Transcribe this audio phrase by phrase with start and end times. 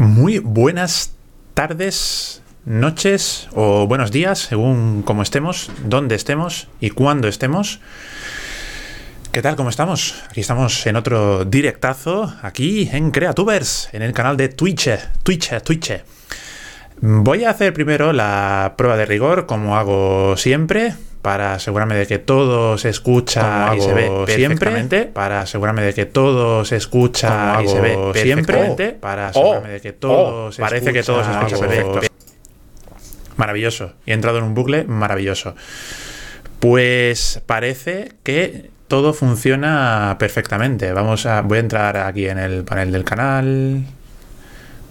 [0.00, 1.12] Muy buenas
[1.52, 7.80] tardes, noches o buenos días, según cómo estemos, dónde estemos y cuándo estemos.
[9.30, 9.56] ¿Qué tal?
[9.56, 10.14] ¿Cómo estamos?
[10.30, 14.88] Aquí estamos en otro directazo, aquí en Creatubers, en el canal de Twitch,
[15.22, 16.02] Twitch, Twitch.
[17.02, 22.18] Voy a hacer primero la prueba de rigor, como hago siempre, para asegurarme de que
[22.18, 27.68] todo se escucha y se ve perfectamente, para asegurarme de que todo se escucha y
[27.68, 32.00] se ve siempre, para asegurarme de que todo se parece que todo se escucha perfecto.
[33.36, 33.92] Maravilloso.
[34.06, 35.54] Y he entrado en un bucle maravilloso.
[36.58, 40.92] Pues parece que todo funciona perfectamente.
[40.92, 43.84] Vamos a voy a entrar aquí en el panel del canal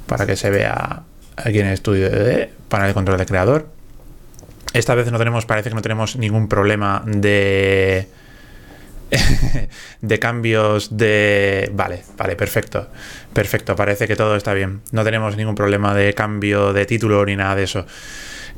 [0.08, 1.04] para que se vea
[1.36, 3.79] aquí en el estudio de panel de control de creador.
[4.73, 8.08] Esta vez no tenemos, parece que no tenemos ningún problema de.
[10.02, 11.72] de cambios de.
[11.73, 12.90] Vale, vale, perfecto.
[13.34, 14.82] Perfecto, parece que todo está bien.
[14.92, 17.86] No tenemos ningún problema de cambio de título ni nada de eso.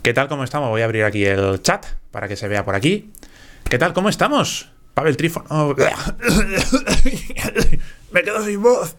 [0.03, 0.27] ¿Qué tal?
[0.27, 0.69] ¿Cómo estamos?
[0.69, 3.11] Voy a abrir aquí el chat para que se vea por aquí.
[3.69, 3.93] ¿Qué tal?
[3.93, 4.71] ¿Cómo estamos?
[4.93, 5.45] Pavel Trifon.
[8.11, 8.95] Me quedo sin voz.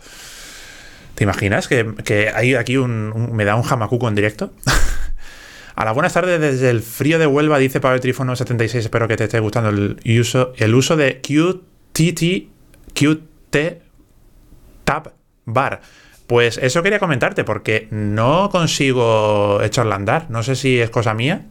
[1.14, 4.52] ¿Te imaginas que, hay aquí un, me da un jamacuco en directo?
[5.74, 8.84] A las buenas tardes desde el frío de Huelva, dice Pablo Trífono 76.
[8.84, 12.48] Espero que te esté gustando el uso, el uso de QTT,
[12.94, 13.56] QT
[14.84, 15.12] Tab
[15.46, 15.80] Bar.
[16.26, 20.30] Pues eso quería comentarte, porque no consigo echarla a andar.
[20.30, 21.46] No sé si es cosa mía.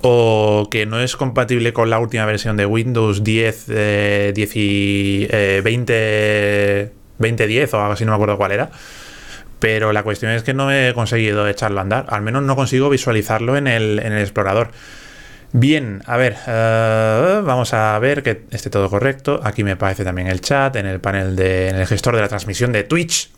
[0.00, 6.92] O que no es compatible con la última versión de Windows 10, eh, 10 20,
[7.18, 8.70] 2010 o algo así, no me acuerdo cuál era.
[9.58, 12.06] Pero la cuestión es que no he conseguido echarlo a andar.
[12.08, 14.70] Al menos no consigo visualizarlo en el, explorador.
[15.52, 19.40] Bien, a ver, eh, vamos a ver que esté todo correcto.
[19.42, 22.28] Aquí me parece también el chat, en el panel de, en el gestor de la
[22.28, 23.30] transmisión de Twitch.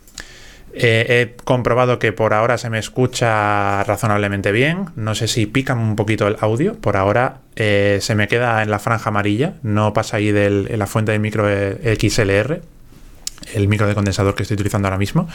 [0.73, 4.91] Eh, he comprobado que por ahora se me escucha razonablemente bien.
[4.97, 6.75] No sé si pica un poquito el audio.
[6.75, 9.55] Por ahora eh, se me queda en la franja amarilla.
[9.63, 12.61] No pasa ahí de en la fuente del micro XLR,
[13.55, 15.29] el micro de condensador que estoy utilizando ahora mismo.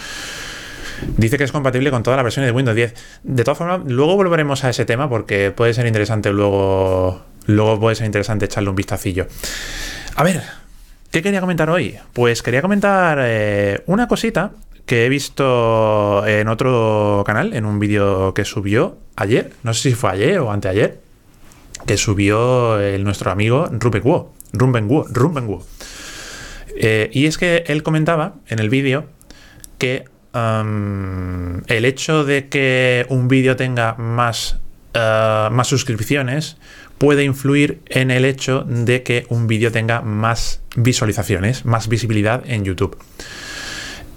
[1.17, 2.94] Dice que es compatible con todas las versiones de Windows 10.
[3.23, 7.23] De todas formas, luego volveremos a ese tema porque puede ser interesante luego.
[7.47, 9.28] Luego puede ser interesante echarle un vistacillo.
[10.16, 10.41] A ver,
[11.11, 11.95] ¿qué quería comentar hoy?
[12.13, 14.51] Pues quería comentar eh, una cosita
[14.85, 19.95] que he visto en otro canal, en un vídeo que subió ayer, no sé si
[19.95, 21.00] fue ayer o anteayer,
[21.85, 24.29] que subió el, nuestro amigo Ruben Wu.
[24.53, 25.59] Ruben Wu, Ruben
[26.78, 29.05] eh, y es que él comentaba en el vídeo
[29.78, 30.05] que
[30.35, 34.59] el hecho de que un vídeo tenga más,
[34.94, 36.57] eh, más suscripciones
[36.97, 42.66] puede influir en el hecho de que un vídeo tenga más visualizaciones, más visibilidad en
[42.66, 42.97] YouTube.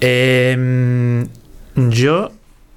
[0.01, 1.29] Em,
[1.75, 2.33] yo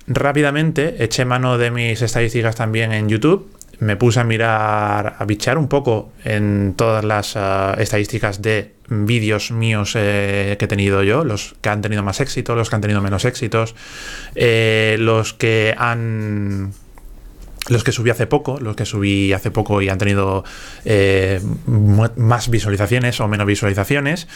[0.08, 3.48] rápidamente eché mano de mis estadísticas también en YouTube
[3.82, 9.52] me puse a mirar, a bichar un poco en todas las eh, estadísticas de vídeos
[9.52, 12.82] míos eh, que he tenido yo, los que han tenido más éxito, los que han
[12.82, 13.74] tenido menos éxitos,
[14.36, 16.74] eh, los que han
[17.70, 20.44] los que subí hace poco, los que subí hace poco y han tenido
[21.66, 24.28] más visualizaciones o menos visualizaciones.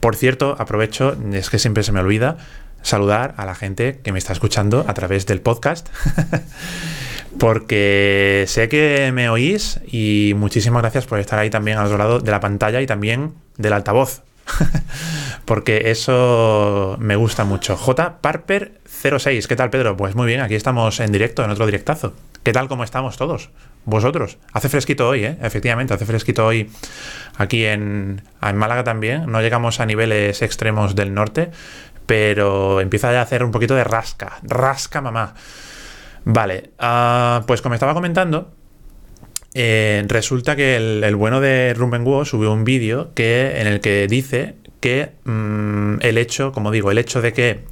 [0.00, 2.38] Por cierto, aprovecho, es que siempre se me olvida
[2.82, 5.88] saludar a la gente que me está escuchando a través del podcast.
[7.38, 12.20] porque sé que me oís y muchísimas gracias por estar ahí también al otro lado
[12.20, 14.22] de la pantalla y también del altavoz.
[15.44, 17.76] porque eso me gusta mucho.
[17.76, 18.20] J.
[18.20, 19.96] Parper 06, ¿qué tal Pedro?
[19.96, 22.14] Pues muy bien, aquí estamos en directo, en otro directazo.
[22.42, 22.68] ¿Qué tal?
[22.68, 23.50] ¿Cómo estamos todos?
[23.84, 24.38] Vosotros.
[24.52, 25.38] Hace fresquito hoy, ¿eh?
[25.42, 26.70] Efectivamente, hace fresquito hoy
[27.36, 29.30] aquí en, en Málaga también.
[29.30, 31.50] No llegamos a niveles extremos del norte,
[32.06, 34.38] pero empieza ya a hacer un poquito de rasca.
[34.42, 35.34] Rasca, mamá.
[36.24, 38.52] Vale, ah, pues como estaba comentando,
[39.54, 44.54] eh, resulta que el, bueno de Rumbenguo subió un vídeo que, en el que dice
[44.80, 47.64] que mm, el hecho, como digo, el hecho de que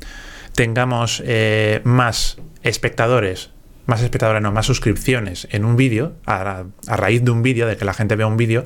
[0.54, 3.50] tengamos eh, más espectadores,
[3.86, 7.76] más espectadores, no, más suscripciones en un vídeo, a, a raíz de un vídeo, de
[7.76, 8.64] que la gente vea un vídeo,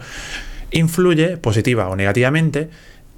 [0.71, 2.71] influye positiva o negativamente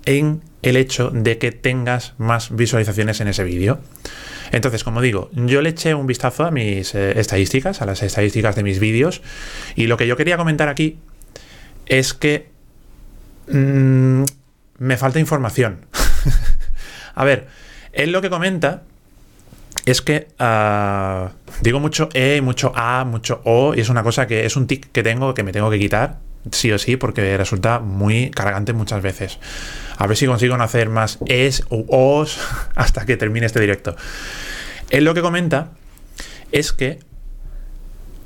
[0.07, 3.81] en el hecho de que tengas más visualizaciones en ese vídeo.
[4.53, 8.57] Entonces, como digo, yo le eché un vistazo a mis eh, estadísticas, a las estadísticas
[8.57, 9.23] de mis vídeos,
[9.75, 10.99] y lo que yo quería comentar aquí
[11.87, 12.49] es que
[13.49, 14.23] mm,
[14.79, 15.87] me falta información.
[17.15, 17.49] a ver,
[17.93, 18.83] él lo que comenta
[19.87, 21.29] es que uh,
[21.61, 24.91] digo mucho E, mucho A, mucho O, y es una cosa que es un tic
[24.93, 29.03] que tengo que me tengo que quitar sí o sí, porque resulta muy cargante muchas
[29.03, 29.39] veces.
[29.97, 32.39] A ver si consigo no hacer más es o os
[32.75, 33.97] hasta que termine este directo.
[34.91, 35.73] Él lo que comenta
[36.53, 37.01] es que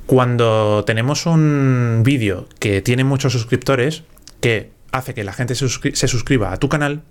[0.06, 4.04] cuando tenemos un vídeo que tiene muchos suscriptores,
[4.40, 5.68] que hace que la gente se,
[6.08, 7.02] suscriba a tu canal,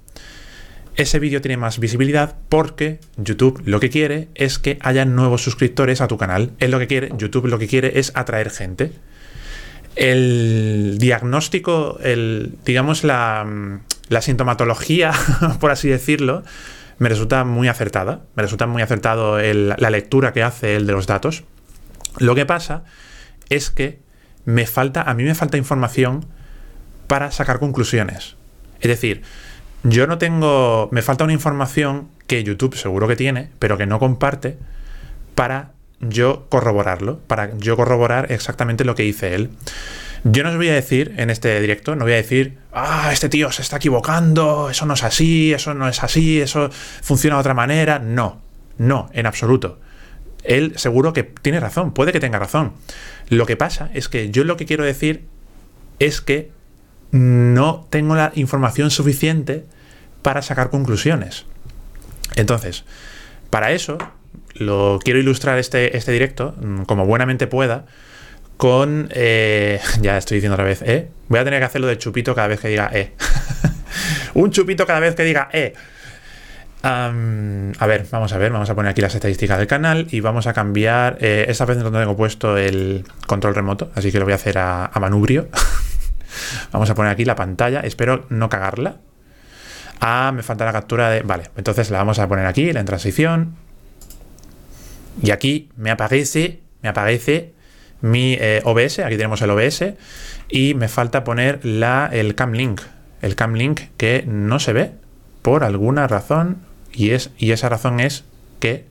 [0.95, 6.01] ese vídeo tiene más visibilidad porque YouTube lo que quiere es que haya nuevos suscriptores
[6.01, 6.53] a tu canal.
[6.57, 8.91] Es lo que quiere, YouTube lo que quiere es atraer gente.
[9.97, 13.45] El diagnóstico, el, digamos, la,
[14.09, 15.11] la sintomatología,
[15.59, 16.43] por así decirlo,
[16.99, 18.21] me resulta muy acertada.
[18.35, 21.43] Me resulta muy acertado la lectura que hace él de los datos.
[22.17, 22.83] Lo que pasa
[23.49, 23.99] es que
[24.45, 26.25] me falta, a mí me falta información
[27.07, 28.35] para sacar conclusiones.
[28.79, 29.23] Es decir,
[29.83, 33.99] yo no tengo, me falta una información que YouTube seguro que tiene, pero que no
[33.99, 34.57] comparte
[35.35, 39.49] para yo corroborarlo, para yo corroborar exactamente lo que dice él.
[40.23, 43.29] Yo no os voy a decir en este directo, no voy a decir, ah, este
[43.29, 46.69] tío se está equivocando, eso no es así, eso no es así, eso
[47.01, 47.99] funciona de otra manera.
[47.99, 48.41] No,
[48.77, 49.79] no, en absoluto.
[50.43, 52.73] Él seguro que tiene razón, puede que tenga razón.
[53.29, 55.25] Lo que pasa es que yo lo que quiero decir
[55.99, 56.51] es que
[57.11, 59.65] no tengo la información suficiente
[60.21, 61.45] para sacar conclusiones.
[62.35, 62.83] Entonces,
[63.49, 63.97] para eso,
[64.59, 67.85] lo quiero ilustrar este, este directo, mm, como buenamente pueda,
[68.57, 69.09] con...
[69.11, 71.09] Eh, ya estoy diciendo otra vez, ¿eh?
[71.29, 73.13] Voy a tener que hacerlo de chupito cada vez que diga E.
[74.33, 75.73] Un chupito cada vez que diga E.
[76.83, 77.11] a
[77.87, 80.53] ver, vamos a ver, vamos a poner aquí las estadísticas del canal y vamos a
[80.53, 81.17] cambiar.
[81.21, 84.57] Eh, esta vez no tengo puesto el control remoto, así que lo voy a hacer
[84.57, 85.47] a, manubrio.
[86.71, 88.97] vamos a poner aquí la pantalla, espero no cagarla.
[89.99, 91.21] Ah, me falta la captura de.
[91.21, 93.66] Vale, entonces la vamos a poner aquí, la transición.
[95.21, 97.53] Y aquí me aparece, me aparece
[98.01, 99.93] mi eh, OBS, aquí tenemos el OBS,
[100.49, 102.81] y me falta poner la, el cam link,
[103.21, 104.91] el cam link que no se ve
[105.41, 106.57] por alguna razón,
[106.93, 108.23] y, es, y esa razón es
[108.59, 108.85] que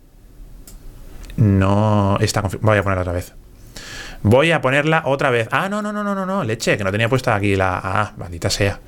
[1.36, 3.32] no está Voy a ponerla otra vez.
[4.22, 5.48] Voy a ponerla otra vez.
[5.50, 7.80] Ah, no, no, no, no, no, no, leche, que no tenía puesta aquí la.
[7.82, 8.80] Ah, maldita sea.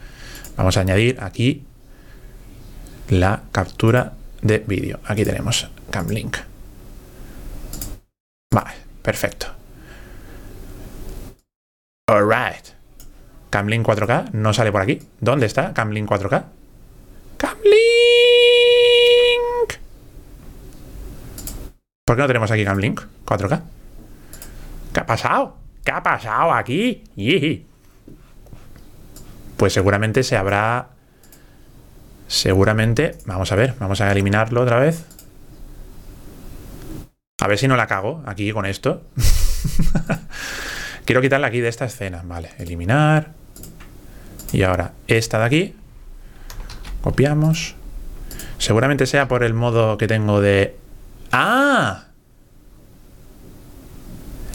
[0.56, 1.64] Vamos a añadir aquí
[3.10, 4.98] la captura de vídeo.
[5.04, 6.38] Aquí tenemos cam link.
[8.52, 9.46] Vale, perfecto.
[12.10, 12.68] Alright.
[13.50, 15.00] Camlink 4K no sale por aquí.
[15.20, 16.44] ¿Dónde está Camlink 4K?
[17.36, 17.78] ¡Camlink!
[22.04, 23.62] ¿Por qué no tenemos aquí Camlink 4K?
[24.92, 25.56] ¿Qué ha pasado?
[25.84, 27.04] ¿Qué ha pasado aquí?
[29.56, 30.88] Pues seguramente se habrá...
[32.26, 33.18] Seguramente...
[33.26, 35.04] Vamos a ver, vamos a eliminarlo otra vez.
[37.40, 39.02] A ver si no la cago aquí con esto.
[41.04, 42.22] Quiero quitarla aquí de esta escena.
[42.24, 43.32] Vale, eliminar.
[44.52, 45.76] Y ahora esta de aquí.
[47.02, 47.76] Copiamos.
[48.58, 50.76] Seguramente sea por el modo que tengo de...
[51.30, 52.06] ¡Ah!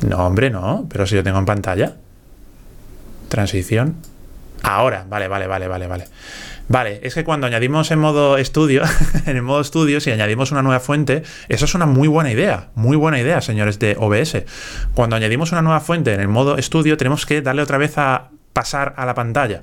[0.05, 0.85] No, hombre, no.
[0.89, 1.95] Pero si yo tengo en pantalla.
[3.29, 3.95] Transición.
[4.61, 5.05] Ahora.
[5.07, 6.05] Vale, vale, vale, vale, vale.
[6.73, 8.81] Vale, es que cuando añadimos en modo estudio,
[9.27, 12.69] en el modo estudio, si añadimos una nueva fuente, eso es una muy buena idea,
[12.73, 14.43] muy buena idea, señores de OBS.
[14.95, 18.31] Cuando añadimos una nueva fuente en el modo estudio, tenemos que darle otra vez a
[18.53, 19.61] pasar a la pantalla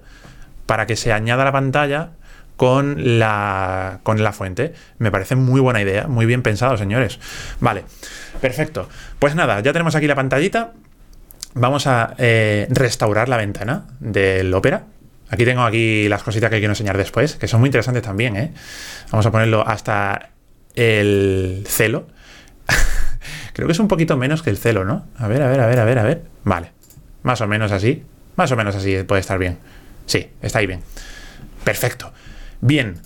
[0.67, 2.11] para que se añada la pantalla
[2.57, 4.73] con la, con la fuente.
[4.99, 7.19] Me parece muy buena idea, muy bien pensado, señores.
[7.59, 7.87] Vale,
[8.41, 8.89] perfecto.
[9.19, 10.75] Pues nada, ya tenemos aquí la pantallita.
[11.55, 14.85] Vamos a eh, restaurar la ventana del Opera
[15.31, 18.53] Aquí tengo aquí las cositas que quiero enseñar después, que son muy interesantes también, ¿eh?
[19.13, 20.31] Vamos a ponerlo hasta
[20.75, 22.09] el celo.
[23.53, 25.07] Creo que es un poquito menos que el celo, ¿no?
[25.17, 26.23] A ver, a ver, a ver, a ver, a ver.
[26.43, 26.73] Vale.
[27.23, 28.03] Más o menos así.
[28.35, 29.59] Más o menos así puede estar bien.
[30.07, 30.81] Sí, está ahí bien.
[31.63, 32.13] Perfecto.
[32.61, 32.97] Bien.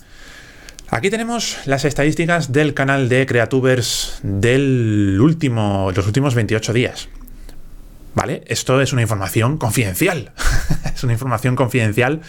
[0.89, 7.09] Aquí tenemos las estadísticas del canal de Creatubers del último, los últimos 28 días.
[8.15, 8.43] ¿Vale?
[8.47, 10.31] Esto es una información confidencial.
[10.95, 12.21] es una información confidencial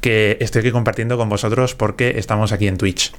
[0.00, 3.12] que estoy aquí compartiendo con vosotros porque estamos aquí en Twitch.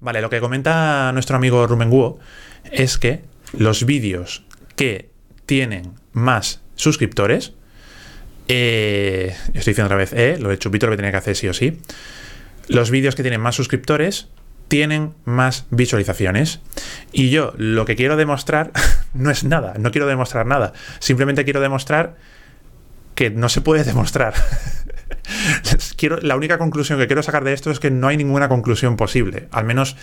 [0.00, 2.18] Vale, lo que comenta nuestro amigo Rumenguo
[2.64, 3.22] es que
[3.56, 4.44] los vídeos
[4.74, 5.08] que
[5.46, 7.52] tienen más suscriptores,
[8.48, 11.48] eh, estoy diciendo otra vez, eh, lo de Chupito lo que tenía que hacer sí
[11.48, 11.80] o sí,
[12.66, 14.28] los vídeos que tienen más suscriptores
[14.68, 16.60] tienen más visualizaciones.
[17.12, 18.72] Y yo lo que quiero demostrar
[19.14, 20.72] no es nada, no quiero demostrar nada.
[20.98, 22.16] Simplemente quiero demostrar
[23.14, 24.34] que no se puede demostrar.
[25.96, 28.96] quiero, la única conclusión que quiero sacar de esto es que no hay ninguna conclusión
[28.96, 29.48] posible.
[29.50, 29.96] Al menos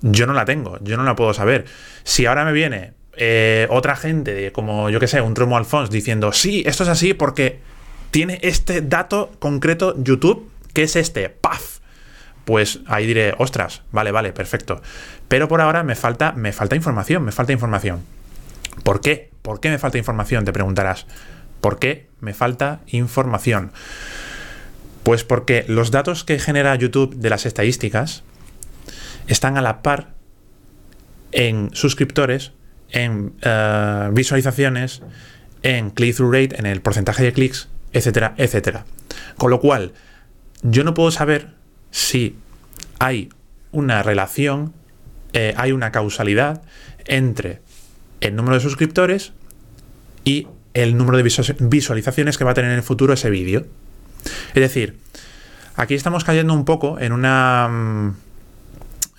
[0.00, 1.66] yo no la tengo, yo no la puedo saber.
[2.04, 6.32] Si ahora me viene eh, otra gente, como yo que sé, un Tromo Alfons, diciendo,
[6.32, 7.60] sí, esto es así porque
[8.10, 11.80] tiene este dato concreto YouTube, que es este, ¡paf!
[12.44, 14.80] Pues ahí diré, ostras, vale, vale, perfecto.
[15.28, 18.02] Pero por ahora me falta, me falta información, me falta información.
[18.82, 19.30] ¿Por qué?
[19.42, 20.44] ¿Por qué me falta información?
[20.44, 21.06] Te preguntarás.
[21.60, 23.72] ¿Por qué me falta información?
[25.02, 28.22] Pues porque los datos que genera YouTube de las estadísticas
[29.26, 30.14] están a la par
[31.32, 32.52] en suscriptores,
[32.90, 35.02] en eh, visualizaciones,
[35.62, 38.84] en click-through rate, en el porcentaje de clics, etcétera, etcétera.
[39.36, 39.92] Con lo cual,
[40.62, 41.48] yo no puedo saber
[41.90, 42.36] si
[42.98, 43.30] hay
[43.72, 44.74] una relación,
[45.32, 46.62] eh, hay una causalidad
[47.06, 47.60] entre
[48.20, 49.32] el número de suscriptores
[50.24, 51.24] y el número de
[51.60, 53.66] visualizaciones que va a tener en el futuro ese vídeo.
[54.48, 54.98] Es decir,
[55.76, 57.68] aquí estamos cayendo un poco en una.
[57.68, 58.16] Mm,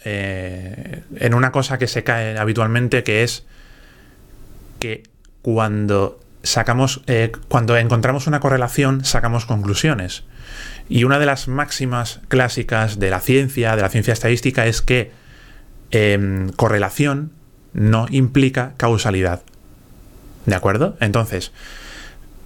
[0.03, 3.46] eh, en una cosa que se cae habitualmente, que es
[4.79, 5.03] que
[5.41, 7.01] cuando sacamos.
[7.08, 10.24] Eh, cuando encontramos una correlación, sacamos conclusiones.
[10.89, 15.12] Y una de las máximas clásicas de la ciencia, de la ciencia estadística, es que
[15.91, 17.31] em, correlación
[17.74, 19.42] no implica causalidad.
[20.46, 20.98] ¿De acuerdo?
[21.00, 21.51] Entonces,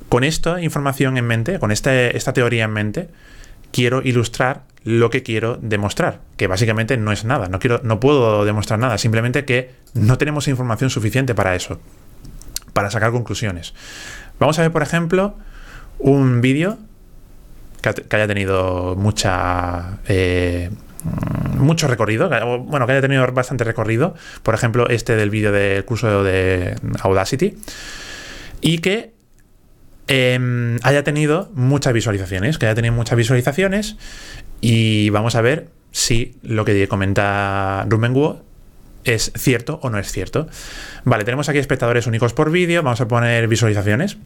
[0.09, 3.09] con esta información en mente, con este, esta teoría en mente,
[3.71, 8.45] quiero ilustrar lo que quiero demostrar, que básicamente no es nada, no, quiero, no puedo
[8.45, 11.79] demostrar nada, simplemente que no tenemos información suficiente para eso,
[12.73, 13.73] para sacar conclusiones.
[14.39, 15.35] Vamos a ver, por ejemplo,
[15.97, 16.77] un vídeo
[17.81, 19.97] que, haya tenido mucha...
[20.07, 20.69] Eh,
[21.57, 22.29] mucho recorrido,
[22.63, 27.57] bueno, que haya tenido bastante recorrido, por ejemplo, este del vídeo del curso de Audacity,
[28.61, 29.13] y que
[30.07, 33.97] em, haya tenido muchas visualizaciones, que haya tenido muchas visualizaciones,
[34.61, 38.43] y vamos a ver si lo que comenta Rumenguo
[39.03, 40.47] es cierto o no es cierto.
[41.03, 44.17] Vale, tenemos aquí espectadores únicos por vídeo, vamos a poner visualizaciones,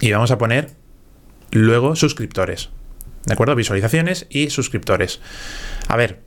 [0.00, 0.70] y vamos a poner
[1.50, 2.70] luego suscriptores.
[3.24, 3.54] ¿De acuerdo?
[3.54, 5.20] Visualizaciones y suscriptores.
[5.88, 6.22] A ver,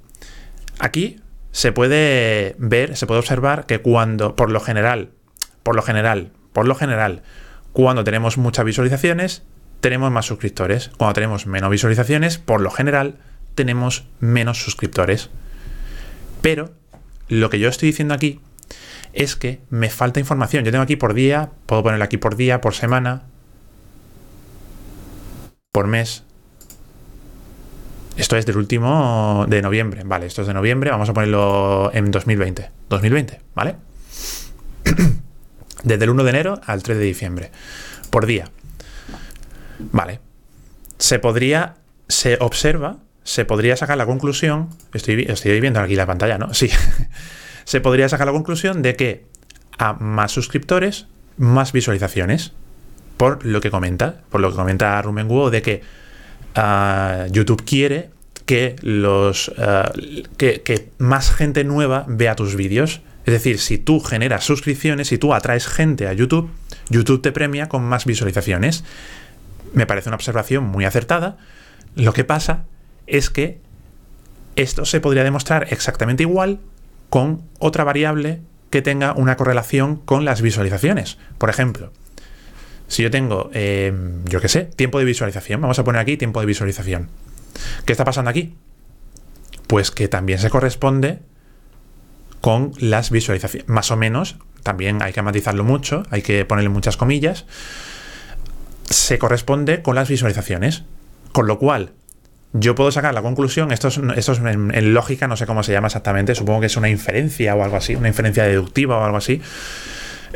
[0.80, 1.20] aquí
[1.52, 5.12] se puede ver, se puede observar que cuando, por lo general,
[5.64, 7.24] por lo general, por lo general,
[7.74, 9.44] cuando tenemos muchas visualizaciones,
[9.82, 10.90] tenemos más suscriptores.
[10.98, 13.18] Cuando tenemos menos visualizaciones, por lo general,
[13.56, 15.30] tenemos menos suscriptores.
[16.42, 16.74] Pero
[17.28, 18.40] lo que yo estoy diciendo aquí
[19.14, 20.66] es que me falta información.
[20.66, 23.24] Yo tengo aquí por día, puedo ponerlo aquí por día, por semana,
[25.72, 26.24] por mes.
[28.18, 32.12] Esto es del último de noviembre, vale, esto es de noviembre, vamos a ponerlo en
[32.12, 32.72] 2020.
[32.90, 33.76] 2020, ¿vale?
[35.84, 37.52] Desde el 1 de enero al 3 de diciembre,
[38.10, 38.50] por día.
[39.92, 40.22] Vale.
[40.98, 41.76] Se podría,
[42.08, 45.16] se observa, se podría sacar la conclusión, estoy,
[45.60, 46.54] viendo aquí la pantalla, ¿no?
[46.54, 46.70] Sí.
[47.66, 49.26] se podría sacar la conclusión de que
[49.78, 51.08] a más suscriptores,
[51.38, 52.54] más visualizaciones
[53.18, 55.82] por lo que comenta, por lo que comenta Rumen de que
[57.32, 58.10] YouTube quiere
[58.46, 59.92] que los ah,
[60.38, 63.02] que, más gente nueva vea tus vídeos.
[63.26, 66.50] Es decir, si tú generas suscripciones, si tú atraes gente a YouTube,
[66.90, 68.84] YouTube te premia con más visualizaciones.
[69.74, 71.38] Me parece una observación muy acertada.
[71.96, 72.66] Lo que pasa
[73.08, 73.60] es que
[74.56, 76.60] esto se podría demostrar exactamente igual
[77.10, 81.18] con otra variable que tenga una correlación con las visualizaciones.
[81.38, 81.92] Por ejemplo,
[82.88, 83.94] si yo tengo, eh,
[84.26, 87.10] yo qué sé, tiempo de visualización, vamos a poner aquí tiempo de visualización.
[87.86, 88.56] ¿Qué está pasando aquí?
[89.68, 91.20] Pues que también se corresponde
[92.42, 93.68] con las visualizaciones.
[93.68, 97.46] Más o menos, también hay que matizarlo mucho, hay que ponerle muchas comillas.
[98.84, 100.84] Se corresponde con las visualizaciones.
[101.32, 101.92] Con lo cual,
[102.54, 105.74] yo puedo sacar la conclusión, esto es, esto es en, lógica, no sé cómo se
[105.74, 109.18] llama exactamente, supongo que es una inferencia o algo así, una inferencia deductiva o algo
[109.18, 109.42] así.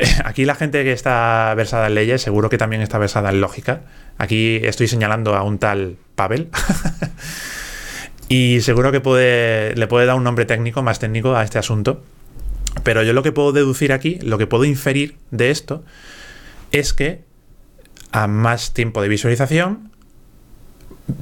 [0.24, 3.82] Aquí la gente que está versada en leyes seguro que también está versada en lógica.
[4.18, 6.48] Aquí estoy señalando a un tal Pavel.
[8.28, 9.00] y seguro que
[9.76, 12.02] le puede dar un nombre técnico, más técnico a este asunto.
[12.82, 15.84] Pero yo lo que puedo deducir aquí, lo que puedo inferir de esto,
[16.72, 17.24] es que
[18.12, 19.90] a más tiempo de visualización,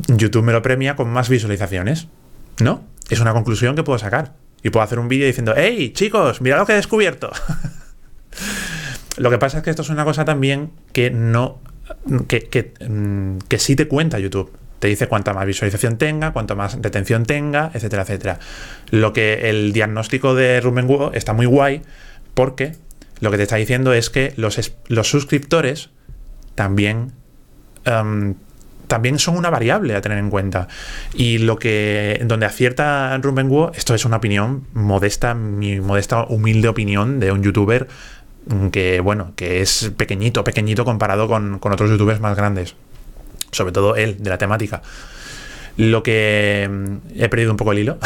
[0.09, 2.09] YouTube me lo premia con más visualizaciones.
[2.61, 2.85] ¿No?
[3.09, 4.35] Es una conclusión que puedo sacar.
[4.63, 6.41] Y puedo hacer un vídeo diciendo, ¡Hey, chicos!
[6.41, 7.31] ¡Mira lo que he descubierto!
[9.19, 11.59] Lo que pasa es que esto es una cosa también que no.
[12.27, 14.53] que, que, mm, que sí te cuenta YouTube.
[14.79, 18.39] Te dice cuánta más visualización tenga, cuánto más retención tenga, etcétera, etcétera.
[18.91, 21.83] Lo que el diagnóstico de Rumenguo está muy guay
[22.35, 22.75] porque
[23.21, 25.91] lo que te está diciendo es que los, los suscriptores
[26.55, 27.13] también,
[27.85, 28.35] em,
[28.87, 30.69] también son una variable a tener en cuenta.
[31.15, 37.21] Y lo que, donde acierta Rumenguo, esto es una opinión modesta, mi modesta, humilde opinión
[37.21, 37.89] de un youtuber
[38.71, 42.75] que bueno, que es pequeñito, pequeñito comparado con, otros youtubers más grandes.
[43.53, 44.83] sobre todo él, de la temática.
[45.77, 47.99] Lo que mm, he perdido un poco el hilo.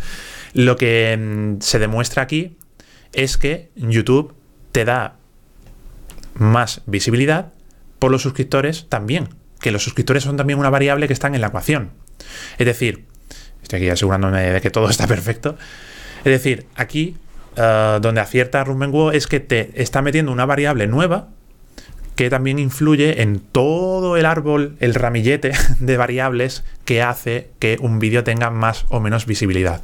[0.54, 2.56] lo que mm, se demuestra aquí
[3.12, 4.34] es que YouTube
[4.72, 5.16] te da
[6.34, 7.52] más visibilidad
[7.98, 9.28] por los suscriptores también.
[9.60, 11.90] Que los suscriptores son también una variable que están en la ecuación.
[12.58, 13.06] Es decir,
[13.62, 15.56] estoy aquí asegurándome de que todo está perfecto.
[16.18, 17.16] Es decir, aquí
[17.62, 21.28] eh, donde acierta Rumbenguo es que te está metiendo una variable nueva
[22.14, 27.98] que también influye en todo el árbol, el ramillete de variables que hace que un
[27.98, 29.82] vídeo tenga más o menos visibilidad.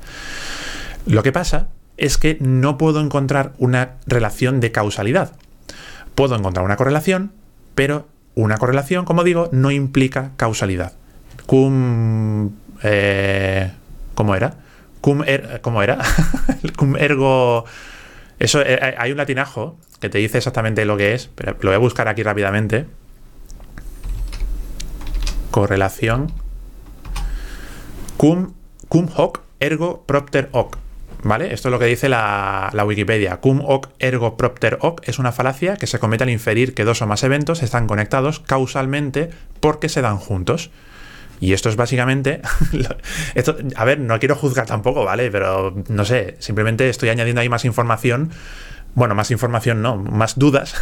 [1.07, 1.69] Lo que pasa
[1.99, 5.33] es que no puedo encontrar una relación de causalidad.
[6.15, 7.33] Puedo encontrar una correlación,
[7.75, 10.95] pero una correlación, como digo, no implica causalidad.
[12.83, 13.71] Eh,
[14.15, 14.55] ¿Cómo era?
[15.07, 15.99] Cum er, ¿Cómo era?
[16.77, 17.65] cum ergo...
[18.41, 21.77] Eso, eh, hay un latinajo que te dice exactamente lo que es, pero lo voy
[21.77, 22.87] a buscar aquí rápidamente.
[25.53, 26.33] Correlación.
[28.17, 28.55] Cum,
[28.89, 30.77] cum hoc ergo propter hoc.
[31.23, 31.55] ¿Vale?
[31.55, 33.37] Esto es lo que dice la, la, Wikipedia.
[33.37, 37.01] Cum hoc ergo propter hoc es una falacia que se comete al inferir que dos
[37.01, 40.73] o más eventos están conectados causalmente porque se dan juntos.
[41.41, 42.41] Y esto es básicamente.
[43.35, 45.31] esto, a ver, no quiero juzgar tampoco, ¿vale?
[45.31, 48.31] Pero no sé, simplemente estoy añadiendo ahí más información
[48.97, 50.75] bueno, más información no, más dudas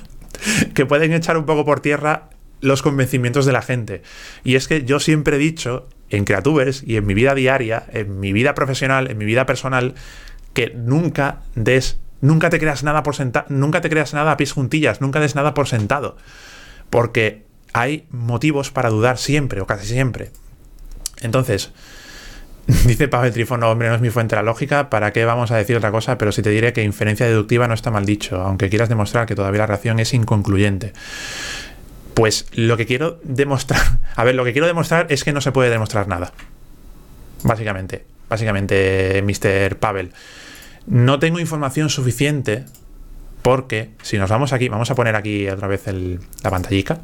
[0.74, 2.28] que pueden echar un poco por tierra
[2.60, 4.02] los convencimientos de la gente.
[4.44, 8.20] Y es que yo siempre he dicho en Creatubers y en mi vida diaria, en
[8.20, 9.94] mi vida profesional, en mi vida personal,
[10.52, 14.52] que nunca des, nunca te creas nada por sentado, nunca te creas nada a pies
[14.52, 16.18] juntillas, nunca des nada por sentado.
[16.90, 20.30] Porque hay motivos para dudar siempre o casi siempre.
[21.20, 21.72] Entonces,
[22.86, 25.76] Dice Pavel Trifono, hombre, no es mi fuente la lógica, ¿para qué vamos a decir
[25.76, 26.18] otra cosa?
[26.18, 29.34] Pero si te diré que inferencia deductiva no está mal dicho, aunque quieras demostrar que
[29.34, 30.92] todavía la reacción es inconcluyente.
[32.14, 33.80] Pues lo que quiero demostrar,
[34.16, 36.32] a ver, lo que quiero demostrar es que no se puede demostrar nada.
[37.42, 39.76] Básicamente, básicamente, Mr.
[39.76, 40.12] Pavel.
[40.86, 42.64] No tengo información suficiente
[43.42, 47.00] porque, si nos vamos aquí, vamos a poner aquí otra vez la pantallica.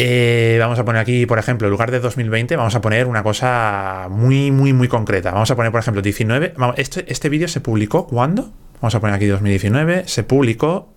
[0.00, 3.22] Eh, vamos a poner aquí, por ejemplo, en lugar de 2020, vamos a poner una
[3.22, 5.30] cosa muy, muy, muy concreta.
[5.30, 6.54] Vamos a poner, por ejemplo, 19.
[6.76, 8.50] este, este vídeo se publicó ¿cuándo?
[8.80, 10.08] Vamos a poner aquí 2019.
[10.08, 10.92] Se publicó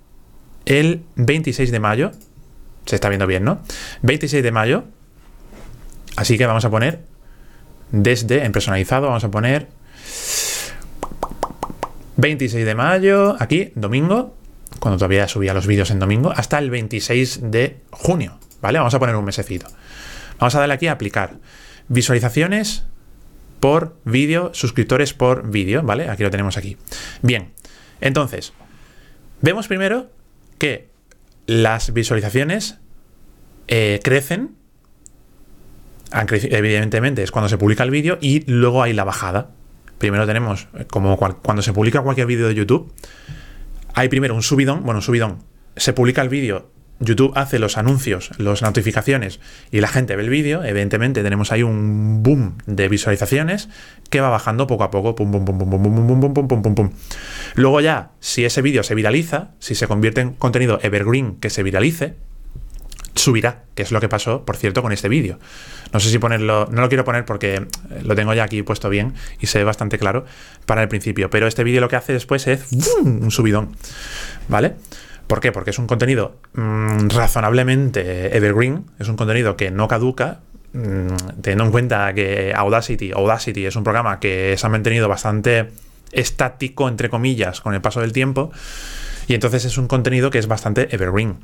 [0.66, 2.12] el 26 de mayo.
[2.88, 3.60] Se está viendo bien, ¿no?
[4.02, 4.86] 26 de mayo.
[6.16, 7.02] Así que vamos a poner
[7.92, 9.68] desde, en personalizado, vamos a poner
[12.16, 14.34] 26 de mayo, aquí, domingo,
[14.80, 18.40] cuando todavía subía los vídeos en domingo, hasta el 26 de junio.
[18.62, 18.80] ¿Vale?
[18.80, 19.68] Vamos a poner un mesecito.
[20.40, 21.38] Vamos a darle aquí a aplicar.
[21.88, 22.86] Visualizaciones
[23.60, 26.10] por vídeo, suscriptores por vídeo, ¿vale?
[26.10, 26.78] Aquí lo tenemos aquí.
[27.22, 27.52] Bien,
[28.02, 28.54] entonces,
[29.42, 30.10] vemos primero
[30.58, 30.90] que
[31.46, 32.80] las visualizaciones
[33.68, 34.56] eh, crecen,
[36.12, 39.52] evidentemente es cuando se publica el vídeo y luego hay la bajada.
[39.98, 42.94] Primero tenemos, eh, como cuando se publica cualquier vídeo de YouTube,
[43.94, 45.44] hay primero un subidón, bueno, un subidón,
[45.76, 49.40] se publica el vídeo YouTube hace los anuncios, las notificaciones
[49.72, 53.70] y la gente ve el vídeo, evidentemente tenemos ahí un boom de visualizaciones
[54.10, 56.62] que va bajando poco a poco, pum, pum, pum, pum, pum, pum, pum, pum, pum,
[56.62, 56.92] pum, pum.
[57.56, 61.64] Luego ya, si ese vídeo se viraliza, si se convierte en contenido evergreen que se
[61.64, 62.16] viralice,
[63.16, 65.40] subirá, que es lo que pasó, por cierto, con este vídeo.
[65.94, 67.66] No sé si ponerlo, no lo quiero poner porque
[68.04, 70.26] lo tengo ya aquí puesto bien y se ve bastante claro
[70.66, 72.68] para el principio, pero este vídeo lo que hace después es
[73.02, 73.76] un subidón,
[74.48, 74.76] ¿vale?
[75.28, 75.52] ¿Por qué?
[75.52, 80.40] Porque es un contenido mm, razonablemente evergreen, es un contenido que no caduca,
[80.74, 85.70] mm, teniendo en cuenta que Audacity, Audacity es un programa que se ha mantenido bastante
[86.14, 88.52] estático, entre comillas, con el paso del tiempo,
[89.28, 91.36] y entonces es un contenido que es bastante evergreen.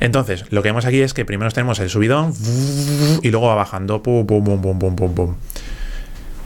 [0.00, 2.32] Entonces, lo que vemos aquí es que primero tenemos el subidón
[3.22, 4.02] y luego va bajando.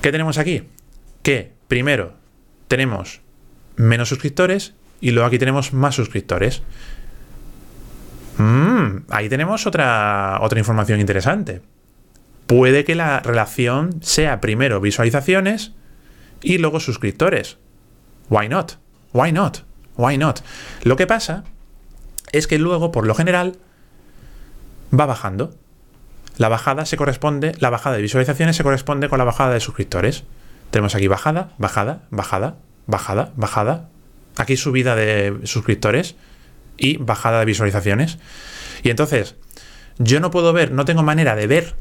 [0.00, 0.68] ¿Qué tenemos aquí?
[1.22, 2.12] Que primero
[2.68, 3.22] tenemos
[3.76, 6.62] menos suscriptores y luego aquí tenemos más suscriptores.
[8.38, 11.62] Mm, ahí tenemos otra, otra información interesante.
[12.46, 15.72] Puede que la relación sea primero visualizaciones
[16.42, 17.58] y luego suscriptores.
[18.28, 18.72] Why not?
[19.12, 19.58] Why not?
[19.96, 20.40] Why not?
[20.82, 21.44] Lo que pasa
[22.32, 23.56] es que luego, por lo general,
[24.98, 25.54] va bajando.
[26.36, 30.24] La bajada se corresponde, la bajada de visualizaciones se corresponde con la bajada de suscriptores.
[30.70, 33.88] Tenemos aquí bajada, bajada, bajada, bajada, bajada,
[34.40, 36.16] aquí subida de suscriptores
[36.76, 38.18] y bajada de visualizaciones.
[38.82, 39.36] Y entonces,
[39.98, 41.74] yo no puedo ver, no tengo manera de ver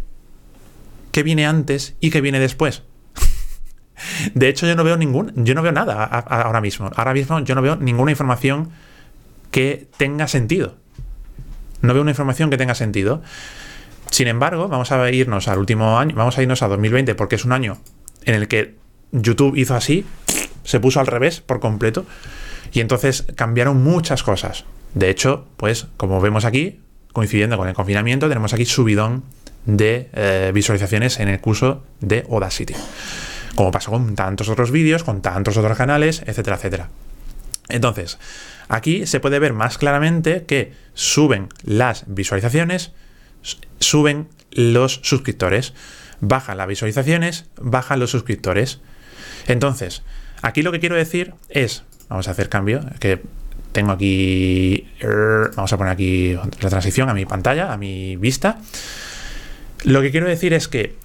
[1.11, 2.83] qué viene antes y qué viene después.
[4.33, 6.91] de hecho, yo no veo ningún, yo no veo nada ahora mismo.
[6.95, 8.71] Ahora mismo yo no veo ninguna información
[9.51, 10.75] que tenga sentido.
[11.81, 13.21] No veo una información que tenga sentido.
[14.11, 17.45] Sin embargo, vamos a irnos al último año, vamos a irnos a 2020 porque es
[17.45, 17.77] un año
[18.25, 18.75] en el que
[19.11, 20.05] YouTube hizo así,
[20.69, 22.05] se puso al revés por completo
[22.71, 24.65] y entonces cambiaron muchas cosas.
[24.93, 26.79] De hecho, pues como vemos aquí,
[27.11, 29.23] coincidiendo con el confinamiento, tenemos aquí subidón
[29.65, 32.75] de eh, visualizaciones en el curso de Audacity.
[33.55, 36.89] Como pasó con tantos otros vídeos, con tantos otros canales, etcétera, etcétera.
[37.69, 38.19] Entonces,
[38.67, 42.91] aquí se puede ver más claramente que suben las visualizaciones,
[43.79, 45.73] suben los suscriptores.
[46.21, 48.81] Bajan las visualizaciones, bajan los suscriptores.
[49.47, 50.03] Entonces,
[50.41, 53.21] aquí lo que quiero decir es, vamos a hacer cambio, que
[53.71, 58.59] tengo aquí, er, vamos a poner aquí la transición a mi pantalla, a mi vista.
[59.83, 60.95] Lo que quiero decir es que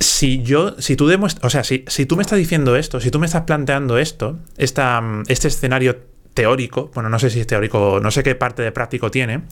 [0.00, 3.10] si yo, si tú demuestras, o sea, si, si, tú me estás diciendo esto, si
[3.10, 5.98] tú me estás planteando esto, esta, este escenario
[6.34, 9.42] teórico, bueno, no sé si es teórico, no sé qué parte de práctico tiene,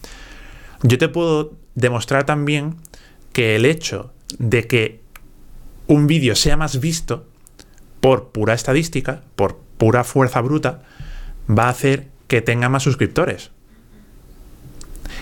[0.83, 2.77] yo te puedo demostrar también
[3.33, 5.01] que el hecho de que
[5.87, 7.27] un vídeo sea más visto
[8.01, 10.83] por pura estadística, por pura fuerza bruta,
[11.49, 13.51] va a hacer que tenga más suscriptores.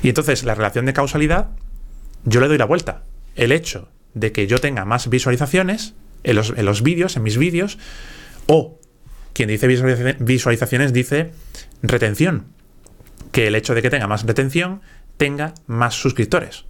[0.03, 1.51] Y entonces la relación de causalidad,
[2.25, 3.05] yo le doy la vuelta.
[3.35, 7.39] El hecho de que yo tenga más visualizaciones en los, en los vídeos, en mis
[7.39, 7.79] vídeos,
[8.47, 8.79] o
[9.33, 9.67] quien dice
[10.19, 11.33] visualizaciones dice
[11.83, 12.47] retención.
[13.33, 14.81] Que el hecho de que tenga más retención
[15.17, 16.65] tenga más suscriptores.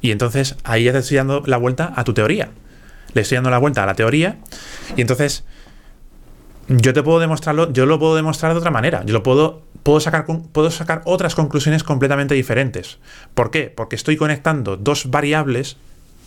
[0.00, 2.50] Y entonces ahí ya te estoy dando la vuelta a tu teoría.
[3.14, 4.38] Le estoy dando la vuelta a la teoría
[4.96, 5.44] y entonces
[6.68, 9.02] yo te puedo demostrarlo, yo lo puedo demostrar de otra manera.
[9.04, 12.98] Yo lo puedo, puedo, sacar, puedo sacar otras conclusiones completamente diferentes.
[13.34, 13.72] ¿Por qué?
[13.74, 15.76] Porque estoy conectando dos variables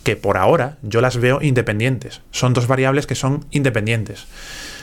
[0.02, 2.20] que por ahora yo las veo independientes.
[2.30, 4.26] Son dos variables que son independientes.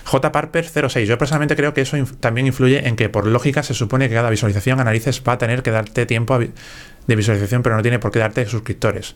[0.04, 0.32] J.
[0.32, 1.08] Parper 06.
[1.08, 4.32] Yo personalmente creo que eso también influye en que por lógica se supone que cada
[4.32, 8.18] visualización analices va a tener que darte tiempo de visualización, pero no tiene por qué
[8.18, 9.16] darte suscriptores.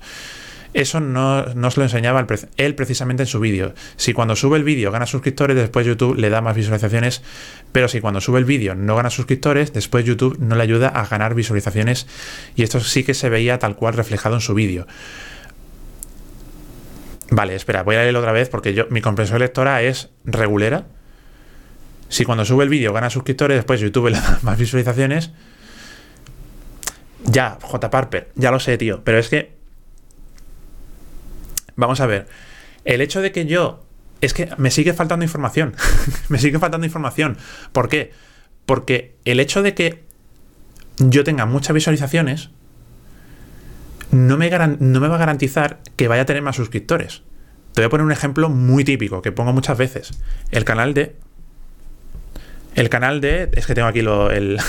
[0.76, 3.74] Eso no, no lo enseñaba él precisamente en su vídeo.
[3.96, 7.24] Si cuando sube el vídeo gana suscriptores, después YouTube le da más visualizaciones,
[7.72, 11.08] pero si cuando sube el vídeo no gana suscriptores, después YouTube no le ayuda a
[11.08, 12.08] ganar visualizaciones
[12.58, 14.86] y esto sí que se veía tal cual reflejado en su vídeo.
[17.32, 20.88] Vale, espera, voy a leerlo otra vez porque yo, mi comprensión lectora es regulera.
[22.10, 25.32] Si cuando sube el vídeo gana suscriptores, después YouTube le da más visualizaciones.
[27.24, 27.90] Ya, J.
[27.90, 29.06] Parper, ya lo sé, tío.
[29.06, 29.55] Pero es que.
[31.76, 32.28] Vamos a ver.
[32.84, 33.82] El hecho de que yo.
[34.22, 35.76] Es que me sigue faltando información.
[36.30, 37.38] me sigue faltando información.
[37.72, 38.14] ¿Por qué?
[38.66, 40.04] Porque el hecho de que
[40.98, 42.50] yo tenga muchas visualizaciones
[44.12, 47.24] no me, va a garantizar que vaya a tener más suscriptores.
[47.74, 50.12] Te voy a poner un ejemplo muy típico que pongo muchas veces.
[50.52, 51.18] El canal de.
[52.76, 53.50] El canal de.
[53.54, 54.60] Es que tengo aquí lo, el,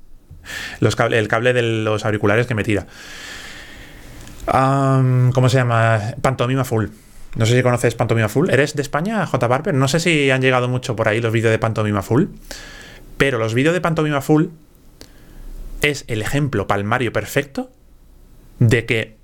[0.96, 2.86] cable, el cable de los auriculares que me tira.
[4.46, 6.14] ¿Cómo se llama?
[6.20, 6.86] Pantomima Full.
[7.36, 8.50] No sé si conoces Pantomima Full.
[8.50, 9.46] ¿Eres de España, J.
[9.46, 9.74] Barber?
[9.74, 12.26] No sé si han llegado mucho por ahí los vídeos de Pantomima Full.
[13.16, 14.46] Pero los vídeos de Pantomima Full
[15.80, 17.70] es el ejemplo palmario perfecto
[18.58, 19.16] de que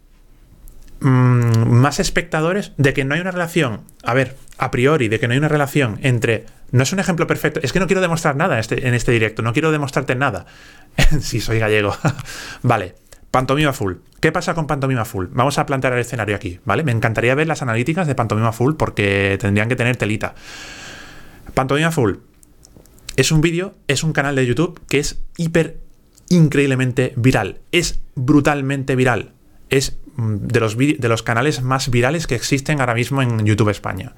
[1.01, 5.29] mm, más espectadores, de que no hay una relación, a ver, a priori, de que
[5.29, 6.47] no hay una relación entre...
[6.71, 9.13] No es un ejemplo perfecto, es que no quiero demostrar nada en este, en este
[9.13, 10.47] directo, no quiero demostrarte nada.
[11.21, 11.97] si soy gallego.
[12.63, 12.95] vale,
[13.39, 13.99] Pantomima Full.
[14.19, 15.27] ¿Qué pasa con Pantomima Full?
[15.31, 16.83] Vamos a plantear el escenario aquí, ¿vale?
[16.83, 20.35] Me encantaría ver las analíticas de Pantomima Full porque tendrían que tener telita.
[21.55, 22.17] Pantomima Full
[23.15, 25.79] es un vídeo, es un canal de YouTube que es hiper
[26.31, 27.61] increíblemente viral.
[27.71, 29.35] Es brutalmente viral.
[29.71, 33.69] Es mm, de los, de los canales más virales que existen ahora mismo en YouTube
[33.69, 34.15] España.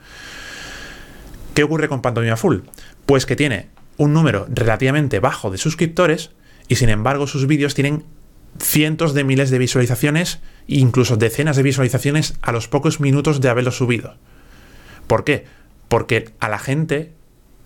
[1.53, 2.61] ¿Qué ocurre con Pantomima Full?
[3.05, 6.31] Pues que tiene un número relativamente bajo de suscriptores
[6.69, 8.07] y sin embargo sus vídeos tienen
[8.59, 13.73] cientos de miles de visualizaciones incluso decenas de visualizaciones a los pocos minutos de haberlo
[13.73, 14.17] subido.
[15.07, 15.45] ¿Por qué?
[15.89, 17.13] Porque a la gente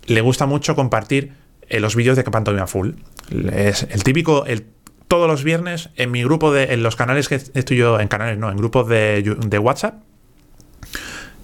[0.07, 1.33] le gusta mucho compartir
[1.69, 2.91] eh, los vídeos de Pantomima Full.
[3.53, 4.65] Es el típico, el,
[5.07, 8.37] todos los viernes en mi grupo de, en los canales que estoy yo, en canales
[8.37, 10.01] no, en grupos de, de WhatsApp,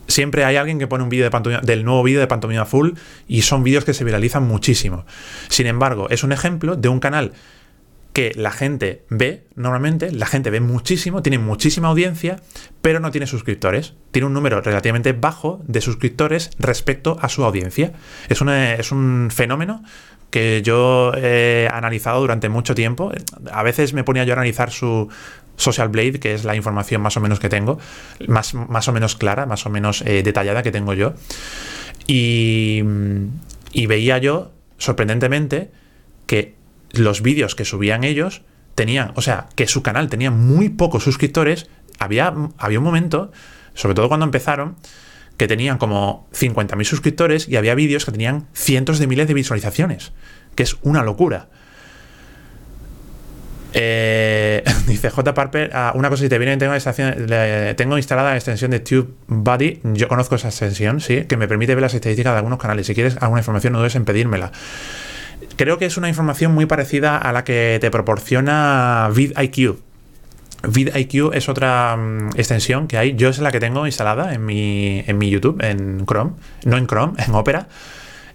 [0.08, 2.94] siempre hay alguien que pone un vídeo de del nuevo vídeo de Pantomima Full
[3.28, 5.06] y son vídeos que se viralizan muchísimo.
[5.48, 7.34] Sin embargo, es un ejemplo de un canal
[8.14, 12.42] que la gente ve normalmente, la gente ve muchísimo, tiene muchísima audiencia,
[12.82, 13.94] pero no tiene suscriptores.
[14.12, 17.94] Tiene un número relativamente bajo de suscriptores respecto a su audiencia.
[18.28, 19.84] Es, es un fenómeno
[20.30, 23.12] que yo he analizado durante mucho tiempo.
[23.52, 25.10] A veces me ponía yo a analizar su
[25.56, 27.80] Social Blade, que es la información más o menos que tengo,
[28.28, 31.14] más, más o menos clara, más o menos eh, detallada que tengo yo.
[32.08, 32.82] Y,
[33.72, 35.70] y veía yo, sorprendentemente,
[36.26, 36.56] que
[36.94, 38.44] los vídeos que subían ellos
[38.76, 43.32] tenían, o sea, que su canal tenía muy pocos suscriptores, había, había un momento,
[43.74, 44.78] sobre todo cuando empezaron,
[45.38, 50.12] que tenían como 50.000 suscriptores y había vídeos que tenían cientos de miles de visualizaciones,
[50.56, 51.50] que es una locura.
[53.74, 55.34] Eh, dice J.
[55.34, 56.74] Parper, ah, una cosa si te viene, tengo,
[57.76, 61.82] tengo instalada la extensión de TubeBuddy, yo conozco esa extensión, sí, que me permite ver
[61.82, 62.86] las estadísticas de algunos canales.
[62.86, 64.52] Si quieres alguna información, no dudes en pedírmela.
[65.56, 69.78] Creo que es una información muy parecida a la que te proporciona vidIQ.
[70.68, 75.04] vidIQ es otra mm, extensión que hay, yo es la que tengo instalada en mi,
[75.06, 76.32] en mi YouTube, en Chrome,
[76.66, 77.68] no en Chrome, en Opera.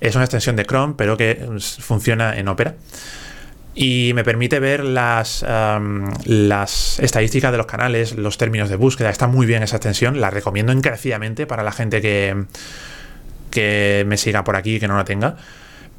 [0.01, 2.75] Es una extensión de Chrome, pero que mm, funciona en Opera
[3.77, 5.45] y me permite ver las,
[6.25, 9.11] las estadísticas de los canales, los términos de búsqueda.
[9.11, 12.47] Está muy bien esa extensión, la recomiendo encarecidamente para la gente que,
[13.51, 15.37] que me siga por aquí y que no la tenga.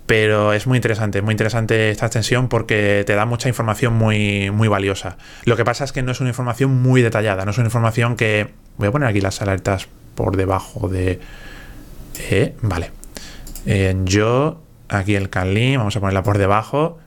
[0.08, 4.68] Pero es muy interesante, muy interesante esta extensión porque te da mucha información muy, muy
[4.68, 5.18] valiosa.
[5.44, 8.16] Lo que pasa es que no es una información muy detallada, no es una información
[8.16, 8.54] que...
[8.78, 11.20] Voy a poner aquí las alertas por debajo de...
[12.62, 12.92] Vale.
[14.06, 16.98] yo, aquí el Canlin, vamos a ponerla por debajo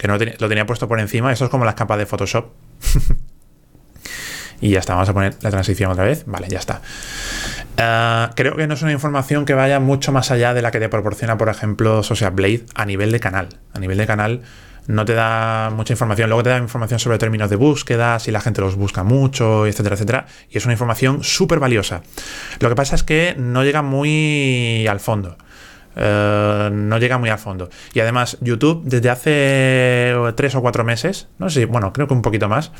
[0.00, 1.30] que no lo tenía puesto por encima.
[1.30, 2.46] Esto es como las capas de Photoshop.
[4.60, 6.24] y ya está, vamos a poner la transición otra vez.
[6.26, 6.80] Vale, ya está.
[7.78, 10.80] Ah, creo que no es una información que vaya mucho más allá de la que
[10.80, 13.48] te proporciona, por ejemplo, Social Blade a nivel de canal.
[13.72, 14.42] A nivel de canal
[14.86, 16.28] no te da mucha información.
[16.28, 19.94] Luego te da información sobre términos de búsqueda, si la gente los busca mucho, etcétera,
[19.94, 20.26] etcétera.
[20.50, 22.02] Y es una información súper valiosa.
[22.58, 25.36] Lo que pasa es que no llega muy al fondo.
[25.96, 27.68] Eh, no llega muy al fondo.
[27.94, 32.22] Y además, YouTube desde hace tres o cuatro meses, no sé, bueno, creo que un
[32.22, 32.72] poquito más,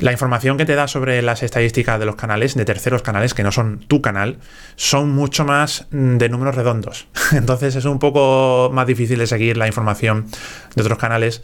[0.00, 3.42] la información que te da sobre las estadísticas de los canales, de terceros canales que
[3.42, 4.38] no son tu canal,
[4.76, 7.06] son mucho más de números redondos.
[7.32, 10.26] Entonces es un poco más difícil de seguir la información
[10.74, 11.42] de otros canales.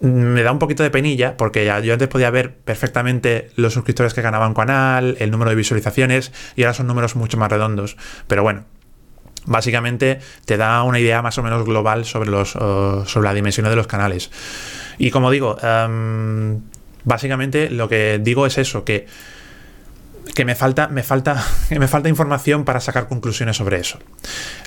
[0.00, 4.22] Me da un poquito de penilla porque yo antes podía ver perfectamente los suscriptores que
[4.22, 7.98] ganaban canal, el número de visualizaciones y ahora son números mucho más redondos.
[8.26, 8.64] Pero bueno,
[9.44, 13.76] básicamente te da una idea más o menos global sobre, los, sobre la dimensión de
[13.76, 14.30] los canales.
[14.98, 16.60] Y como digo, em,
[17.04, 19.06] básicamente lo que digo es eso, que,
[20.34, 23.98] que me, falta, me, falta, me falta información para sacar conclusiones sobre eso.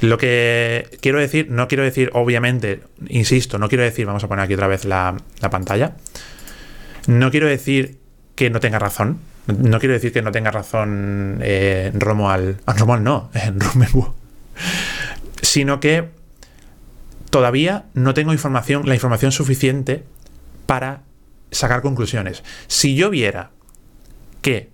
[0.01, 4.45] Lo que quiero decir, no quiero decir, obviamente, insisto, no quiero decir, vamos a poner
[4.45, 5.15] aquí otra vez la,
[5.51, 5.95] pantalla,
[7.07, 7.97] no quiero decir
[8.35, 13.29] que no tenga razón, no quiero decir que no tenga razón eh, Romuald, ah, no,
[13.33, 13.59] en
[15.41, 16.09] sino que
[17.29, 20.03] todavía no tengo información, la información suficiente
[20.65, 21.01] para
[21.53, 22.43] sacar conclusiones.
[22.67, 23.51] Si yo viera
[24.41, 24.71] que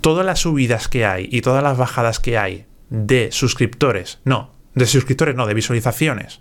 [0.00, 4.86] todas las subidas que hay y todas las bajadas que hay de suscriptores, no, de
[4.86, 6.40] suscriptores no, de visualizaciones,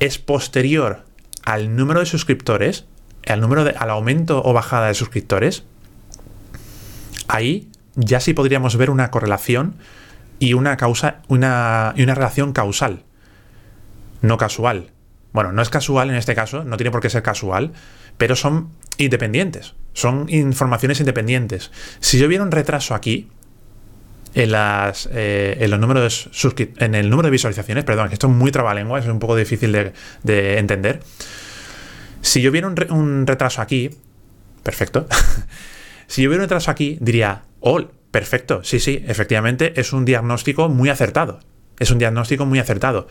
[0.00, 1.04] es posterior
[1.44, 2.86] al número de suscriptores,
[3.26, 5.64] al número de, al aumento o bajada de suscriptores,
[7.28, 9.76] ahí ya sí podríamos ver una correlación
[10.38, 13.04] y una causa, una, y una relación causal,
[14.22, 14.90] no casual.
[15.32, 17.72] Bueno, no es casual en este caso, no tiene por qué ser casual,
[18.18, 21.70] pero son independientes, son informaciones independientes.
[22.00, 23.28] Si yo viera un retraso aquí,
[24.34, 28.32] en, las, eh, en, los números de en el número de visualizaciones, perdón, esto es
[28.32, 31.00] muy trabalengua, es un poco difícil de, entender.
[32.22, 33.90] Si yo viera un, retraso aquí,
[34.62, 35.06] perfecto.
[36.06, 40.68] si yo viera un retraso aquí, diría, oh, Perfecto, sí, sí, efectivamente es un diagnóstico
[40.68, 41.40] muy acertado.
[41.78, 43.08] Es un diagnóstico muy acertado.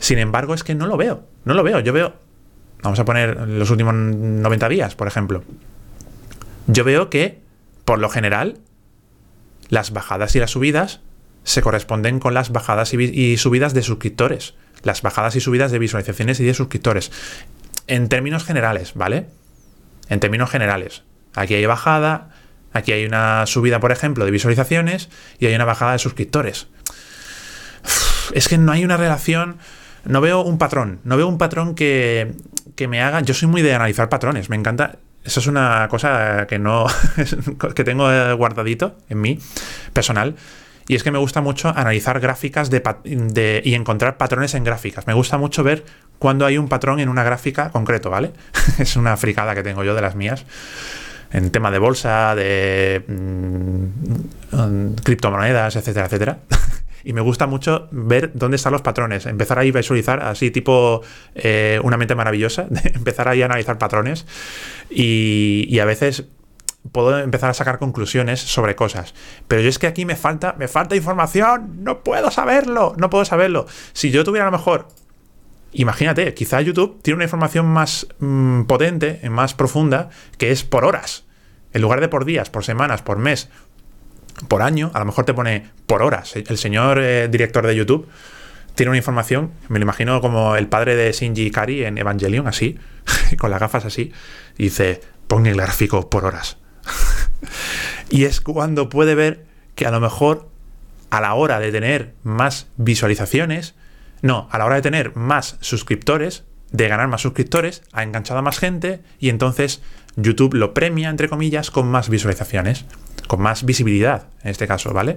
[0.00, 1.24] Sin embargo, es que no lo veo.
[1.44, 1.78] No lo veo.
[1.78, 2.14] Yo veo.
[2.82, 5.44] Vamos a poner los últimos 90 días, por ejemplo.
[6.66, 7.40] Yo veo que,
[7.84, 8.58] por lo general,
[9.68, 11.00] las bajadas y las subidas
[11.44, 14.54] se corresponden con las bajadas y, subidas de suscriptores.
[14.82, 17.12] Las bajadas y subidas de visualizaciones y de suscriptores.
[17.86, 19.28] En términos generales, ¿vale?
[20.08, 21.04] En términos generales.
[21.34, 22.30] Aquí hay bajada,
[22.72, 25.08] Aquí hay una subida, por ejemplo, de visualizaciones
[25.38, 26.68] y hay una bajada de suscriptores.
[28.32, 29.58] Es que no hay una relación,
[30.04, 32.34] no veo un patrón, no veo un patrón que,
[32.74, 33.20] que me haga...
[33.20, 34.96] Yo soy muy de analizar patrones, me encanta...
[35.22, 36.86] Eso es una cosa que no
[37.74, 39.38] que tengo guardadito en mí,
[39.92, 40.34] personal.
[40.88, 45.06] Y es que me gusta mucho analizar gráficas de, y encontrar patrones en gráficas.
[45.06, 45.84] Me gusta mucho ver
[46.18, 48.32] cuando hay un patrón en una gráfica concreto, ¿vale?
[48.78, 50.44] es una fricada que tengo yo de las mías
[51.32, 56.38] en tema de bolsa, de mm, criptomonedas, etcétera, etcétera.
[57.04, 61.02] y me gusta mucho ver dónde están los patrones, empezar ahí a visualizar así tipo
[61.34, 64.26] eh, una mente maravillosa, empezar ahí a analizar patrones
[64.90, 66.24] y, a veces
[66.92, 69.14] puedo empezar a sacar conclusiones sobre cosas.
[69.48, 73.24] Pero yo es que aquí me falta, me falta información, no puedo saberlo, no puedo
[73.24, 73.66] saberlo.
[73.94, 74.88] Si yo tuviera a lo mejor
[75.72, 81.24] imagínate, quizá YouTube tiene una información más mm, potente, más profunda, que es por horas.
[81.72, 83.48] En lugar de por días, por semanas, por mes,
[84.48, 86.34] por año, a lo mejor te pone por horas.
[86.36, 88.08] El señor eh, director de YouTube
[88.74, 92.78] tiene una información, me lo imagino como el padre de Shinji Kari en Evangelion, así,
[93.38, 94.12] con las gafas así,
[94.56, 96.56] y dice, pon el gráfico por horas.
[98.10, 100.48] y es cuando puede ver que a lo mejor
[101.10, 103.74] a la hora de tener más visualizaciones,
[104.22, 108.42] no, a la hora de tener más suscriptores, de ganar más suscriptores, ha enganchado a
[108.42, 109.82] más gente y entonces
[110.16, 112.84] YouTube lo premia, entre comillas, con más visualizaciones,
[113.26, 115.16] con más visibilidad, en este caso, ¿vale?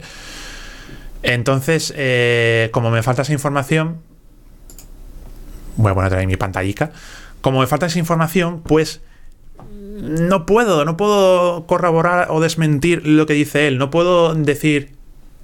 [1.24, 3.98] Entonces, eh, como me falta esa información,
[5.78, 6.92] voy a poner mi pantallica,
[7.42, 9.02] como me falta esa información, pues
[10.02, 14.96] no puedo, no puedo corroborar o desmentir lo que dice él, no puedo decir,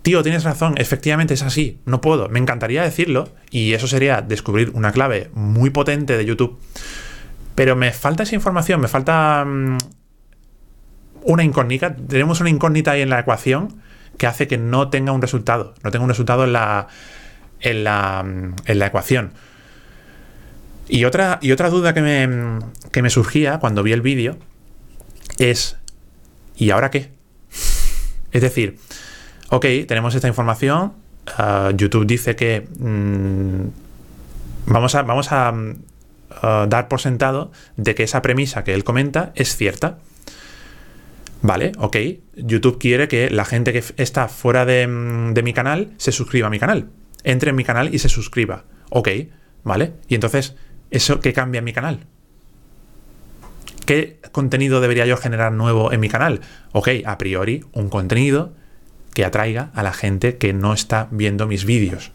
[0.02, 4.72] tío, tienes razón, efectivamente es así, no puedo, me encantaría decirlo y eso sería descubrir
[4.74, 6.60] una clave muy potente de YouTube,
[7.60, 9.78] pero me falta esa información, me falta mm,
[11.24, 13.82] una incógnita, tenemos una incógnita ahí en la ecuación
[14.18, 16.88] que hace que no tenga un resultado, no tenga un resultado en la,
[17.60, 18.26] en la,
[18.64, 19.34] en la ecuación.
[20.88, 22.60] Y otra, y otra duda que me,
[22.94, 24.38] que me surgía cuando vi el vídeo
[25.38, 25.76] es,
[26.56, 27.12] ¿y ahora qué?
[28.32, 28.80] Es decir,
[29.50, 30.94] ok, tenemos esta información,
[31.38, 35.54] uh, YouTube dice que mm, vamos a, vamos a
[36.44, 40.00] uh, dar por sentado de que esa premisa que él comenta es cierta.
[41.42, 41.96] Vale, ok.
[42.36, 46.50] YouTube quiere que la gente que está fuera mm, de, mi canal se suscriba a
[46.50, 46.90] mi canal.
[47.24, 48.66] Entre en mi canal y se suscriba.
[48.90, 49.10] Ok,
[49.64, 49.94] ¿vale?
[50.08, 50.56] Y entonces,
[50.92, 52.08] ¿eso qué cambia en mi canal?
[53.86, 56.42] ¿Qué contenido debería yo generar nuevo en mi canal?
[56.74, 58.54] Ok, a priori, un contenido
[59.14, 62.12] que atraiga a la gente que no está viendo mis vídeos.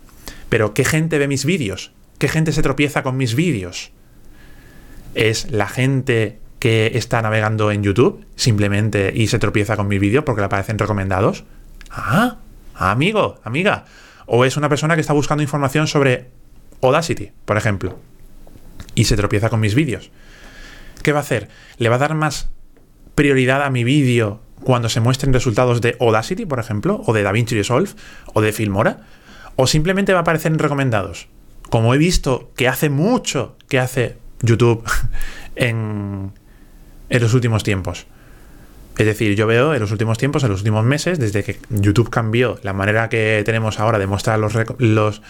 [0.49, 1.93] Pero ¿qué gente ve mis vídeos?
[2.19, 3.93] ¿Qué gente se tropieza con mis vídeos?
[5.15, 10.25] ¿Es la gente que está navegando en YouTube simplemente y se tropieza con mi vídeo
[10.25, 11.45] porque le aparecen recomendados.
[11.91, 12.39] Ah,
[12.75, 13.85] amigo, amiga.
[14.25, 16.31] O es una persona que está buscando información sobre
[16.81, 17.99] Audacity, por ejemplo,
[18.95, 20.11] y se tropieza con mis vídeos.
[21.03, 21.51] ¿Qué va a hacer?
[21.77, 22.49] ¿Le va a dar más
[23.15, 27.57] prioridad a mi vídeo cuando se muestren resultados de Audacity, por ejemplo, o de DaVinci
[27.57, 27.91] Resolve,
[28.33, 29.01] o de Filmora?
[29.57, 31.29] ¿O simplemente va a aparecer en recomendados?
[31.69, 34.85] Como he visto que hace mucho que hace YouTube
[35.57, 36.33] en,
[37.09, 38.07] en los últimos tiempos.
[38.97, 42.11] Es decir, yo veo en los últimos tiempos, en los últimos meses, desde que YouTube
[42.11, 45.21] cambió la manera que tenemos ahora de mostrar los, los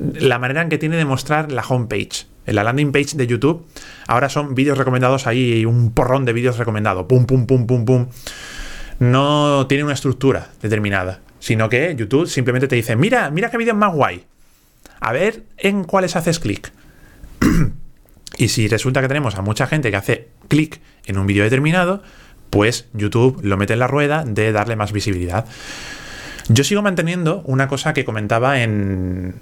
[0.00, 2.26] la manera en que tiene de mostrar la homepage.
[2.46, 3.66] En la landing page de YouTube,
[4.06, 7.06] ahora son vídeos recomendados ahí, un porrón de vídeos recomendados.
[7.06, 8.06] Pum, pum, pum, pum, pum.
[9.00, 13.74] No tiene una estructura determinada, sino que YouTube simplemente te dice, mira, mira qué vídeo
[13.74, 14.24] más guay.
[15.00, 16.72] A ver en cuáles haces clic.
[18.38, 22.02] y si resulta que tenemos a mucha gente que hace clic en un vídeo determinado,
[22.50, 25.44] pues YouTube lo mete en la rueda de darle más visibilidad.
[26.48, 29.34] Yo sigo manteniendo una cosa que comentaba en,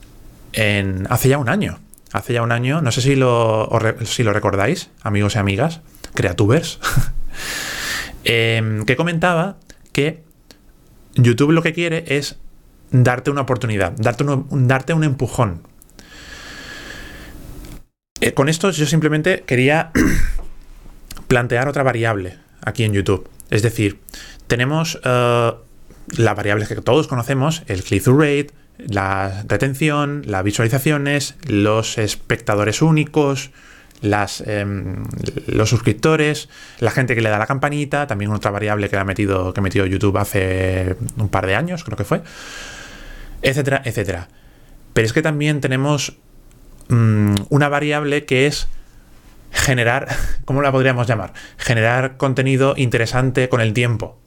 [0.55, 1.79] en hace ya un año.
[2.13, 3.69] Hace ya un año, no sé si lo,
[4.05, 5.83] si lo recordáis, amigos y amigas,
[6.15, 6.79] creatubers,
[8.25, 9.57] em, que comentaba
[9.93, 10.23] que
[11.15, 12.39] YouTube lo que quiere es
[12.91, 15.63] darte una oportunidad, darte un, darte un empujón.
[18.21, 19.91] Eh, con esto yo simplemente quería
[21.29, 23.29] plantear otra variable aquí en YouTube.
[23.51, 24.01] Es decir,
[24.47, 25.55] tenemos uh,
[26.17, 28.49] las variables que todos conocemos, el click-through rate,
[28.79, 33.51] la retención, las visualizaciones, los espectadores únicos,
[34.03, 35.05] las, em,
[35.47, 36.49] los suscriptores,
[36.81, 39.63] la gente que le da la campanita, también otra variable que ha metido, que ha
[39.63, 42.23] metido YouTube hace un par de años, creo que fue,
[43.43, 44.29] etcétera, etcétera.
[44.93, 46.19] Pero es que también tenemos
[46.89, 48.69] mm, una variable que es
[49.51, 50.09] generar,
[50.45, 51.33] ¿cómo la podríamos llamar?
[51.57, 54.19] Generar contenido interesante con el tiempo,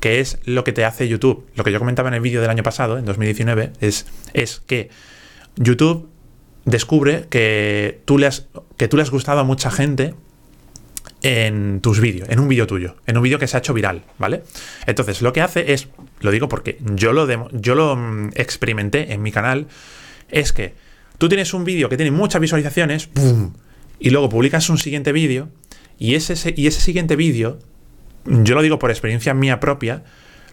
[0.00, 1.46] que es lo que te hace YouTube.
[1.54, 4.90] Lo que yo comentaba en el vídeo del año pasado, en 2019, es, es que
[5.56, 6.08] YouTube
[6.64, 10.14] descubre que tú, le has, que tú le has gustado a mucha gente
[11.22, 14.02] en tus vídeos, en un vídeo tuyo, en un vídeo que se ha hecho viral,
[14.18, 14.42] ¿vale?
[14.86, 15.88] Entonces, lo que hace es,
[16.20, 19.68] lo digo porque yo lo, yo lo mm, experimenté en mi canal,
[20.30, 20.74] es que
[21.22, 23.52] tú tienes un vídeo que tiene muchas visualizaciones, ¡pum!
[24.00, 25.50] y luego publicas un siguiente vídeo
[25.96, 27.60] y ese, y ese siguiente vídeo,
[28.24, 30.02] yo lo digo por experiencia mía propia,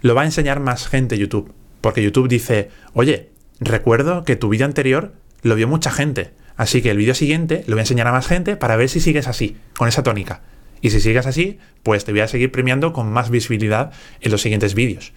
[0.04, 1.52] lo va a enseñar más gente YouTube.
[1.82, 6.92] Porque YouTube dice, oye, recuerdo que tu vídeo anterior lo vio mucha gente, así que
[6.92, 9.58] el vídeo siguiente lo voy a enseñar a más gente para ver si sigues así,
[9.76, 10.44] con esa tónica.
[10.82, 13.92] Y si sigues así, pues te voy a seguir premiando con más visibilidad
[14.22, 15.14] en los siguientes vídeos.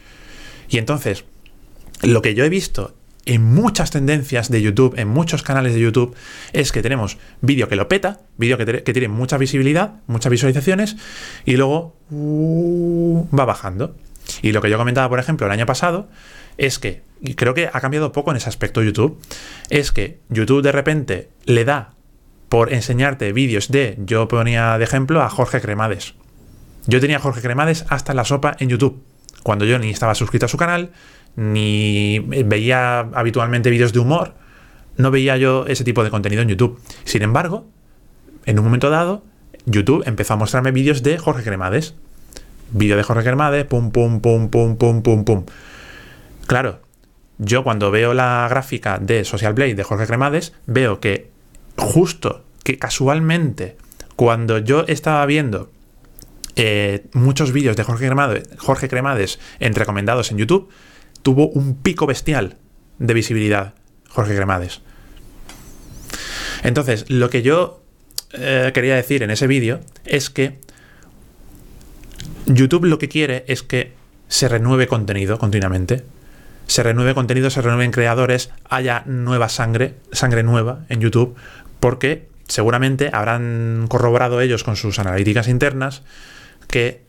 [0.70, 1.26] Y entonces,
[2.00, 2.94] lo que yo he visto
[3.24, 6.14] en muchas tendencias de YouTube, en muchos canales de YouTube,
[6.52, 10.96] es que tenemos vídeo que lo peta, vídeo que, tiene mucha visibilidad, muchas visualizaciones,
[11.44, 13.96] y luego uh, va bajando.
[14.40, 16.08] Y lo que yo comentaba, por ejemplo, el año pasado,
[16.58, 19.20] es que, y creo que ha cambiado poco en ese aspecto YouTube,
[19.70, 21.94] es que YouTube de repente le da
[22.48, 26.14] por enseñarte vídeos de, yo ponía de ejemplo a Jorge Cremades.
[26.86, 29.02] Yo tenía a Jorge Cremades hasta la sopa en YouTube,
[29.42, 30.92] cuando yo ni estaba suscrito a su canal,
[31.36, 34.34] ni veía habitualmente vídeos de humor,
[34.96, 36.80] no veía yo ese tipo de contenido en YouTube.
[37.04, 37.66] Sin embargo,
[38.44, 39.24] en un momento dado,
[39.66, 41.94] YouTube empezó a mostrarme vídeos de Jorge Cremades.
[42.70, 45.44] Vídeo de Jorge Cremades, pum, pum, pum, pum, pum, pum, pum.
[46.46, 46.80] Claro,
[47.38, 51.30] yo cuando veo la gráfica de Social Blade de Jorge Cremades, veo que
[51.76, 53.76] justo, que casualmente,
[54.16, 55.70] cuando yo estaba viendo
[56.56, 60.68] eh, muchos vídeos de Jorge Cremades, Jorge Cremades en recomendados en YouTube,
[61.22, 62.56] tuvo un pico bestial
[62.98, 63.74] de visibilidad,
[64.08, 64.80] Jorge Cremades.
[66.62, 67.82] Entonces, lo que yo
[68.32, 70.58] eh, quería decir en ese vídeo es que
[72.46, 73.92] YouTube lo que quiere es que
[74.28, 76.04] se renueve contenido continuamente.
[76.66, 81.34] Se renueve contenido, se renueven creadores, haya nueva sangre, sangre nueva en YouTube,
[81.80, 86.02] porque seguramente habrán corroborado ellos con sus analíticas internas
[86.68, 87.02] que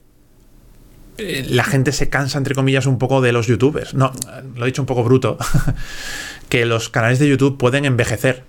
[1.17, 3.93] la gente se cansa, entre comillas, un poco de los youtubers.
[3.93, 4.11] No,
[4.55, 5.37] lo he dicho un poco bruto.
[6.49, 8.43] que los canales de YouTube pueden envejecer.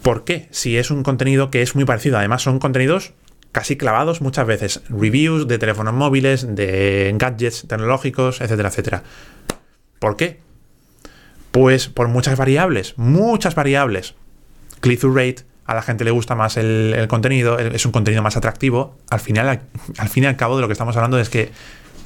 [0.02, 0.48] ¿Por qué?
[0.52, 2.18] Si es un contenido que es muy parecido.
[2.18, 3.14] Además, son contenidos
[3.52, 4.82] casi clavados muchas veces.
[4.90, 9.04] Reviews de teléfonos móviles, de gadgets tecnológicos, etcétera, etcétera.
[10.00, 10.40] ¿Por qué?
[11.52, 14.16] Pues por muchas variables, muchas variables.
[14.82, 18.98] Click-through rate, a la gente le gusta más el, contenido, es un contenido más atractivo,
[19.12, 19.62] al final,
[20.00, 21.52] al fin y al cabo de lo que estamos hablando es que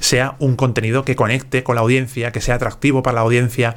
[0.00, 3.74] sea un contenido que conecte con la audiencia, que sea atractivo para la audiencia,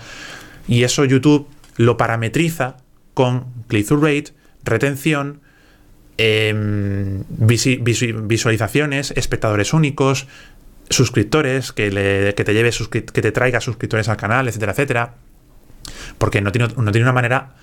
[0.68, 2.76] y eso YouTube lo parametriza
[3.14, 4.34] con click-through rate,
[4.66, 5.40] retención,
[6.18, 10.28] em, visualizaciones, espectadores únicos,
[10.90, 11.90] suscriptores, que,
[12.36, 15.14] te lleve que te traiga suscriptores al canal, etcétera, etcétera.
[16.18, 17.56] Porque no tiene, no tiene una manera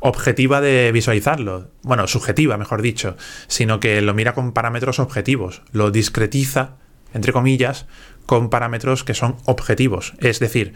[0.00, 3.16] objetiva de visualizarlo, bueno, subjetiva, mejor dicho,
[3.46, 6.76] sino que lo mira con parámetros objetivos, lo discretiza,
[7.14, 7.86] entre comillas,
[8.26, 10.14] con parámetros que son objetivos.
[10.18, 10.74] Es decir,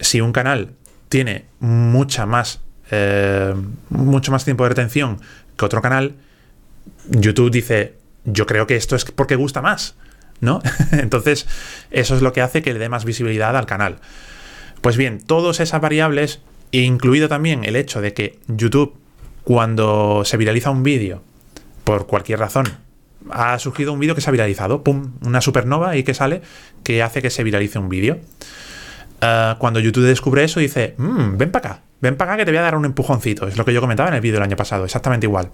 [0.00, 0.74] si un canal
[1.08, 3.54] tiene mucha más, eh,
[3.88, 5.20] mucho más tiempo de retención
[5.56, 6.16] que otro canal,
[7.08, 9.96] YouTube dice, yo creo que esto es porque gusta más,
[10.40, 10.62] ¿no?
[10.92, 11.46] Entonces,
[11.90, 13.98] eso es lo que hace que le dé más visibilidad al canal.
[14.80, 16.40] Pues bien, todas esas variables
[16.72, 18.94] Incluido también el hecho de que YouTube,
[19.44, 21.22] cuando se viraliza un vídeo,
[21.84, 22.66] por cualquier razón,
[23.30, 25.12] ha surgido un vídeo que se ha viralizado, ¡pum!
[25.22, 26.42] Una supernova y que sale
[26.84, 28.18] que hace que se viralice un vídeo.
[29.20, 32.50] Ah, cuando YouTube descubre eso, dice, mmm, ven para acá, ven para acá que te
[32.52, 33.46] voy a dar un empujoncito.
[33.46, 35.50] Es lo que yo comentaba en el vídeo del año pasado, exactamente igual.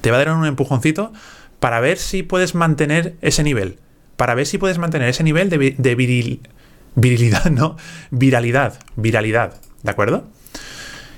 [0.00, 1.12] Te va a dar un empujoncito
[1.58, 3.78] para ver si puedes mantener ese nivel.
[4.16, 6.48] Para ver si puedes mantener ese nivel de, de viril,
[6.94, 7.76] virilidad, ¿no?
[8.10, 9.54] Viralidad, viralidad.
[9.82, 10.28] ¿De acuerdo?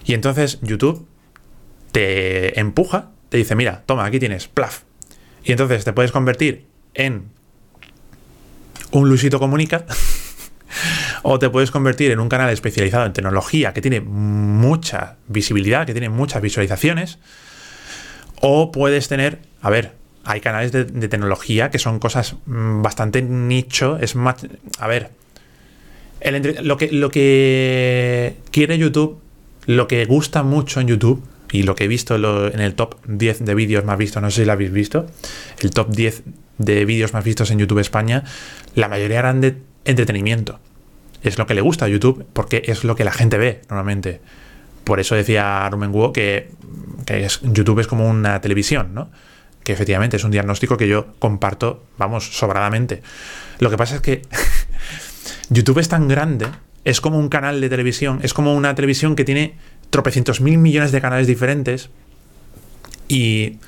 [0.05, 1.07] Y entonces YouTube
[1.93, 4.83] te empuja, te dice, mira, toma, aquí tienes, plaf.
[5.45, 7.25] Y entonces te puedes convertir en
[8.93, 9.85] un Luisito Comunica
[11.23, 15.93] o te puedes convertir en un canal especializado en tecnología que tiene mucha visibilidad, que
[15.93, 17.19] tiene muchas visualizaciones.
[18.41, 19.95] O puedes tener, a ver,
[20.25, 24.37] hay canales de, de tecnología que son cosas mm, bastante nicho, es más,
[24.79, 25.11] a ver,
[26.63, 29.19] lo, que, lo que quiere YouTube,
[29.67, 33.45] lo que gusta mucho en YouTube, y lo que he visto en el top 10
[33.45, 35.07] de vídeos más vistos, no sé si lo habéis visto,
[35.61, 36.23] el top 10
[36.59, 38.25] de vídeos más vistos en YouTube España,
[38.75, 40.59] la mayoría eran de entretenimiento.
[41.23, 44.21] Es lo que le gusta a YouTube porque es lo que la gente ve normalmente.
[44.85, 46.51] Por eso decía Rumen Guo que,
[47.43, 49.11] YouTube es como una televisión, ¿no?
[49.63, 53.03] Que efectivamente es un diagnóstico que yo comparto, vamos, sobradamente.
[53.59, 54.23] Lo que pasa es que
[55.51, 56.47] YouTube es tan grande,
[56.85, 59.57] es como un canal de televisión, es como una televisión que tiene
[59.91, 61.91] tropecientos mil millones de canales diferentes
[63.09, 63.59] y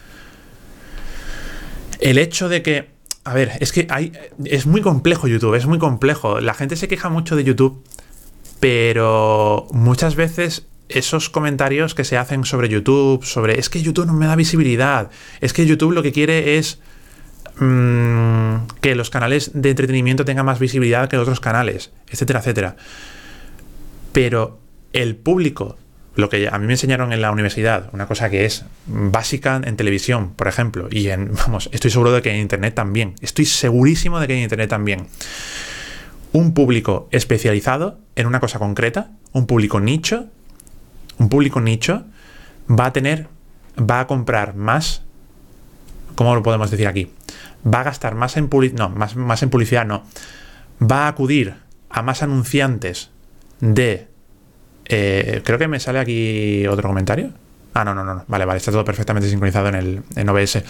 [2.01, 2.95] el hecho de que
[3.25, 4.13] a ver, es que hay,
[4.45, 6.41] es muy complejo YouTube, es muy complejo.
[6.41, 7.83] La gente se queja mucho de YouTube,
[8.61, 14.13] pero muchas veces esos comentarios que se hacen sobre YouTube, sobre es que YouTube no
[14.13, 16.79] me da visibilidad, es que YouTube lo que quiere es
[17.59, 22.77] mm, que los canales de entretenimiento tengan más visibilidad que otros canales, etcétera, etcétera.
[24.13, 24.61] Pero
[24.93, 25.77] el público
[26.17, 29.77] lo que a mí me enseñaron en la universidad, una cosa que es básica en
[29.77, 34.21] televisión, por ejemplo, y en, vamos, estoy seguro de que en Internet también, estoy segurísimo
[34.21, 35.07] de que en Internet también.
[36.33, 40.27] Un público especializado en una cosa concreta, un público nicho,
[41.19, 42.05] un público nicho
[42.69, 43.29] va a tener,
[43.79, 45.03] va a comprar más,
[46.15, 47.11] ¿cómo lo podemos decir aquí?
[47.67, 50.05] Va a gastar más en publicidad, no, más, más en publicidad no,
[50.81, 51.55] va a acudir
[51.89, 53.11] a más anunciantes
[53.61, 54.09] de
[54.87, 57.31] eh, creo que me sale aquí otro comentario.
[57.73, 58.25] Ah, no, no, no.
[58.29, 60.63] Vale, vale, está todo perfectamente sincronizado en, el, en OBS.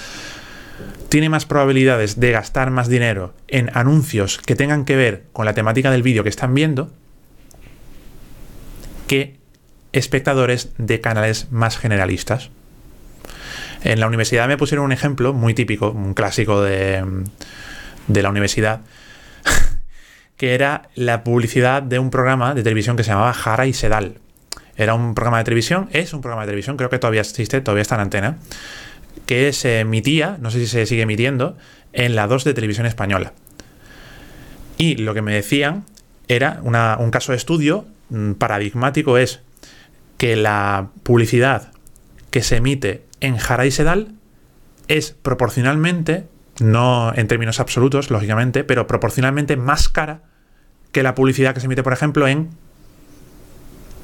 [1.08, 5.54] Tiene más probabilidades de gastar más dinero en anuncios que tengan que ver con la
[5.54, 6.90] temática del vídeo que están viendo
[9.06, 9.36] que
[9.92, 12.50] espectadores de canales más generalistas.
[13.84, 17.04] En la universidad me pusieron un ejemplo muy típico, un clásico de,
[18.08, 18.80] la universidad,
[20.38, 24.16] que era la publicidad de un programa de televisión que se llamaba Jara y Sedal.
[24.76, 27.82] Era un programa de televisión, es un programa de televisión, creo que todavía existe, todavía
[27.82, 28.38] está en antena,
[29.26, 31.58] que se emitía, no sé si se sigue emitiendo,
[31.92, 33.34] en la 2 de televisión española.
[34.78, 35.84] Y lo que me decían
[36.26, 39.40] era un caso de estudio mm, paradigmático es
[40.16, 41.70] que la publicidad
[42.30, 44.14] que se emite en Jara y Sedal
[44.88, 46.26] es proporcionalmente
[46.60, 50.22] no en términos absolutos, lógicamente, pero proporcionalmente más cara
[50.92, 52.50] que la publicidad que se emite, por ejemplo, en,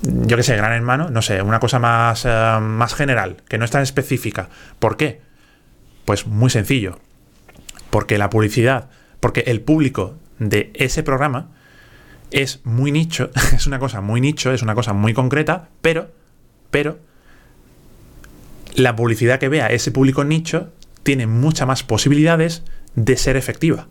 [0.03, 3.65] yo qué sé, Gran Hermano, no sé, una cosa más, eh, más general, que no
[3.65, 4.49] es tan específica.
[4.79, 5.21] ¿Por qué?
[6.05, 6.99] Pues muy sencillo.
[7.91, 8.89] Porque la publicidad,
[9.21, 11.51] porque el público de ese programa
[12.33, 16.11] es muy nicho, es una cosa muy nicho, es una cosa muy concreta, pero,
[16.71, 16.99] pero,
[18.75, 22.63] la publicidad que vea ese público nicho tiene muchas más posibilidades
[22.95, 23.87] de ser efectiva.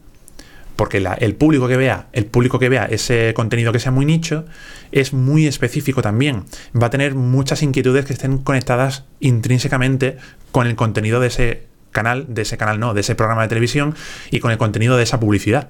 [0.76, 4.46] Porque el público que vea, el público que vea ese contenido que sea muy nicho,
[4.94, 6.46] es muy específico también.
[6.82, 10.18] Va a tener muchas inquietudes que estén conectadas intrínsecamente
[10.52, 13.94] con el contenido de ese canal, de ese canal no, de ese programa de televisión
[14.32, 15.70] y con el contenido de esa publicidad.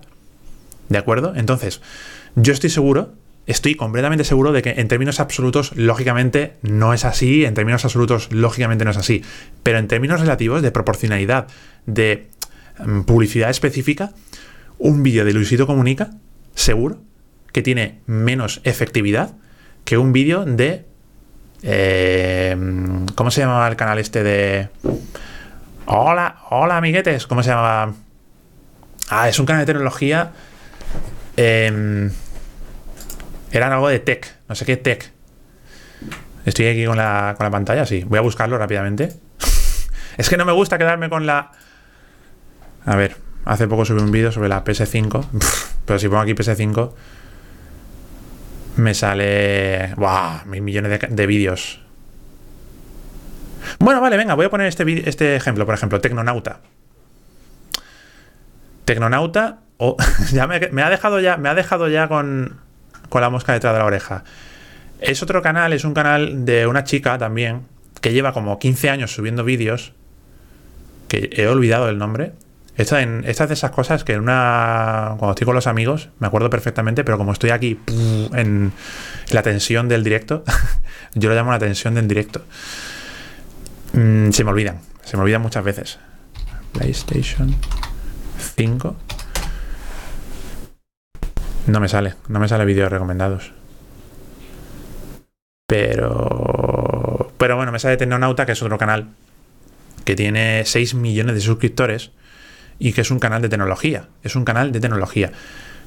[0.90, 1.34] ¿De acuerdo?
[1.36, 1.82] Entonces,
[2.36, 3.14] yo estoy seguro
[3.50, 8.32] Estoy completamente seguro de que en términos absolutos, lógicamente, no es así, en términos absolutos,
[8.32, 9.24] lógicamente no es así,
[9.64, 11.48] pero en términos relativos de proporcionalidad,
[11.88, 12.28] de
[12.78, 14.12] mm, publicidad específica,
[14.78, 16.12] un vídeo de Luisito Comunica,
[16.54, 17.02] seguro,
[17.52, 19.34] que tiene menos efectividad
[19.84, 20.86] que un vídeo de...
[21.64, 22.56] Eh,
[23.16, 24.70] ¿Cómo se llamaba el canal este de...
[25.88, 27.96] Hola, hola amiguetes, ¿cómo se llamaba?
[29.10, 30.34] Ah, es un canal de tecnología...
[31.36, 32.12] Eh,
[33.52, 35.12] eran algo de tech, no sé qué tech.
[36.46, 38.04] Estoy aquí con la, con la pantalla, sí.
[38.08, 39.14] Voy a buscarlo rápidamente.
[40.18, 41.52] es que no me gusta quedarme con la...
[42.86, 45.26] A ver, hace poco subí un vídeo sobre la PS5.
[45.86, 46.92] pero si pongo aquí PS5,
[48.78, 49.94] me sale...
[49.96, 50.46] ¡Buah!
[50.46, 51.82] Mil millones de, vídeos.
[53.80, 56.62] Bueno, vale, venga, voy a poner este, este ejemplo, por ejemplo, Tecnonauta.
[58.86, 59.60] Tecnonauta,
[60.32, 62.60] ya me, ha dejado ya, me ha dejado ya con,
[63.10, 64.24] con la mosca detrás de la oreja.
[65.02, 67.64] Es otro canal, es un canal de una chica también,
[68.02, 69.94] que lleva como 15 años subiendo vídeos,
[71.08, 72.34] que he olvidado el nombre.
[72.78, 75.16] Esta, en, estas de esas cosas que en una.
[75.18, 78.72] Cuando estoy con los amigos, me acuerdo perfectamente, pero como estoy aquí en
[79.32, 80.46] la tensión del directo,
[81.14, 82.46] yo lo llamo la tensión del directo.
[83.94, 86.00] Mm, se me olvidan, se me olvidan muchas veces.
[86.72, 87.54] PlayStation
[88.56, 88.96] 5.
[91.70, 93.54] No me sale, no me sale vídeos recomendados.
[95.68, 97.32] Pero.
[97.38, 99.10] Pero bueno, me sale Tecnonauta, que es otro canal
[100.04, 102.12] que tiene 6 millones de suscriptores
[102.80, 104.08] y que es un canal de tecnología.
[104.24, 105.32] Es un canal de tecnología.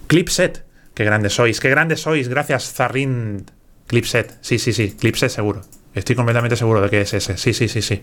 [0.06, 0.64] Clipset,
[0.94, 3.46] qué grandes sois, qué grandes sois, gracias Zarrin.
[3.88, 5.62] Clipset, sí, sí, sí, Clipset seguro.
[5.94, 8.02] Estoy completamente seguro de que es ese, sí, sí, sí, sí.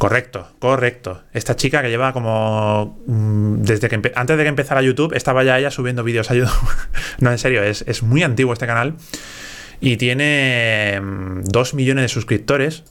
[0.00, 1.24] Correcto, correcto.
[1.34, 2.98] Esta chica que lleva como.
[3.06, 6.70] mm, Desde que antes de que empezara YouTube, estaba ya ella subiendo vídeos a YouTube.
[7.18, 8.94] no, en serio, es, es, muy antiguo este canal.
[9.78, 11.02] Y tiene
[11.44, 12.82] 2 millones de suscriptores.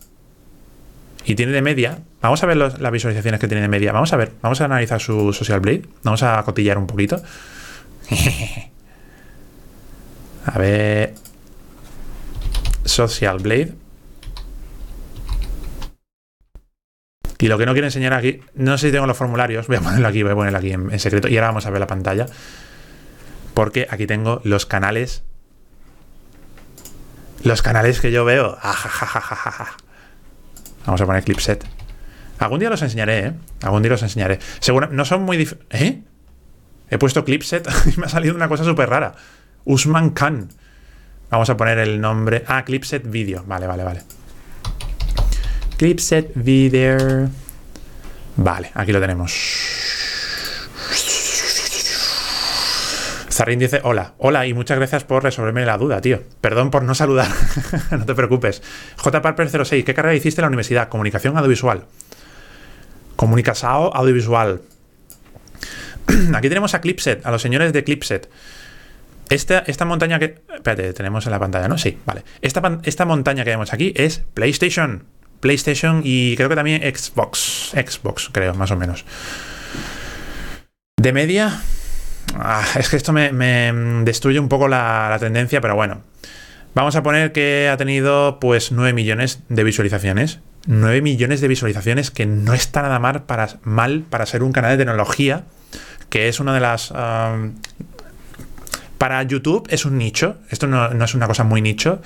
[1.25, 1.97] Y tiene de media.
[2.21, 3.91] Vamos a ver las visualizaciones que tiene de media.
[3.91, 5.85] Vamos a ver, vamos a analizar su Social Blade.
[6.03, 7.19] Vamos a cotillar un poquito.
[10.45, 11.15] a ver.
[12.85, 13.88] Social Blade.
[17.41, 19.81] Y lo que no quiero enseñar aquí, no sé si tengo los formularios, voy a
[19.81, 21.29] ponerlo aquí, voy a ponerlo aquí en, secreto.
[21.29, 22.25] Y ahora vamos a ver la pantalla.
[23.53, 25.23] Porque aquí tengo los canales.
[27.43, 28.57] Los canales que yo veo.
[30.85, 31.65] Vamos a poner clipset.
[32.39, 33.33] Algún día los enseñaré, ¿eh?
[33.63, 34.39] Algún día los enseñaré.
[34.59, 36.01] Seguro, no son muy dif ¿Eh?
[36.89, 37.65] He puesto clipset
[37.95, 39.15] y me ha salido una cosa súper rara.
[39.63, 40.49] Usman Khan.
[41.29, 42.43] Vamos a poner el nombre.
[42.47, 43.45] Ah, clipset video.
[43.45, 44.18] Vale, vale, vale.
[45.79, 47.29] Clipset video.
[48.35, 49.31] Vale, aquí lo tenemos.
[53.31, 56.21] Zarin dice hola, hola y muchas gracias por resolverme la duda, tío.
[56.41, 57.29] Perdón por no saludar,
[57.91, 58.61] no te preocupes.
[58.97, 59.21] J.
[59.21, 60.89] Parper 06, ¿qué carrera hiciste en la universidad?
[60.89, 61.85] Comunicación audiovisual.
[63.15, 64.61] Comunicación audiovisual.
[66.35, 68.29] Aquí tenemos a Clipset, a los señores de Clipset.
[69.29, 70.41] Esta, esta montaña que...
[70.53, 71.77] Espérate, tenemos en la pantalla, ¿no?
[71.77, 72.25] Sí, vale.
[72.41, 75.05] Esta, esta montaña que vemos aquí es PlayStation.
[75.39, 77.71] PlayStation y creo que también Xbox.
[77.71, 79.05] Xbox, creo, más o menos.
[80.97, 81.61] De media...
[82.35, 83.73] Ah, es que esto me, me
[84.03, 86.01] destruye un poco la, tendencia, pero bueno.
[86.75, 90.39] Vamos a poner que ha tenido pues 9 millones de visualizaciones.
[90.67, 95.45] 9 millones de visualizaciones que no está nada mal para, ser un canal de tecnología,
[96.09, 96.91] que es una de las...
[96.91, 97.55] Um,
[98.99, 102.01] para YouTube es un nicho, esto no, no, es una cosa muy nicho,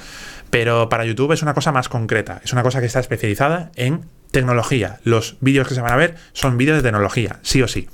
[0.53, 4.05] pero para YouTube es una cosa más concreta, es una cosa que está especializada en
[4.29, 4.99] tecnología.
[5.03, 7.89] Los vídeos que se van a ver son vídeos de tecnología, sí o sí.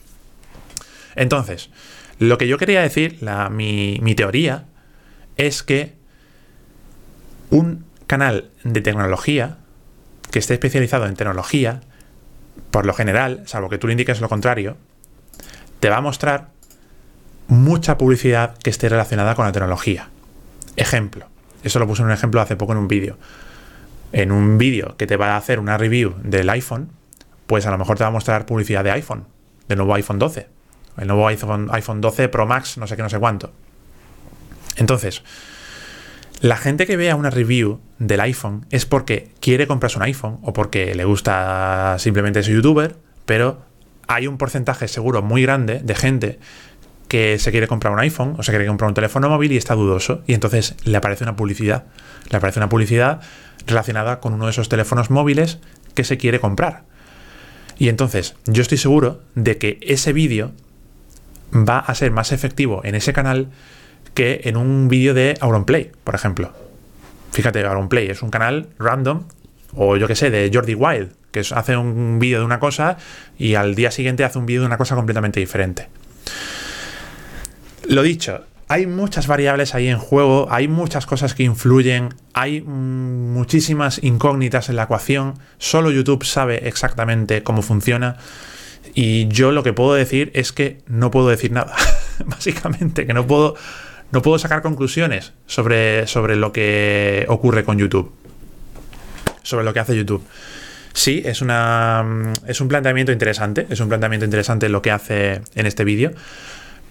[1.15, 1.69] Entonces,
[2.17, 4.65] lo que yo quería decir, la, mi, mi teoría,
[5.37, 5.95] es que
[7.49, 9.59] un canal de tecnología
[10.29, 11.79] que esté especializado en tecnología,
[12.71, 14.75] por lo general, salvo que tú le indiques lo contrario,
[15.79, 16.49] te va a mostrar
[17.47, 20.09] mucha publicidad que esté relacionada con la tecnología.
[20.75, 21.29] Ejemplo,
[21.63, 23.17] eso lo puse en un ejemplo hace poco en un vídeo.
[24.11, 26.89] En un vídeo que te va a hacer una review del iPhone,
[27.47, 29.25] pues a lo mejor te va a mostrar publicidad de iPhone,
[29.67, 30.47] del nuevo iPhone 12,
[30.97, 33.51] el nuevo iPhone, iPhone 12 Pro Max, no sé qué, no sé cuánto.
[34.77, 35.23] Entonces,
[36.41, 40.53] la gente que vea una review del iPhone es porque quiere comprarse un iPhone o
[40.53, 42.95] porque le gusta simplemente ese youtuber,
[43.25, 43.61] pero
[44.07, 46.39] hay un porcentaje seguro muy grande de gente
[47.09, 49.75] que se quiere comprar un iPhone o se quiere comprar un teléfono móvil y está
[49.75, 51.85] dudoso y entonces le aparece una publicidad.
[52.29, 53.19] Le aparece una publicidad
[53.67, 55.57] relacionada con uno de esos teléfonos móviles
[55.95, 56.83] que se quiere comprar.
[57.79, 60.51] Y entonces yo estoy seguro de que ese vídeo
[61.53, 63.49] va a ser más efectivo en ese canal
[64.13, 66.53] que en un vídeo de Auronplay, por ejemplo.
[67.31, 69.23] Fíjate, Auronplay es un canal random
[69.73, 72.97] o yo que sé, de Jordi Wild, que hace un vídeo de una cosa
[73.37, 75.87] y al día siguiente hace un vídeo de una cosa completamente diferente.
[77.89, 84.03] Lo dicho, hay muchas variables ahí en juego, hay muchas cosas que influyen, hay muchísimas
[84.03, 88.17] incógnitas en la ecuación, solo YouTube sabe exactamente cómo funciona
[88.93, 91.75] y yo lo que puedo decir es que no puedo decir nada,
[92.27, 93.55] básicamente, que no puedo,
[94.11, 98.13] no puedo sacar conclusiones sobre, sobre lo que ocurre con YouTube,
[99.41, 100.23] sobre lo que hace YouTube.
[100.93, 102.05] Sí, es, una,
[102.45, 106.11] es un planteamiento interesante, es un planteamiento interesante lo que hace en este vídeo.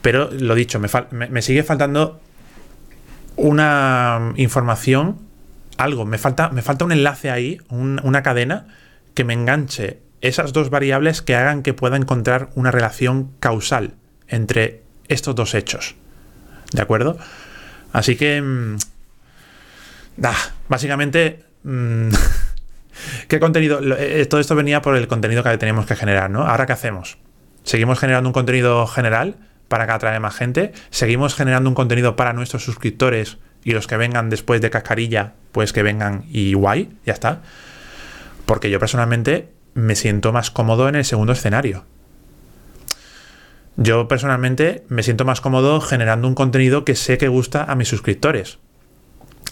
[0.02, 0.88] Pero lo dicho, me,
[1.28, 2.20] me, sigue faltando
[3.36, 5.18] una información,
[5.76, 8.68] algo, me falta, me falta un enlace ahí, un, una cadena
[9.14, 13.94] que me enganche esas dos variables que hagan que pueda encontrar una relación causal
[14.28, 15.96] entre estos dos hechos.
[16.72, 17.18] ¿De acuerdo?
[17.92, 18.40] Así que...
[18.40, 18.76] Mmm,
[20.22, 21.44] ah, básicamente...
[21.64, 22.10] Mmm,
[23.28, 23.80] ¿Qué contenido?
[24.28, 26.46] Todo esto venía por el contenido que tenemos que generar, ¿no?
[26.46, 27.18] Ahora, ¿qué hacemos?
[27.62, 29.36] ¿Seguimos generando un contenido general?
[29.68, 30.72] Para que atrae más gente.
[30.90, 35.72] Seguimos generando un contenido para nuestros suscriptores y los que vengan después de cascarilla, pues
[35.72, 37.42] que vengan y guay, ya está.
[38.46, 41.84] Porque yo personalmente me siento más cómodo en el segundo escenario.
[43.76, 47.88] Yo personalmente me siento más cómodo generando un contenido que sé que gusta a mis
[47.88, 48.58] suscriptores.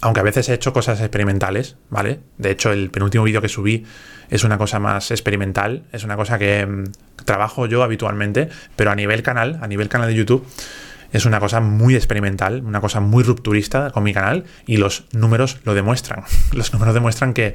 [0.02, 2.20] Aunque a veces he hecho cosas experimentales, ¿vale?
[2.38, 3.84] De hecho, el penúltimo vídeo que subí
[4.28, 6.84] es una cosa más experimental, es una cosa que mmm,
[7.24, 10.46] trabajo yo habitualmente, pero a nivel canal, a nivel canal de YouTube,
[11.12, 15.58] Es una cosa muy experimental, una cosa muy rupturista con mi canal y los números
[15.64, 16.24] lo demuestran.
[16.52, 17.54] Los números demuestran que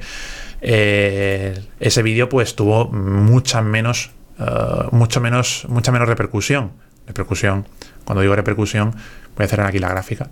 [0.62, 6.72] eh, ese vídeo pues tuvo mucha menos, uh, mucho menos, mucha menos repercusión.
[7.06, 7.66] Repercusión.
[8.04, 8.92] Cuando digo repercusión,
[9.36, 10.30] voy a hacer aquí la gráfica.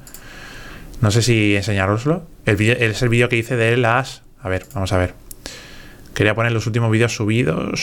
[1.00, 2.26] No sé si enseñaroslo.
[2.46, 4.22] El es el vídeo que hice de las.
[4.40, 5.14] A ver, vamos a ver.
[6.14, 7.80] Quería poner los últimos vídeos subidos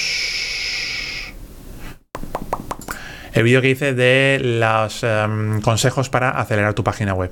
[3.37, 7.31] el vídeo que hice de los em, consejos para acelerar tu página web.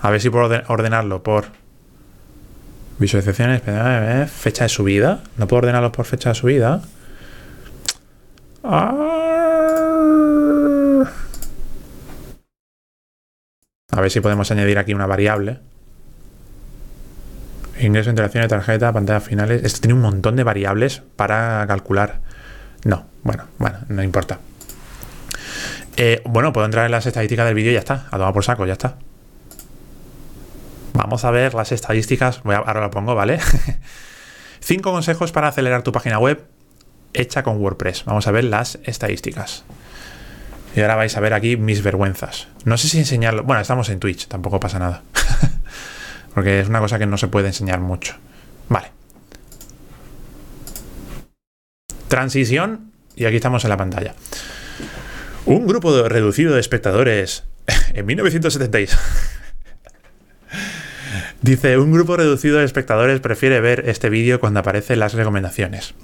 [0.00, 1.44] A ver si puedo ordenarlo por
[2.98, 3.62] visualizaciones,
[4.32, 5.22] fecha de subida.
[5.36, 6.82] No puedo ordenarlo por fecha de subida.
[8.64, 9.29] Ah.
[13.90, 15.60] A ver si podemos añadir aquí una variable.
[17.78, 19.64] Ingreso, interacción de tarjeta, pantallas finales.
[19.64, 22.20] Esto tiene un montón de variables para calcular.
[22.84, 24.38] No, bueno, bueno, no importa.
[25.96, 28.06] Eh, bueno, puedo entrar en las estadísticas del vídeo y ya está.
[28.10, 28.96] A tomar por saco, ya está.
[30.92, 32.42] Vamos a ver las estadísticas.
[32.42, 33.38] Voy a, ahora lo pongo, ¿vale?
[34.60, 36.46] Cinco consejos para acelerar tu página web
[37.12, 38.04] hecha con WordPress.
[38.04, 39.64] Vamos a ver las estadísticas.
[40.74, 42.48] Y ahora vais a ver aquí mis vergüenzas.
[42.64, 43.42] No sé si enseñarlo.
[43.42, 45.02] Bueno, estamos en Twitch, tampoco pasa nada.
[46.34, 48.14] Porque es una cosa que no se puede enseñar mucho.
[48.68, 48.92] Vale.
[52.08, 54.14] Transición, y aquí estamos en la pantalla.
[55.46, 57.44] Un grupo reducido de espectadores
[57.94, 58.96] en 1976.
[61.42, 65.94] Dice, un grupo reducido de espectadores prefiere ver este vídeo cuando aparecen las recomendaciones.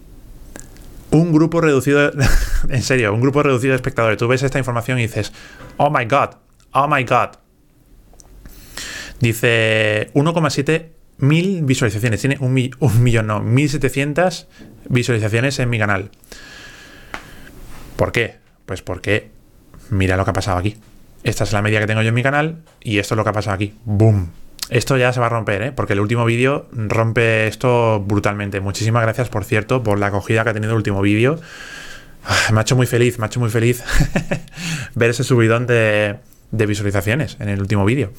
[1.17, 2.12] Un grupo reducido,
[2.69, 4.19] en serio, un grupo reducido de espectadores.
[4.19, 5.33] Tú ves esta información y dices,
[5.79, 6.37] oh my god,
[6.73, 7.31] oh my god.
[9.19, 10.89] Dice 1,7
[11.19, 12.21] mil visualizaciones.
[12.21, 14.47] Tiene un, millón, no, 1700
[14.91, 16.11] visualizaciones en mi canal.
[17.97, 18.37] ¿Por qué?
[18.67, 19.31] Pues porque
[19.89, 20.77] mira lo que ha pasado aquí.
[21.25, 23.31] Esta es la media que tengo yo en mi canal y esto es lo que
[23.31, 23.75] ha pasado aquí.
[23.87, 24.33] ¡Boom!
[24.69, 25.73] Esto ya se va a romper, ¿eh?
[25.73, 28.61] porque el último vídeo rompe esto brutalmente.
[28.61, 31.39] Muchísimas gracias, por cierto, por la acogida que ha tenido el último vídeo.
[32.25, 33.85] Ah, me ha hecho muy feliz, me ha hecho muy feliz
[34.95, 36.17] ver ese subidón de,
[36.51, 38.12] de visualizaciones en el último vídeo.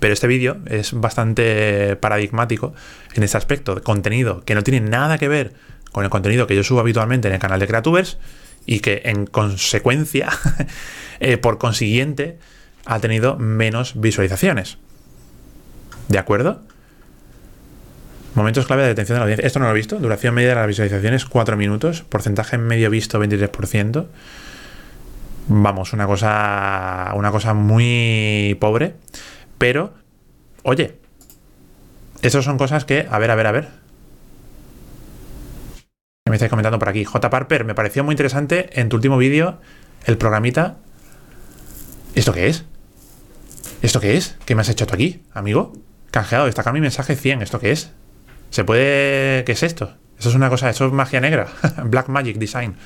[0.00, 2.74] Pero este vídeo es bastante paradigmático
[3.14, 5.52] en este aspecto de contenido que no tiene nada que ver
[5.92, 8.18] con el contenido que yo subo habitualmente en el canal de Creatubers
[8.66, 10.30] y que en consecuencia,
[11.20, 12.38] eh, por consiguiente,
[12.84, 14.78] ha tenido menos visualizaciones.
[16.08, 16.62] ¿De acuerdo?
[18.34, 19.46] Momentos clave de detención de la audiencia.
[19.46, 19.98] Esto no lo he visto.
[19.98, 22.02] Duración media de las visualizaciones 4 minutos.
[22.02, 24.06] Porcentaje medio visto 23%.
[25.48, 27.12] Vamos, una cosa.
[27.14, 28.94] Una cosa muy pobre.
[29.58, 29.92] Pero,
[30.62, 30.98] oye,
[32.22, 33.68] esas son cosas que, a ver, a ver, a ver.
[36.28, 37.04] Me estáis comentando por aquí.
[37.04, 37.28] J.
[37.28, 39.58] Parper, me pareció muy interesante en tu último vídeo
[40.06, 40.76] el programita.
[42.14, 42.64] ¿Esto qué es?
[43.82, 44.38] ¿Esto qué es?
[44.46, 45.72] ¿Qué me has hecho tú aquí, amigo?
[46.12, 47.40] Canjeado, destacar mi mensaje 100.
[47.42, 47.90] ¿Esto qué es?
[48.50, 49.44] ¿Se puede...?
[49.44, 49.96] ¿Qué es esto?
[50.18, 51.48] Eso es una cosa, eso es magia negra.
[51.84, 52.76] Black Magic Design.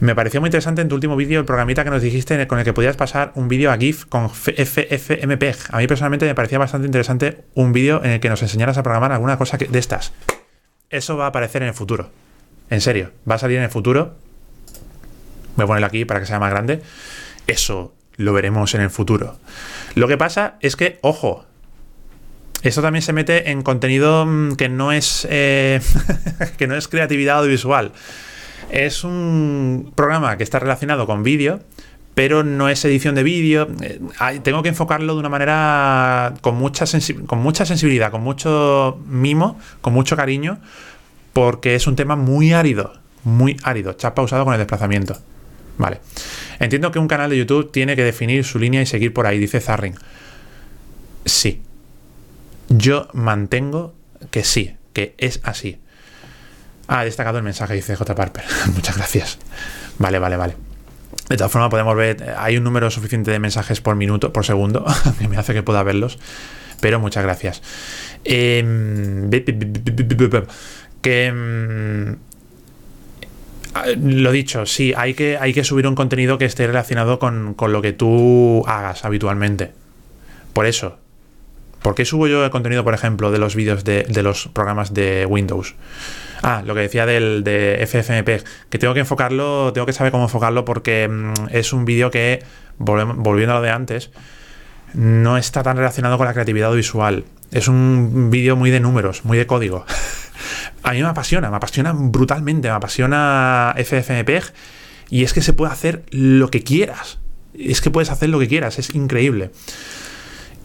[0.00, 2.64] Me pareció muy interesante en tu último vídeo el programita que nos dijiste con el
[2.64, 5.56] que podías pasar un vídeo a GIF con FFmpeg.
[5.70, 8.82] A mí personalmente me parecía bastante interesante un vídeo en el que nos enseñaras a
[8.82, 10.12] programar alguna cosa de estas.
[10.90, 12.10] Eso va a aparecer en el futuro.
[12.68, 14.16] En serio, va a salir en el futuro.
[15.54, 16.82] Voy a ponerlo aquí para que sea más grande.
[17.46, 19.38] Eso lo veremos en el futuro.
[19.94, 21.47] Lo que pasa es que, ojo,
[22.62, 25.80] esto también se mete en contenido mm, que no es, eh,
[26.58, 27.92] que no es creatividad audiovisual.
[28.70, 31.60] Es un programa que está relacionado con vídeo,
[32.14, 33.68] pero no es edición de vídeo.
[33.80, 34.00] Eh,
[34.42, 36.84] tengo que enfocarlo de una manera con mucha,
[37.26, 40.58] con mucha sensibilidad, con mucho mimo, con mucho cariño,
[41.32, 42.92] porque es un tema muy árido,
[43.22, 43.92] muy árido.
[43.92, 45.16] Chapa usado con el desplazamiento.
[45.78, 46.00] Vale.
[46.58, 49.38] Entiendo que un canal de YouTube tiene que definir su línea y seguir por ahí,
[49.38, 49.94] dice Zarring.
[51.24, 51.62] Sí.
[52.68, 53.94] Yo mantengo
[54.30, 55.80] que sí, que es así.
[56.86, 58.14] Ah, destacado el mensaje, dice J.
[58.14, 58.44] Parper.
[58.74, 59.38] Muchas gracias.
[59.98, 60.56] Vale, vale, vale.
[61.28, 64.86] De todas formas, podemos ver, hay un número suficiente de mensajes por minuto, por segundo,
[65.18, 66.18] que me hace que pueda verlos.
[66.80, 67.62] Pero muchas gracias.
[68.24, 69.30] Em,
[71.02, 71.26] que.
[71.26, 72.16] Em,
[74.02, 77.72] lo dicho, sí, hay que, hay que subir un contenido que esté relacionado con, con
[77.72, 79.72] lo que tú hagas habitualmente.
[80.52, 80.98] Por eso,
[81.82, 85.26] ¿Por qué subo yo el contenido, por ejemplo, de los vídeos de, los programas de
[85.26, 85.74] Windows?
[86.42, 90.24] Ah, lo que decía del de FFmpeg, que tengo que enfocarlo, tengo que saber cómo
[90.24, 92.42] enfocarlo porque mm, es un vídeo que,
[92.78, 94.10] volviendo a lo de antes,
[94.94, 97.24] no está tan relacionado con la creatividad visual.
[97.50, 99.84] Es un vídeo muy de números, muy de código.
[100.82, 104.44] a mí me apasiona, me apasiona brutalmente, me apasiona FFmpeg
[105.10, 107.18] Y es que se puede hacer lo que quieras.
[107.54, 109.50] Es que puedes hacer lo que quieras, es increíble.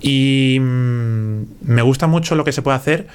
[0.04, 3.08] Y mm, me gusta mucho lo que se puede hacer,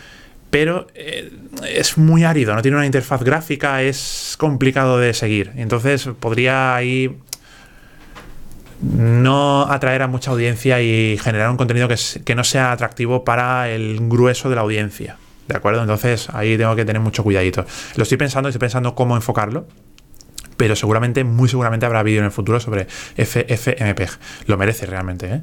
[0.51, 1.31] pero eh,
[1.71, 5.53] es muy árido, no tiene una interfaz gráfica, es complicado de seguir.
[5.57, 7.15] Entonces podría ahí
[8.81, 13.99] no atraer a mucha audiencia y generar un contenido que, no sea atractivo para el
[14.09, 15.19] grueso de la audiencia.
[15.47, 15.83] ¿De acuerdo?
[15.83, 17.67] Entonces ahí tengo que tener mucho cuidadito.
[17.97, 19.67] Lo estoy pensando, estoy pensando cómo enfocarlo.
[20.57, 24.11] Pero seguramente, muy seguramente habrá vídeo en el futuro sobre FFmpeg.
[24.47, 25.43] Lo merece realmente, ¿eh?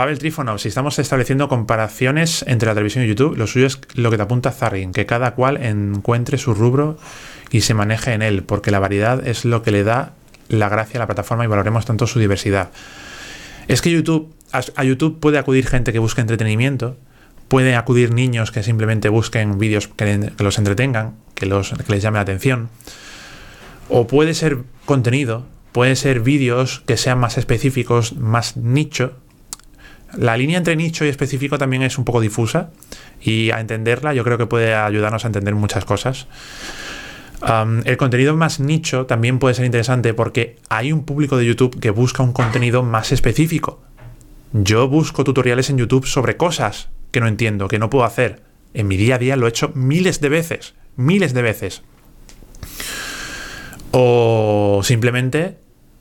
[0.00, 4.10] Pavel Trifonov, si estamos estableciendo comparaciones entre la televisión y YouTube, lo suyo es lo
[4.10, 6.96] que te apunta Zarin, que cada cual encuentre su rubro
[7.50, 10.14] y se maneje en él, porque la variedad es lo que le da
[10.48, 12.70] la gracia a la plataforma y valoremos tanto su diversidad.
[13.68, 16.96] Es que YouTube, a YouTube puede acudir gente que busque entretenimiento,
[17.48, 22.16] puede acudir niños que simplemente busquen vídeos que, los entretengan, que, los, que les llame
[22.16, 22.70] la atención,
[23.90, 29.12] o puede ser contenido, puede ser vídeos que sean más específicos, más nicho.
[30.16, 32.70] La línea entre nicho y específico también es un poco difusa
[33.20, 36.26] y a entenderla yo creo que puede ayudarnos a entender muchas cosas
[37.42, 41.90] el contenido más nicho también puede ser interesante porque hay un público de YouTube que
[41.90, 43.80] busca un contenido más específico.
[44.52, 48.42] Yo busco tutoriales en YouTube sobre cosas que no entiendo, que no puedo hacer.
[48.74, 51.82] En mi día a día lo he hecho miles de veces, miles de veces.
[53.92, 55.56] O simplemente,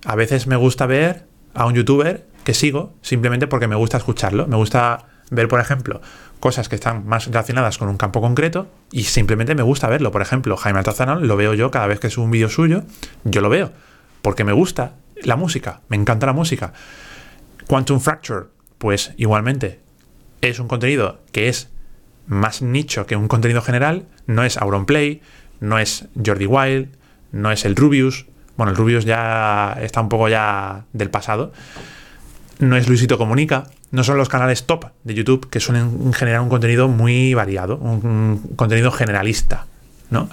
[0.06, 4.48] a veces me gusta ver a un youtuber que sigo simplemente porque me gusta escucharlo.
[4.48, 6.02] Me gusta ver, por ejemplo,
[6.40, 10.12] cosas que están más relacionadas con un campo concreto y simplemente me gusta verlo.
[10.12, 12.86] Por ejemplo, Jaime Altazanal lo veo yo cada vez que subo un vídeo suyo,
[13.24, 13.72] yo lo veo
[14.24, 16.74] porque me gusta la música, me encanta la música.
[17.68, 18.48] Quantum Fracture,
[18.80, 19.80] pues igualmente
[20.42, 21.70] es un contenido que es
[22.26, 25.22] más nicho que un contenido general, no es Auronplay,
[25.60, 26.98] no es Jordi Wild,
[27.32, 28.26] no es el Rubius,
[28.58, 31.54] bueno, el Rubius ya está un poco ya del pasado,
[32.60, 36.50] no es Luisito Comunica, no son los canales top de YouTube que suelen generar un
[36.50, 39.66] contenido muy variado, un, contenido generalista,
[40.10, 40.30] ¿no?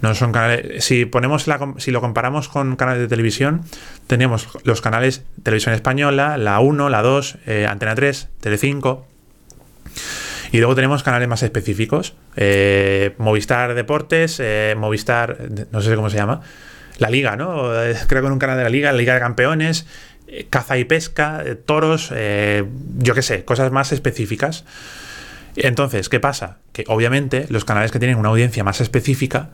[0.00, 0.84] No son canales.
[0.84, 1.46] Si ponemos
[1.78, 3.62] si lo comparamos con canales de televisión,
[4.06, 9.02] tenemos los canales Televisión Española, la 1, la 2, eh, Antena 3, Tele5.
[10.52, 12.14] Y luego tenemos canales más específicos.
[12.36, 15.36] Eh, Movistar Deportes, eh, Movistar.
[15.72, 16.42] no sé cómo se llama.
[16.98, 17.70] La Liga, ¿no?
[18.06, 19.84] Creo que en un canal de la Liga, la Liga de Campeones.
[20.30, 22.64] Eh, caza y pesca, eh, toros, eh,
[22.98, 24.64] yo qué sé, cosas más específicas.
[25.56, 26.58] Entonces, ¿qué pasa?
[26.72, 29.50] Que obviamente los canales que tienen una audiencia más específica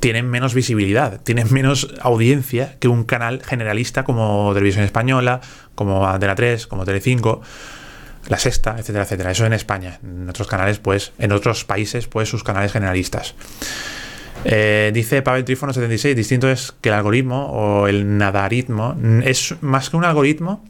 [0.00, 5.40] tienen menos visibilidad, tienen menos audiencia que un canal generalista como Televisión Española,
[5.74, 7.42] como Antena 3, como Telecinco,
[8.28, 9.30] La Sexta, etcétera, etcétera.
[9.30, 10.00] Eso en España.
[10.02, 13.34] En otros canales, pues, en otros países, pues, sus canales generalistas.
[14.44, 19.88] Eh, dice Pavel Trifono 76, distinto es que el algoritmo o el nadaritmo es más
[19.88, 20.62] que un algoritmo,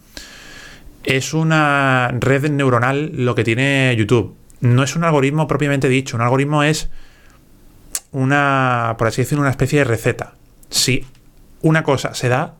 [1.02, 4.34] es una red neuronal lo que tiene YouTube.
[4.60, 6.88] No es un algoritmo propiamente dicho, un algoritmo es
[8.12, 10.34] una, por así decirlo, una especie de receta.
[10.70, 11.04] Si
[11.60, 12.54] una cosa se da,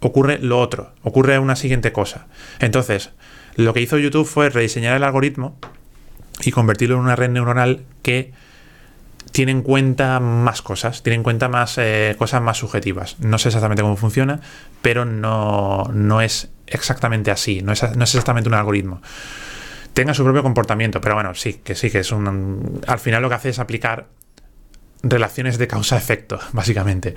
[0.00, 2.28] ocurre lo otro, ocurre una siguiente cosa.
[2.60, 3.10] Entonces,
[3.56, 5.58] lo que hizo YouTube fue rediseñar el algoritmo
[6.42, 8.32] y convertirlo en una red neuronal que
[9.32, 13.18] tiene en cuenta más cosas, tiene en cuenta más eh, cosas más subjetivas.
[13.20, 14.40] No sé exactamente cómo funciona,
[14.82, 19.00] pero no, no es exactamente así, no es, no es, exactamente un algoritmo.
[19.94, 22.80] Tenga su propio comportamiento, pero bueno, sí, que sí, que es un...
[22.86, 24.06] Al final lo que hace es aplicar
[25.02, 27.14] relaciones de causa-efecto, básicamente.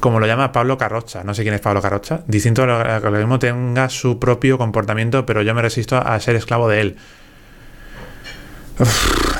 [0.00, 3.88] Como lo llama Pablo Carrocha, no sé quién es Pablo Carrocha, distinto al algoritmo tenga
[3.88, 6.96] su propio comportamiento, pero yo me resisto a ser esclavo de él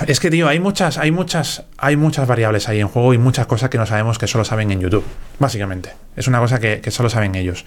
[0.06, 3.46] es que, tío, hay muchas, hay muchas, hay muchas variables ahí en juego y muchas
[3.46, 5.04] cosas que no sabemos que solo saben en YouTube.
[5.38, 5.92] Básicamente.
[6.16, 7.64] Es una cosa que, solo saben ellos.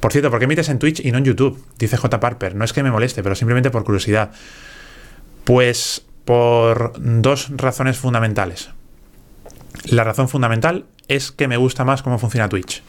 [0.00, 1.64] Por cierto, ¿por qué emites en Twitch y no en YouTube?
[1.78, 2.20] Dice J.
[2.20, 2.54] Parper.
[2.54, 4.30] No es que me moleste, pero simplemente por curiosidad.
[5.44, 8.70] Pues por dos razones fundamentales.
[9.84, 12.82] La razón fundamental es que me gusta más cómo funciona Twitch.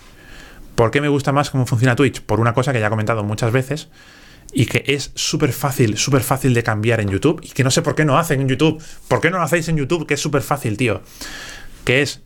[0.75, 2.21] ¿Por qué me gusta más cómo funciona Twitch?
[2.21, 3.89] Por una cosa que ya he comentado muchas veces,
[4.53, 7.81] y que es súper fácil, súper fácil de cambiar en YouTube y que no sé
[7.81, 8.81] por qué no hacen en YouTube.
[9.07, 10.07] ¿Por qué no lo hacéis en YouTube?
[10.07, 11.01] Que es súper fácil, tío.
[11.85, 12.21] Que es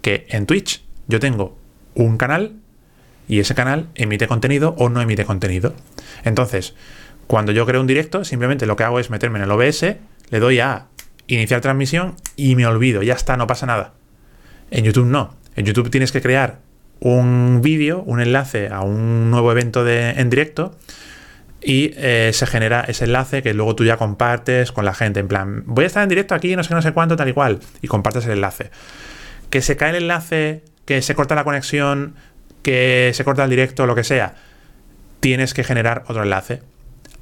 [0.00, 1.58] que en Twitch yo tengo
[1.94, 2.56] un canal
[3.28, 5.74] y ese canal emite contenido o no emite contenido.
[6.24, 6.74] Entonces,
[7.26, 9.82] cuando yo creo un directo, simplemente lo que hago es meterme en el OBS,
[10.30, 10.86] le doy a
[11.26, 13.94] iniciar transmisión y me olvido, ya está, no pasa nada.
[14.70, 15.34] En YouTube no.
[15.56, 16.60] En YouTube tienes que crear
[17.00, 20.76] un vídeo, un enlace a un nuevo evento de, en directo
[21.64, 25.20] y eh, se genera ese enlace que luego tú ya compartes con la gente.
[25.20, 27.32] En plan, voy a estar en directo aquí, no sé, no sé cuánto, tal y
[27.32, 27.60] cual.
[27.80, 28.70] Y compartes el enlace.
[29.50, 32.14] Que se cae el enlace que se corta la conexión,
[32.62, 34.34] que se corta el directo, lo que sea,
[35.20, 36.62] tienes que generar otro enlace.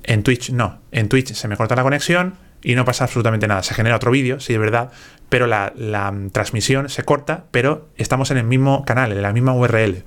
[0.02, 0.80] En Twitch no.
[0.90, 3.62] En Twitch se me corta la conexión y no pasa absolutamente nada.
[3.62, 4.90] Se genera otro vídeo, sí, es verdad,
[5.28, 9.54] pero la, la transmisión se corta, pero estamos en el mismo canal, en la misma
[9.54, 10.04] URL.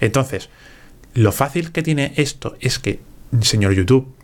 [0.00, 0.50] Entonces,
[1.14, 3.00] lo fácil que tiene esto es que,
[3.42, 4.14] señor YouTube,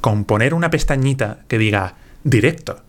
[0.00, 2.82] con poner una pestañita que diga directo.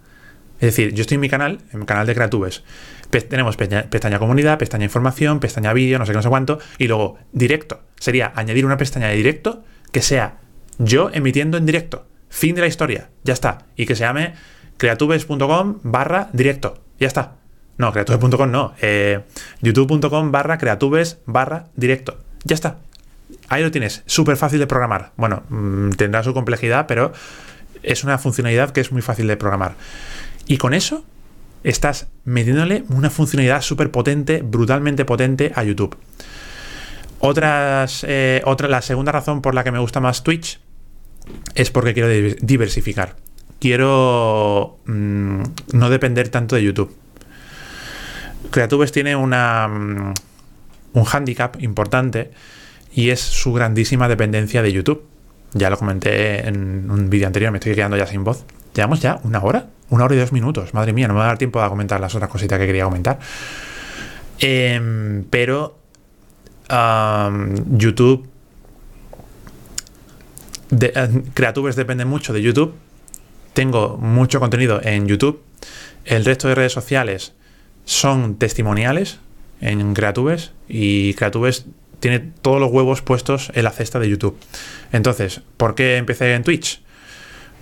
[0.59, 2.63] Es decir, yo estoy en mi canal, en mi canal de Creatubes.
[3.09, 7.17] tenemos pestaña, comunidad, pestaña información, pestaña vídeo, no sé qué, no sé cuánto, y luego
[7.31, 7.81] directo.
[7.97, 10.39] Sería añadir una pestaña de directo que sea
[10.77, 12.07] yo emitiendo en directo.
[12.29, 13.09] Fin de la historia.
[13.23, 13.65] Ya está.
[13.75, 14.33] Y que se llame
[14.77, 16.83] creatubes.com barra directo.
[16.99, 17.37] Ya está.
[17.77, 18.73] No, creatubes.com no.
[18.81, 19.21] Eh,
[19.61, 22.19] youtube.com barra creatubes barra directo.
[22.43, 22.79] Ya está.
[23.49, 24.03] Ahí lo tienes.
[24.05, 25.11] Súper fácil de programar.
[25.17, 27.11] Bueno, mm, tendrá su complejidad, pero
[27.81, 29.75] es una funcionalidad que es muy fácil de programar.
[30.45, 31.03] Y con eso
[31.63, 35.97] estás metiéndole una funcionalidad súper potente, brutalmente potente a YouTube.
[37.19, 40.59] Otras, eh, otra, la segunda razón por la que me gusta más Twitch
[41.55, 43.15] es porque quiero diversificar.
[43.59, 45.43] Quiero mm,
[45.73, 46.95] no depender tanto de YouTube.
[48.51, 50.13] Creatubes tiene una, mm,
[50.93, 52.31] un handicap importante
[52.99, 55.05] y es su grandísima dependencia de YouTube.
[55.53, 58.43] Ya lo comenté en un vídeo anterior, me estoy quedando ya sin voz.
[58.75, 60.73] Llevamos ya una hora, una hora y dos minutos.
[60.73, 62.83] Madre mía, no me va a dar tiempo de comentar las otras cositas que quería
[62.83, 63.17] comentar.
[64.37, 65.77] Em, pero
[67.69, 68.27] YouTube,
[70.69, 72.73] de, eh, depende mucho de YouTube.
[73.53, 75.41] Tengo mucho contenido en YouTube.
[76.03, 77.31] El resto de redes sociales
[77.85, 79.19] son testimoniales
[79.61, 81.65] en Creatubes y Creatubes
[81.99, 84.37] tiene todos los huevos puestos en la cesta de YouTube.
[84.91, 86.81] Entonces, ¿por qué empecé en Twitch?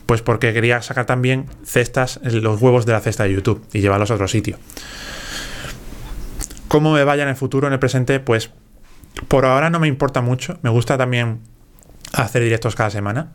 [0.05, 4.11] Pues porque quería sacar también cestas, los huevos de la cesta de YouTube y llevarlos
[4.11, 4.57] a otro sitio.
[6.67, 8.19] ¿Cómo me vaya en el futuro, en el presente?
[8.19, 8.51] Pues
[9.27, 10.59] por ahora no me importa mucho.
[10.61, 11.39] Me gusta también
[12.13, 13.33] hacer directos cada semana.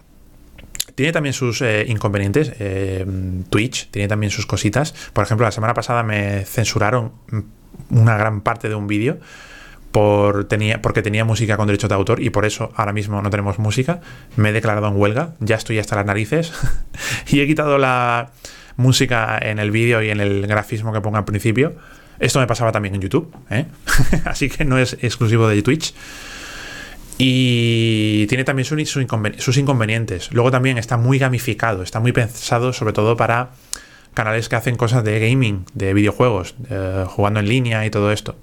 [0.94, 2.52] Tiene también sus eh, inconvenientes.
[2.58, 3.06] Eh,
[3.50, 4.94] Twitch tiene también sus cositas.
[5.12, 7.12] Por ejemplo, la semana pasada me censuraron
[7.90, 9.18] una gran parte de un vídeo
[9.92, 13.30] por, tenía, porque tenía música con derecho de autor y por eso ahora mismo no
[13.30, 14.00] tenemos música.
[14.36, 16.52] Me he declarado en huelga, ya estoy hasta las narices
[17.28, 18.30] y he quitado la
[18.76, 21.74] música en el vídeo y en el grafismo que pongo al principio.
[22.18, 23.66] Esto me pasaba también en YouTube, ¿eh?
[24.24, 25.94] así que no es exclusivo de Twitch.
[27.18, 30.32] Y tiene también sus inconvenientes.
[30.32, 33.50] Luego también está muy gamificado, está muy pensado sobre todo para
[34.14, 36.54] canales que hacen cosas de gaming, de videojuegos,
[37.06, 38.36] jugando en línea y todo esto.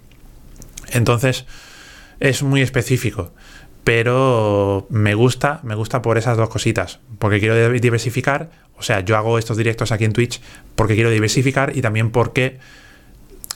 [0.94, 1.46] Entonces,
[2.20, 3.34] es muy específico.
[3.84, 7.00] Pero me gusta, me gusta por esas dos cositas.
[7.18, 8.52] Porque quiero diversificar.
[8.78, 10.42] O sea, yo hago estos directos aquí en Twitch
[10.76, 12.60] porque quiero diversificar y también porque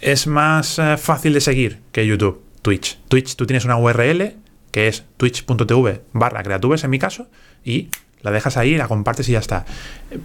[0.02, 3.00] es más eh, fácil de seguir que YouTube, Twitch.
[3.08, 4.36] Twitch, tú tienes una URL
[4.72, 7.30] que es twitch.tv barra creatubes en mi caso
[7.64, 7.90] y
[8.22, 9.66] la dejas ahí, la compartes y ya está.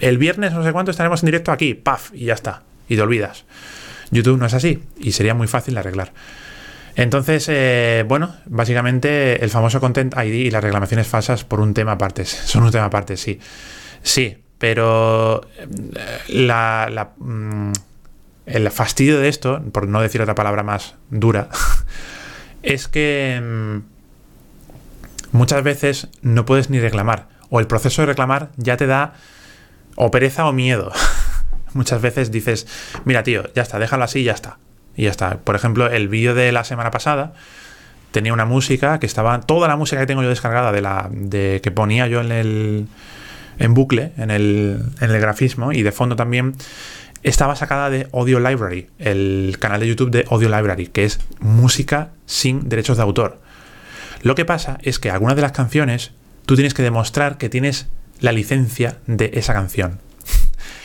[0.00, 2.62] El viernes no sé cuánto estaremos en directo aquí, paf, y ya está.
[2.88, 3.44] Y te olvidas.
[4.10, 6.12] YouTube no es así y sería muy fácil de arreglar.
[6.98, 11.92] Entonces, eh, bueno, básicamente el famoso Content ID y las reclamaciones falsas por un tema
[11.92, 12.24] aparte.
[12.24, 13.38] Son un tema aparte, sí.
[14.02, 17.70] Sí, pero eh, la, mm,
[18.46, 21.50] el fastidio de esto, por no decir otra palabra más dura,
[22.64, 23.76] es que mm,
[25.30, 27.28] muchas veces no puedes ni reclamar.
[27.48, 29.14] O el proceso de reclamar ya te da
[29.94, 30.90] o pereza o miedo.
[31.74, 32.66] muchas veces dices,
[33.04, 34.58] mira tío, ya está, déjalo así y ya está
[34.98, 35.38] y ya está.
[35.38, 37.32] Por ejemplo, el vídeo de la semana pasada
[38.10, 39.40] tenía una música que estaba.
[39.40, 41.08] Toda la música que tengo yo descargada de la.
[41.10, 42.88] de que ponía yo en el.
[43.60, 46.54] en bucle, en el, en el grafismo, y de fondo también.
[47.22, 52.10] Estaba sacada de Audio Library, el canal de YouTube de Audio Library, que es música
[52.26, 53.40] sin derechos de autor.
[54.22, 56.12] Lo que pasa es que algunas de las canciones
[56.46, 57.86] tú tienes que demostrar que tienes
[58.20, 60.00] la licencia de esa canción.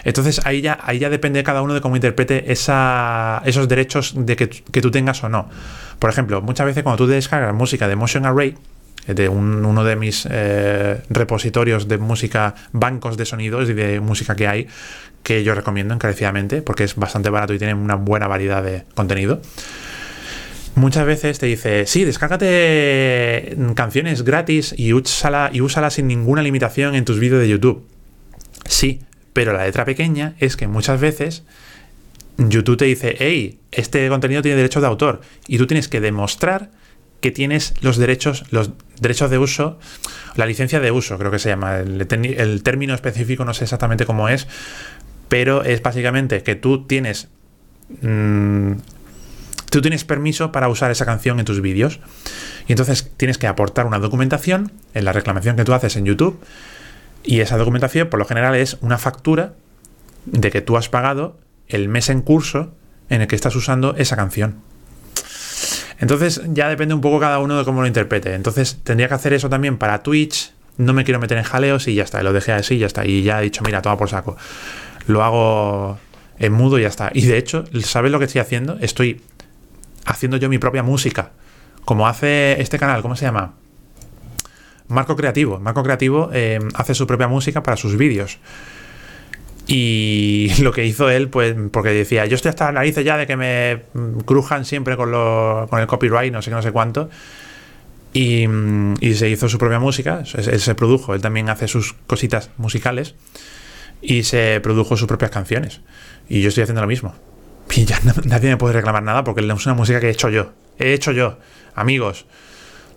[0.04, 4.36] Entonces ahí ya, ahí ya depende de cada uno de cómo interprete esos derechos de
[4.36, 5.50] que, tú tengas o no.
[6.00, 8.56] Por ejemplo, muchas veces cuando tú descargas música de Motion Array,
[9.08, 14.48] de uno de mis eh, repositorios de música, bancos de sonidos y de música que
[14.48, 14.68] hay,
[15.24, 19.42] que yo recomiendo encarecidamente porque es bastante barato y tiene una buena variedad de contenido.
[20.76, 26.96] Muchas veces te dice, sí, descárgate canciones gratis y úsala, y úsala sin ninguna limitación
[26.96, 27.86] en tus vídeos de YouTube.
[28.66, 29.02] Sí,
[29.34, 31.44] pero la letra pequeña es que muchas veces
[32.38, 35.22] YouTube te dice, hey, este contenido tiene derechos de autor.
[35.48, 36.72] Y tú tienes que demostrar
[37.22, 39.80] que tienes los derechos, los derechos de uso,
[40.36, 41.78] la licencia de uso, creo que se llama.
[41.78, 44.48] El, término específico no sé exactamente cómo es,
[45.30, 47.30] pero es básicamente que tú tienes.
[48.02, 48.74] Mm,
[49.70, 52.00] tú tienes permiso para usar esa canción en tus vídeos.
[52.68, 56.40] Y entonces tienes que aportar una documentación en la reclamación que tú haces en YouTube.
[57.24, 59.54] Y esa documentación, por lo general, es una factura
[60.26, 62.74] de que tú has pagado el mes en curso
[63.10, 64.62] en el que estás usando esa canción.
[66.00, 68.34] Entonces ya depende un poco cada uno de cómo lo interprete.
[68.34, 70.54] Entonces tendría que hacer eso también para Twitch.
[70.78, 72.22] No me quiero meter en jaleos y ya está.
[72.24, 73.06] Lo dejé así y ya está.
[73.06, 74.36] Y ya he dicho, mira, toma por saco.
[75.08, 75.98] Lo hago
[76.40, 77.12] en mudo y ya está.
[77.14, 78.78] Y de hecho, ¿sabes lo que estoy haciendo?
[78.82, 79.22] Estoy
[80.06, 81.32] haciendo yo mi propia música.
[81.86, 83.54] Como hace este canal, ¿cómo se llama?
[84.94, 85.60] Marco Creativo.
[85.60, 88.40] Marco Creativo eh, hace su propia música para sus vídeos.
[89.68, 93.28] Y lo que hizo él, pues, porque decía, yo estoy hasta la nariz ya de
[93.28, 93.84] que me
[94.26, 97.10] crujan siempre con, lo, con el copyright, no sé qué, no sé cuánto.
[98.14, 98.48] Y,
[99.00, 103.16] y, se hizo su propia música, él se produjo, él también hace sus cositas musicales
[104.04, 105.82] y se produjo sus propias canciones.
[106.30, 107.16] Y yo estoy haciendo lo mismo.
[107.76, 110.52] Y ya nadie me puede reclamar nada porque es una música que he hecho yo.
[110.78, 111.40] He hecho yo.
[111.74, 112.28] Amigos,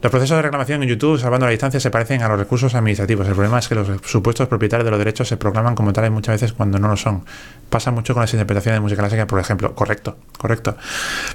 [0.03, 3.27] los procesos de reclamación en YouTube, salvando la distancia, se parecen a los recursos administrativos.
[3.27, 6.35] El problema es que los supuestos propietarios de los derechos se proclaman como tales muchas
[6.41, 7.25] veces cuando no lo son.
[7.71, 9.75] Pasa mucho con las interpretaciones de música clásica, por ejemplo.
[9.75, 10.77] Correcto, correcto.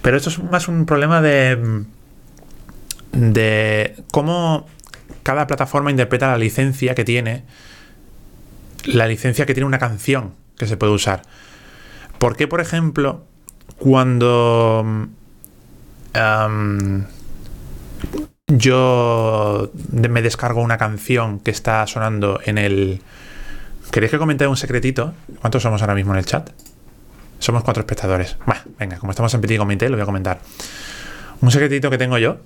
[0.01, 1.85] Pero esto es más un problema de.
[3.13, 4.67] de cómo
[5.23, 7.43] cada plataforma interpreta la licencia que tiene.
[8.85, 11.23] La licencia que tiene una canción que se puede usar.
[12.19, 13.25] ¿Por qué, por ejemplo,
[13.79, 15.09] cuando.
[18.57, 23.01] Yo me descargo una canción que está sonando en el...
[23.91, 25.13] ¿Queréis que comente un secretito?
[25.39, 26.49] ¿Cuántos somos ahora mismo en el chat?
[27.39, 28.37] Somos cuatro espectadores.
[28.45, 30.39] Bueno, venga, como estamos en Petit Comité, lo voy a comentar.
[31.41, 32.37] Un secretito que tengo yo,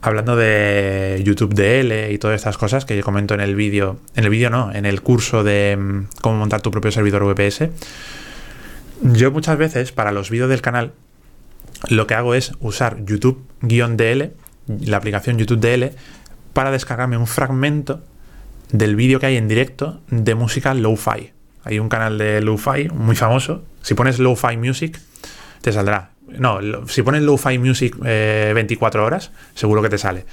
[0.00, 3.98] hablando de YouTube DL y todas estas cosas que yo comento en el vídeo.
[4.14, 7.70] En el vídeo no, en el curso de mm, cómo montar tu propio servidor VPS.
[9.02, 10.92] Yo muchas veces, para los vídeos del canal,
[11.88, 14.32] lo que hago es usar YouTube-DL
[14.68, 15.94] la aplicación YouTube DL
[16.52, 18.02] para descargarme un fragmento
[18.72, 21.32] del vídeo que hay en directo de música lo-fi.
[21.64, 23.64] Hay un canal de lo-fi muy famoso.
[23.82, 25.00] Si pones lo-fi music,
[25.60, 26.10] te saldrá.
[26.26, 30.26] No, si pones lo-fi music 24 eh, horas, seguro que te sale.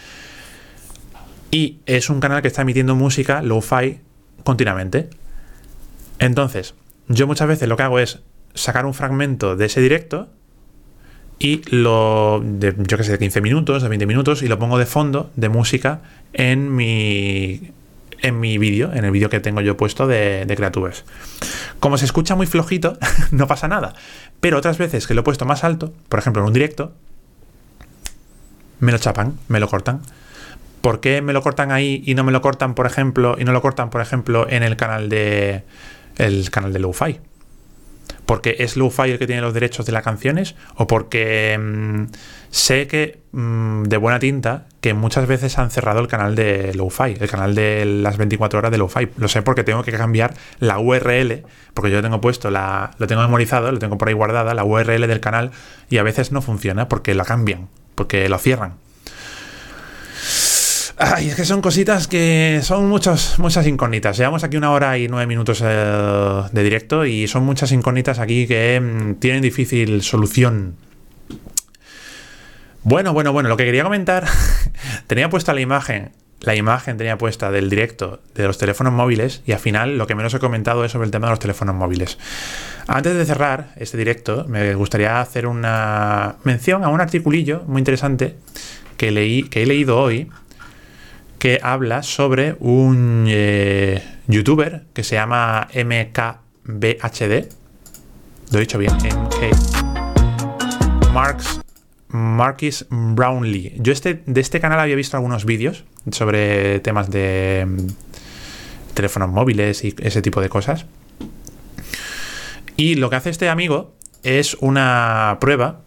[1.52, 4.00] Y es un canal que está emitiendo música lo-fi
[4.44, 5.10] continuamente.
[6.20, 6.76] Entonces,
[7.08, 8.20] yo muchas veces lo que hago es
[8.54, 10.30] sacar un fragmento de ese directo
[11.40, 14.78] y lo, de, yo que sé, de 15 minutos, de 20 minutos, y lo pongo
[14.78, 16.02] de fondo de música
[16.34, 17.72] en mi,
[18.22, 21.04] en mi vídeo, en el vídeo que tengo yo puesto de, de Creatubers.
[21.80, 22.98] Como se escucha muy flojito,
[23.32, 23.94] no pasa nada.
[24.40, 26.94] Pero otras veces que lo he puesto más alto, por ejemplo en un directo,
[28.80, 30.02] me lo chapan, me lo cortan.
[30.82, 33.52] ¿Por qué me lo cortan ahí y no me lo cortan, por ejemplo, y no
[33.52, 35.64] lo cortan, por ejemplo, en el canal de
[36.18, 37.20] el canal de Lo-Fi?
[38.26, 42.06] Porque es Lo-Fi el que tiene los derechos de las canciones o porque mm,
[42.50, 47.18] sé que mm, de buena tinta que muchas veces han cerrado el canal de Lo-Fi,
[47.20, 49.10] el canal de las 24 horas de Lo-Fi.
[49.18, 53.22] Lo sé porque tengo que cambiar la URL, porque yo tengo puesto, la, lo tengo
[53.22, 55.52] memorizado, lo tengo por ahí guardada, la URL del canal
[55.90, 58.86] y a veces no funciona porque la cambian, porque lo cierran.
[60.98, 64.16] Ay, es que son cositas que son muchas, muchas incógnitas.
[64.16, 68.48] Llevamos aquí una hora y nueve minutos eh, de directo y son muchas incógnitas aquí
[68.48, 70.76] que mm, tienen difícil solución.
[72.84, 74.26] Bueno, bueno, bueno, lo que quería comentar,
[75.08, 79.52] tenía puesta la imagen, la imagen tenía puesta del directo de los teléfonos móviles y
[79.52, 82.18] al final lo que menos he comentado es sobre el tema de los teléfonos móviles.
[82.88, 88.38] Antes de cerrar este directo, me gustaría hacer una mención a un articulillo muy interesante
[88.96, 90.30] que, leí, que he leído hoy
[91.46, 97.50] que habla sobre un eh, youtuber que se llama MKBHD.
[98.52, 99.54] Lo he dicho bien, MK.
[101.14, 101.62] Marks,
[102.08, 103.76] Marquis Brownlee.
[103.78, 107.90] Yo este, de este canal había visto algunos vídeos sobre temas de mm,
[108.96, 110.88] teléfonos móviles y ese tipo de cosas.
[112.76, 113.94] Y lo que hace este amigo
[114.24, 115.82] es una prueba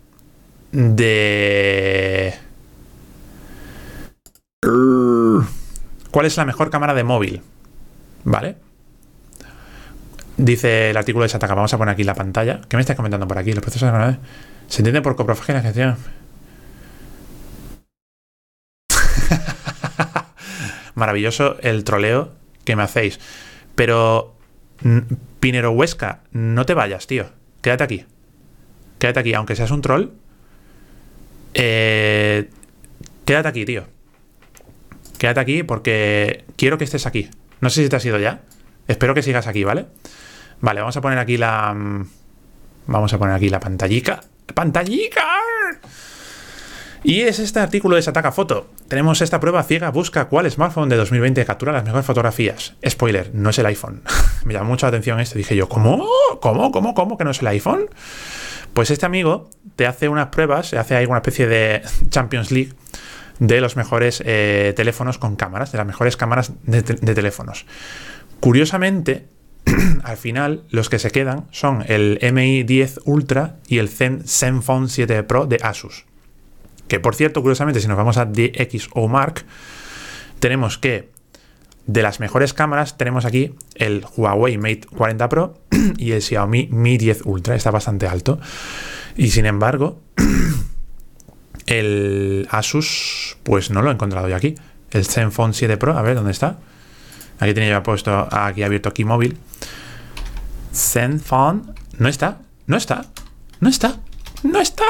[0.70, 2.32] de
[6.10, 7.42] ¿Cuál es la mejor cámara de móvil?
[8.24, 8.56] ¿Vale?
[10.36, 11.54] Dice el artículo de Sataka.
[11.54, 12.60] Vamos a poner aquí la pantalla.
[12.68, 13.52] ¿Qué me estás comentando por aquí?
[13.52, 14.16] Los procesos de
[14.66, 15.62] se entiende por coprofagia.
[20.94, 22.32] Maravilloso el troleo
[22.64, 23.20] que me hacéis.
[23.74, 24.34] Pero,
[25.40, 27.26] Pinero Huesca, no te vayas, tío.
[27.62, 28.06] Quédate aquí.
[28.98, 30.08] Quédate aquí, aunque seas un troll.
[31.54, 32.50] Eh,
[33.24, 33.97] quédate aquí, tío.
[35.18, 37.28] Quédate aquí porque quiero que estés aquí.
[37.60, 38.42] No sé si te has ido ya.
[38.86, 39.86] Espero que sigas aquí, ¿vale?
[40.60, 41.74] Vale, vamos a poner aquí la...
[41.74, 42.08] Mm,
[42.86, 44.20] vamos a poner aquí la pantallica.
[44.54, 45.24] ¡Pantallica!
[47.04, 48.70] Y es este artículo de Sataka Foto.
[48.88, 52.74] Tenemos esta prueba ciega, busca cuál smartphone de 2020 captura las mejores fotografías.
[52.86, 54.02] Spoiler, no es el iPhone.
[54.44, 55.38] Me llamó mucho la atención esto.
[55.38, 56.06] Dije yo, ¿cómo?
[56.40, 56.72] ¿Cómo?
[56.72, 56.94] ¿Cómo?
[56.94, 57.88] ¿Cómo que no es el iPhone?
[58.74, 62.72] Pues este amigo te hace unas pruebas, hace ahí una especie de Champions League
[63.38, 67.66] de los mejores eh, teléfonos con cámaras, de las mejores cámaras de, teléfonos.
[68.40, 69.26] Curiosamente,
[70.02, 74.88] al final los que se quedan son el MI 10 Ultra y el Zen Zenfone
[74.88, 76.06] 7 Pro de Asus.
[76.88, 79.44] Que por cierto, curiosamente, si nos vamos a DxO Mark,
[80.38, 81.10] tenemos que
[81.86, 85.58] de las mejores cámaras tenemos aquí el Huawei Mate 40 Pro
[85.96, 88.40] y el Xiaomi Mi 10 Ultra, está bastante alto.
[89.16, 90.00] Y sin embargo,
[91.68, 94.54] el Asus, pues no lo he encontrado yo aquí.
[94.90, 96.58] El Zenfone 7 Pro, a ver dónde está.
[97.38, 99.36] Aquí tenía ya puesto, aquí abierto aquí móvil.
[100.72, 101.62] Zenfone,
[101.98, 103.04] no está, no está,
[103.60, 103.96] no está,
[104.42, 104.84] no está.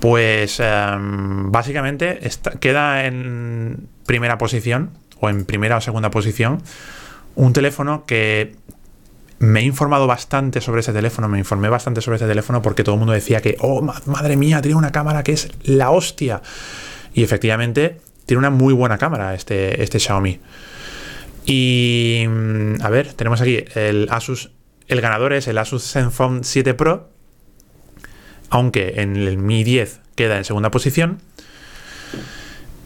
[0.00, 2.18] Pues em, básicamente
[2.58, 4.90] queda en primera posición
[5.20, 6.62] o en primera o segunda posición
[7.36, 8.56] un teléfono que
[9.40, 12.94] me he informado bastante sobre ese teléfono, me informé bastante sobre ese teléfono porque todo
[12.96, 16.42] el mundo decía que, oh, madre mía, tiene una cámara que es la hostia.
[17.14, 20.40] Y efectivamente, tiene una muy buena cámara este, este Xiaomi.
[21.46, 24.50] Y mm, a ver, tenemos aquí el Asus,
[24.88, 27.08] el ganador es el Asus Zenfone 7 Pro,
[28.50, 31.18] aunque en el Mi 10 queda en segunda posición.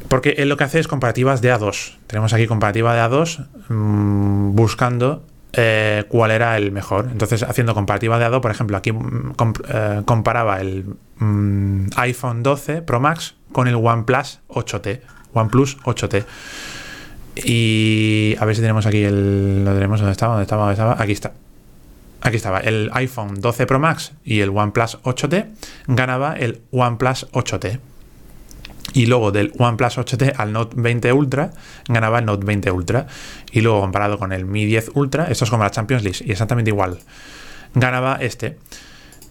[0.08, 1.96] Porque él lo que hace es comparativas de A2.
[2.06, 5.24] Tenemos aquí comparativa de A2 mm, buscando
[5.56, 7.08] eh, cuál era el mejor.
[7.10, 9.34] Entonces, haciendo comparativa de A2, por ejemplo, aquí mm,
[9.68, 15.00] eh, comparaba el mm, iPhone 12 Pro Max con el OnePlus 8T.
[15.32, 16.24] OnePlus 8T.
[17.44, 19.64] Y a ver si tenemos aquí el.
[19.64, 21.02] Lo tenemos dónde estaba, dónde estaba, dónde estaba.
[21.02, 21.32] Aquí está.
[22.20, 25.46] Aquí estaba, el iPhone 12 Pro Max y el OnePlus 8T
[25.88, 27.80] ganaba el OnePlus 8T.
[28.94, 31.50] Y luego del OnePlus 8T al Note 20 Ultra
[31.88, 33.06] ganaba el Note 20 Ultra.
[33.50, 36.30] Y luego comparado con el Mi 10 Ultra, esto es como la Champions League, y
[36.30, 37.00] exactamente igual.
[37.74, 38.56] Ganaba este.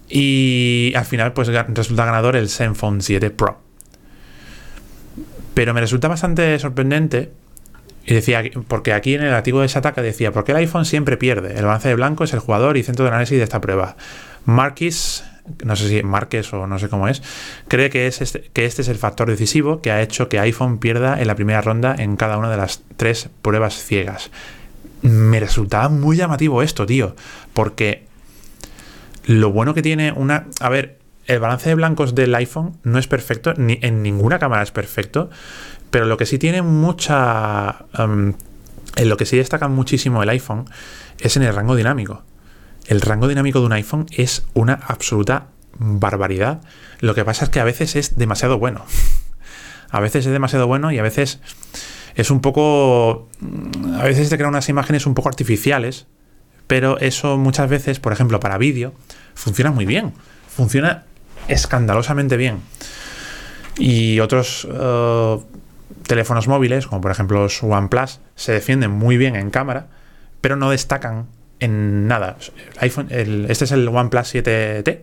[0.10, 3.60] Y al final, pues resulta ganador el Zenfone 7 Pro.
[5.54, 7.32] Pero me resulta bastante sorprendente
[8.06, 11.58] y decía, porque aquí en el artículo de Sataka decía, porque el iPhone siempre pierde.
[11.58, 13.96] El balance de blanco es el jugador y centro de análisis de esta prueba.
[14.46, 15.24] Marquis,
[15.64, 17.22] no sé si Marques o no sé cómo es,
[17.68, 20.78] cree que, es este, que este es el factor decisivo que ha hecho que iPhone
[20.78, 24.32] pierda en la primera ronda en cada una de las tres pruebas ciegas.
[25.02, 27.16] Me resultaba muy llamativo esto, tío,
[27.54, 28.06] porque
[29.26, 30.48] lo bueno que tiene una...
[30.62, 34.64] A ver, el balance de blancos del iPhone no es perfecto, ni en ninguna cámara
[34.64, 35.30] es perfecto,
[35.90, 37.86] pero lo que sí tiene mucha...
[37.98, 38.34] Em,
[38.96, 40.66] en lo que sí destaca muchísimo el iPhone
[41.20, 42.24] es en el rango dinámico.
[42.88, 45.48] El rango dinámico de un iPhone es una absoluta
[45.78, 46.62] barbaridad.
[47.00, 48.86] Lo que pasa es que a veces es demasiado bueno.
[49.90, 51.40] A veces es demasiado bueno y a veces
[52.16, 53.30] es un poco...
[54.00, 56.08] A veces te crea unas imágenes un poco artificiales,
[56.68, 58.94] pero eso muchas veces, por ejemplo, para vídeo,
[59.36, 60.14] funciona muy bien.
[60.48, 61.04] Funciona
[61.48, 62.60] escandalosamente bien.
[63.78, 65.38] Y otros eh,
[66.08, 69.88] teléfonos móviles, como por ejemplo los OnePlus, se defienden muy bien en cámara,
[70.42, 71.28] pero no destacan
[71.64, 72.38] en nada.
[72.80, 75.02] iPhone, este es el OnePlus 7T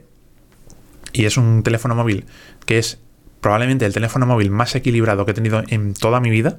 [1.12, 2.26] y es un teléfono móvil
[2.66, 2.98] que es
[3.40, 6.56] probablemente el teléfono móvil más equilibrado que he tenido en toda mi vida,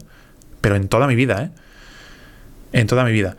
[0.61, 1.51] pero en toda mi vida, ¿eh?
[2.73, 3.37] En toda mi vida.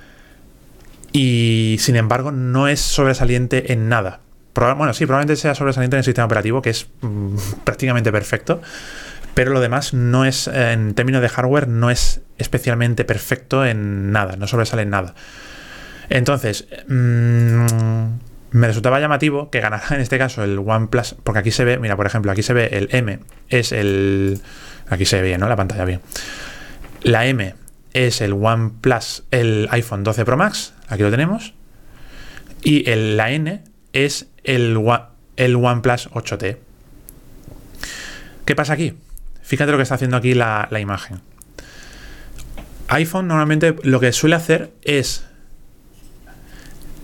[1.13, 4.21] Y sin embargo no es sobresaliente en nada.
[4.55, 8.63] bueno, sí, probablemente sea sobresaliente en el sistema operativo, que es mm, prácticamente perfecto,
[9.35, 14.37] pero lo demás no es, en términos de hardware, no es especialmente perfecto en nada,
[14.37, 15.15] no sobresale en nada.
[16.13, 18.07] Entonces, mm,
[18.51, 21.97] me resultaba llamativo que ganara en este caso el OnePlus, porque aquí se ve, mira,
[21.97, 23.19] por ejemplo, aquí se ve el M,
[23.49, 24.41] es el...
[24.91, 25.49] Aquí se ve bien, ¿no?
[25.49, 26.03] La pantalla bien.
[27.03, 27.55] La M
[27.95, 31.55] es el OnePlus, el iPhone 12 Pro Max, aquí lo tenemos.
[32.63, 33.65] Y la N
[33.95, 34.79] es el,
[35.37, 36.59] el OnePlus 8T.
[38.45, 38.93] ¿Qué pasa aquí?
[39.41, 41.21] Fíjate lo que está haciendo aquí la, imagen.
[42.89, 45.25] iPhone normalmente lo que suele hacer es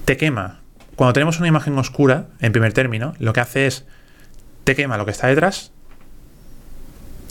[0.08, 0.60] te quema.
[0.96, 3.84] Cuando tenemos una imagen oscura, en primer término, lo que hace es
[4.64, 5.70] te quema lo que está detrás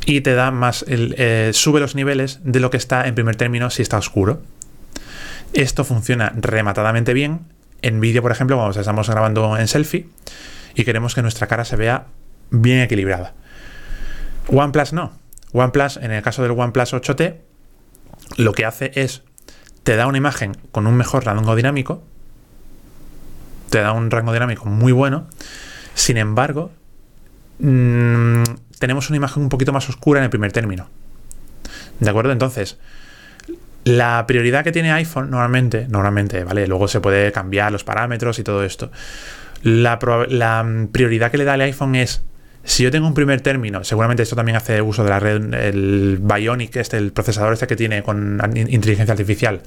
[0.06, 3.72] y te da más, eh, sube los niveles de lo que está en primer término
[3.72, 4.44] si está oscuro.
[5.54, 7.48] Esto funciona rematadamente bien.
[7.82, 10.08] En vídeo, por ejemplo, cuando estamos grabando en selfie
[10.76, 12.06] y queremos que nuestra cara se vea
[12.52, 13.34] bien equilibrada.
[14.50, 15.14] OnePlus no.
[15.52, 17.38] OnePlus, en el caso del OnePlus 8T,
[18.38, 19.24] lo que hace es
[19.82, 22.04] te da una imagen con un mejor rango dinámico,
[23.70, 25.28] te da un rango dinámico muy bueno,
[25.94, 26.72] sin embargo,
[27.60, 28.44] mm,
[28.80, 30.90] tenemos una imagen un poquito más oscura en el primer término.
[32.00, 32.32] ¿De acuerdo?
[32.32, 32.78] Entonces,
[33.84, 36.68] la prioridad que tiene iPhone normalmente, normalmente, ¿vale?
[36.68, 38.92] Luego se puede cambiar los parámetros y todo esto.
[39.64, 39.98] La,
[40.64, 42.22] mm, prioridad que le da el iPhone es,
[42.64, 46.20] si yo tengo un primer término, seguramente esto también hace uso de la red, el
[46.22, 49.62] Bionic, este, el procesador este que tiene con inteligencia artificial.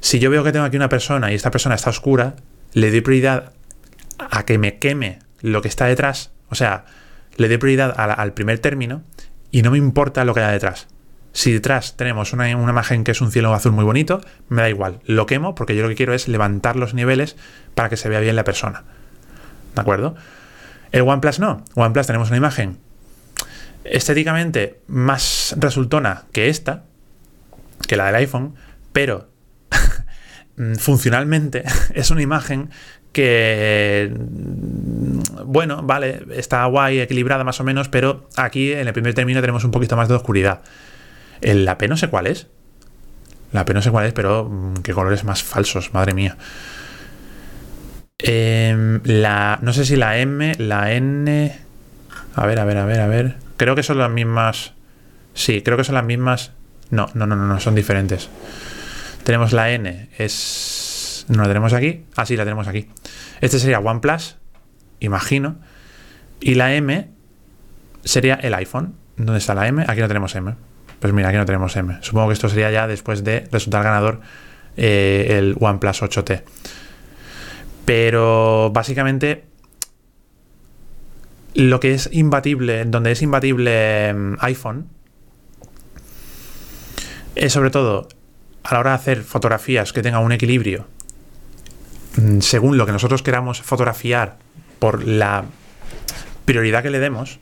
[0.00, 2.36] Si yo veo que tengo aquí una persona y esta persona está oscura,
[2.76, 3.52] le doy prioridad
[4.18, 6.30] a que me queme lo que está detrás.
[6.50, 6.84] O sea,
[7.36, 9.02] le doy prioridad al primer término
[9.50, 10.86] y no me importa lo que haya detrás.
[11.32, 14.20] Si detrás tenemos una, imagen que es un cielo azul muy bonito,
[14.50, 17.36] me da igual, lo quemo porque yo lo que quiero es levantar los niveles
[17.74, 18.84] para que se vea bien la persona.
[19.74, 20.14] ¿De acuerdo?
[20.92, 21.64] El OnePlus no.
[21.76, 22.76] OnePlus tenemos una imagen
[23.84, 26.84] estéticamente más resultona que esta,
[27.88, 28.54] que la del iPhone,
[28.92, 29.30] pero
[30.78, 31.64] funcionalmente
[31.94, 32.70] es una imagen
[33.12, 34.12] que,
[35.46, 39.64] bueno, vale, está guay, equilibrada más o menos, pero aquí en el primer término tenemos
[39.64, 40.60] un poquito más de oscuridad.
[41.40, 42.48] La P no sé cuál es.
[43.52, 46.36] La P no sé cuál es, pero mm, qué colores más falsos, madre mía.
[48.18, 51.58] Em, la, no sé si la M, la N.
[52.34, 53.36] A ver, a ver, a ver, a ver.
[53.56, 54.74] Creo que son las mismas.
[55.32, 56.52] Sí, creo que son las mismas.
[56.90, 58.28] No, no, no, no, no son diferentes.
[59.26, 61.26] Tenemos la N, es.
[61.26, 62.04] ¿No la tenemos aquí?
[62.14, 62.88] Ah, sí, la tenemos aquí.
[63.40, 64.36] Este sería OnePlus,
[65.00, 65.56] imagino.
[66.38, 67.10] Y la M
[68.04, 68.94] sería el iPhone.
[69.16, 69.84] ¿Dónde está la M?
[69.88, 70.54] Aquí no tenemos M.
[71.00, 71.98] Pues mira, aquí no tenemos M.
[72.02, 74.20] Supongo que esto sería ya después de resultar ganador
[74.76, 76.44] eh, el OnePlus 8T.
[77.84, 79.46] Pero básicamente
[81.54, 84.86] lo que es imbatible, donde es imbatible mm, iPhone,
[87.34, 88.06] es sobre todo
[88.68, 90.86] a la hora de hacer fotografías que tengan un equilibrio
[92.16, 94.36] mm, según lo que nosotros queramos fotografiar
[94.78, 95.44] por la
[96.44, 97.40] prioridad que le demos,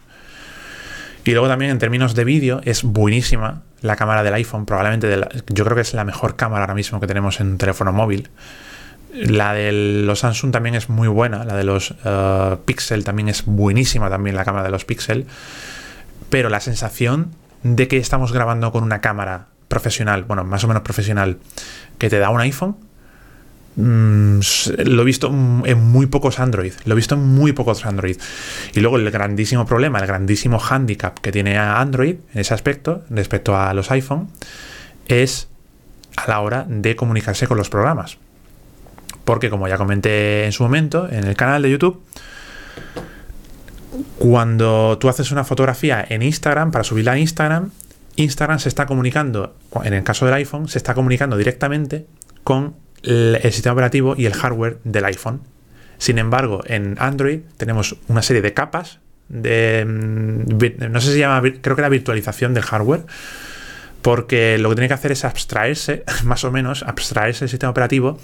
[1.25, 5.09] y luego también en términos de vídeo es buenísima la cámara del iPhone, probablemente
[5.49, 8.31] yo creo que es la mejor cámara ahora mismo que tenemos en teléfono móvil.
[9.13, 13.45] La de los Samsung también es muy buena, la de los uh, Pixel también es
[13.45, 15.27] buenísima también la cámara de los Pixel,
[16.31, 17.31] pero la sensación
[17.63, 21.39] de que estamos grabando con una cámara profesional, bueno, más o menos profesional,
[21.99, 22.77] que te da un iPhone,
[23.77, 24.39] Mm,
[24.85, 26.73] lo he visto en muy pocos Android.
[26.85, 28.17] Lo he visto en muy pocos Android.
[28.73, 33.57] Y luego el grandísimo problema, el grandísimo handicap que tiene Android en ese aspecto, respecto
[33.57, 34.29] a los iPhone,
[35.09, 35.49] es
[36.17, 38.19] a la hora de comunicarse con los programas.
[39.25, 42.01] Porque como ya comenté en su momento en el canal de YouTube,
[44.19, 47.71] cuando tú haces una fotografía en Instagram, para subirla a Instagram,
[48.17, 52.07] Instagram se está comunicando, en el caso del iPhone, se está comunicando directamente
[52.45, 55.41] con el, sistema operativo y el hardware del iPhone.
[55.99, 61.19] Sin embargo, en Android tenemos una serie de capas de mm, no sé si se
[61.19, 63.07] llama creo que la virtualización del hardware
[64.03, 68.19] porque lo que tiene que hacer es abstraerse más o menos abstraerse el sistema operativo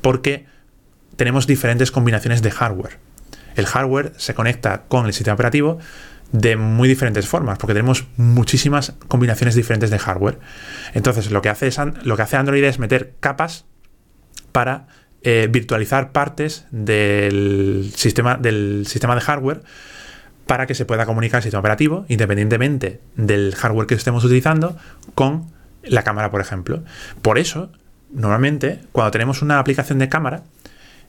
[0.00, 0.46] porque
[1.16, 2.98] tenemos diferentes combinaciones de hardware
[3.54, 5.78] el hardware se conecta con el sistema operativo
[6.34, 10.38] de muy diferentes formas porque tenemos muchísimas combinaciones diferentes de hardware
[10.92, 13.66] entonces lo que hace, es, lo que hace Android es meter capas
[14.50, 14.88] para
[15.22, 19.62] eh, virtualizar partes del sistema, del sistema de hardware
[20.46, 24.76] para que se pueda comunicar el sistema operativo, independientemente del hardware que estemos utilizando,
[25.14, 25.46] con
[25.82, 26.84] la cámara, por ejemplo.
[27.22, 27.72] Por eso,
[28.10, 30.42] normalmente, cuando tenemos una aplicación de cámara,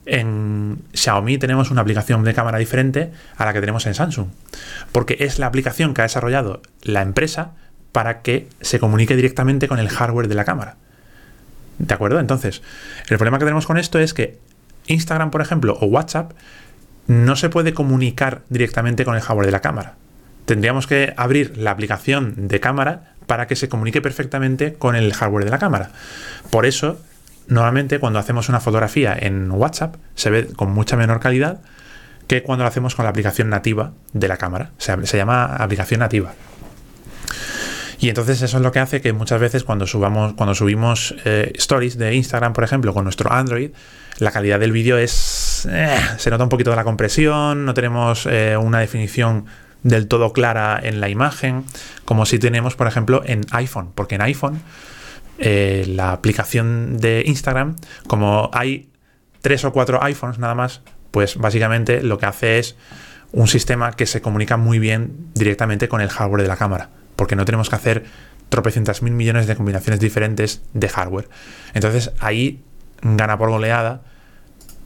[0.06, 4.28] en Xiaomi tenemos una aplicación de cámara diferente a la que tenemos en Samsung,
[4.92, 7.52] porque es la aplicación que ha desarrollado la empresa
[7.92, 10.76] para que se comunique directamente con el hardware de la cámara.
[11.78, 12.20] ¿De acuerdo?
[12.20, 12.62] Entonces,
[13.08, 14.38] el problema que tenemos con esto es que
[14.86, 16.32] Instagram, por ejemplo, o WhatsApp,
[17.06, 19.94] no se puede comunicar directamente con el hardware de la cámara.
[20.44, 25.44] Tendríamos que abrir la aplicación de cámara para que se comunique perfectamente con el hardware
[25.44, 25.90] de la cámara.
[26.50, 27.00] Por eso,
[27.48, 31.60] normalmente cuando hacemos una fotografía en WhatsApp se ve con mucha menor calidad
[32.26, 34.70] que cuando lo hacemos con la aplicación nativa de la cámara.
[34.78, 36.34] Se, llama aplicación nativa.
[37.98, 41.52] Y entonces eso es lo que hace que muchas veces cuando subamos, cuando subimos eh,
[41.54, 43.70] stories de Instagram, por ejemplo, con nuestro Android,
[44.18, 45.66] la calidad del vídeo es.
[45.70, 49.46] Eh, se nota un poquito de la compresión, no tenemos eh, una definición
[49.82, 51.64] del todo clara en la imagen,
[52.04, 54.60] como si tenemos, por ejemplo, en iPhone, porque en iPhone
[55.38, 57.76] la aplicación de Instagram,
[58.06, 58.90] como hay
[59.42, 62.76] tres o cuatro iPhones nada más, pues básicamente lo que hace es
[63.32, 67.36] un sistema que se comunica muy bien directamente con el hardware de la cámara porque
[67.36, 68.04] no tenemos que hacer
[68.48, 71.28] tropecientas mil millones de combinaciones diferentes de hardware.
[71.74, 72.62] Entonces ahí
[73.02, 74.02] gana por goleada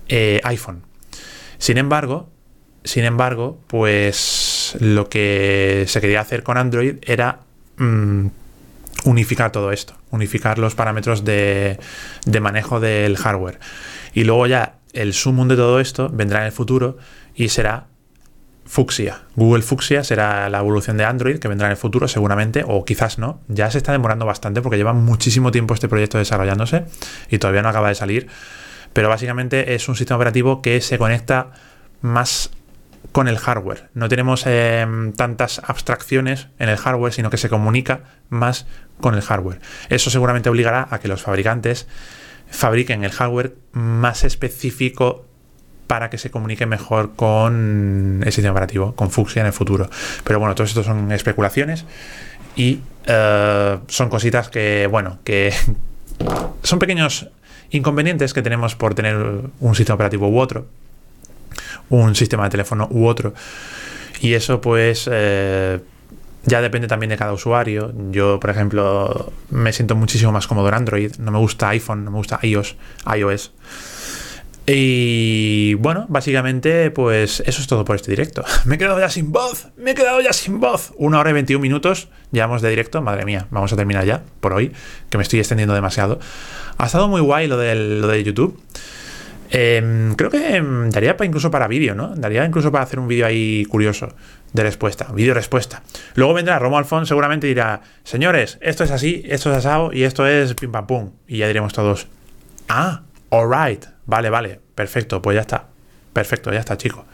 [0.09, 0.82] eh, iPhone.
[1.59, 2.31] Sin embargo,
[2.85, 7.40] sin embargo, pues pues lo que se quería hacer con Android era
[7.77, 8.27] mm,
[9.05, 11.78] unificar todo esto, unificar los parámetros de,
[12.27, 13.59] de manejo del hardware.
[14.14, 16.98] Y luego ya el sumum de todo esto vendrá en el futuro
[17.35, 17.86] y será
[18.70, 19.22] Fuchsia.
[19.35, 23.18] Google Fuchsia será la evolución de Android que vendrá en el futuro seguramente, o quizás
[23.18, 23.40] no.
[23.48, 26.85] Ya se está demorando bastante porque lleva muchísimo tiempo este proyecto desarrollándose
[27.28, 28.28] y todavía no acaba de salir.
[28.93, 31.51] Pero básicamente es un sistema operativo que se conecta
[32.01, 32.51] más
[33.12, 33.89] con el hardware.
[33.94, 38.66] No tenemos em, tantas abstracciones en el hardware, sino que se comunica más
[39.01, 39.60] con el hardware.
[39.89, 41.86] Eso seguramente obligará a que los fabricantes
[42.51, 45.27] fabriquen el hardware más específico
[45.86, 49.90] para que se comunique mejor con el sistema operativo, con Fuchsia en el futuro.
[50.22, 51.85] Pero bueno, todo esto son especulaciones
[52.55, 55.52] y eh, son cositas que, bueno, que
[56.62, 57.28] son pequeños
[57.70, 59.16] inconvenientes que tenemos por tener
[59.59, 60.68] un sistema operativo u otro,
[61.91, 63.35] un sistema de teléfono u otro.
[64.21, 65.81] Y eso pues eh,
[66.45, 67.93] ya depende también de cada usuario.
[68.11, 71.12] Yo, por ejemplo, me siento muchísimo más cómodo en Android.
[71.19, 72.77] No me gusta iPhone, no me gusta iOS.
[73.17, 73.53] iOS.
[74.67, 78.45] Y bueno, básicamente, pues eso es todo por este directo.
[78.67, 80.93] Me he quedado ya sin voz, me he quedado ya sin voz.
[80.97, 83.03] Una hora y 21 minutos, llevamos de directo.
[83.03, 84.71] Madre mía, vamos a terminar ya por hoy,
[85.09, 86.21] que me estoy extendiendo demasiado.
[86.79, 88.61] Ha estado muy guay lo, lo de YouTube.
[89.51, 92.14] Em, creo que em, daría para incluso para vídeo, ¿no?
[92.14, 94.14] Daría incluso para hacer un vídeo ahí curioso
[94.52, 95.82] de respuesta, vídeo respuesta.
[96.14, 100.27] Luego vendrá Romo Alfón, seguramente dirá, señores, esto es así, esto es asado y esto
[100.27, 101.10] es pim pam pum.
[101.27, 102.06] Y ya diremos todos,
[102.68, 105.66] ah, alright, vale, vale, perfecto, pues ya está.
[106.12, 107.05] Perfecto, ya está, chico.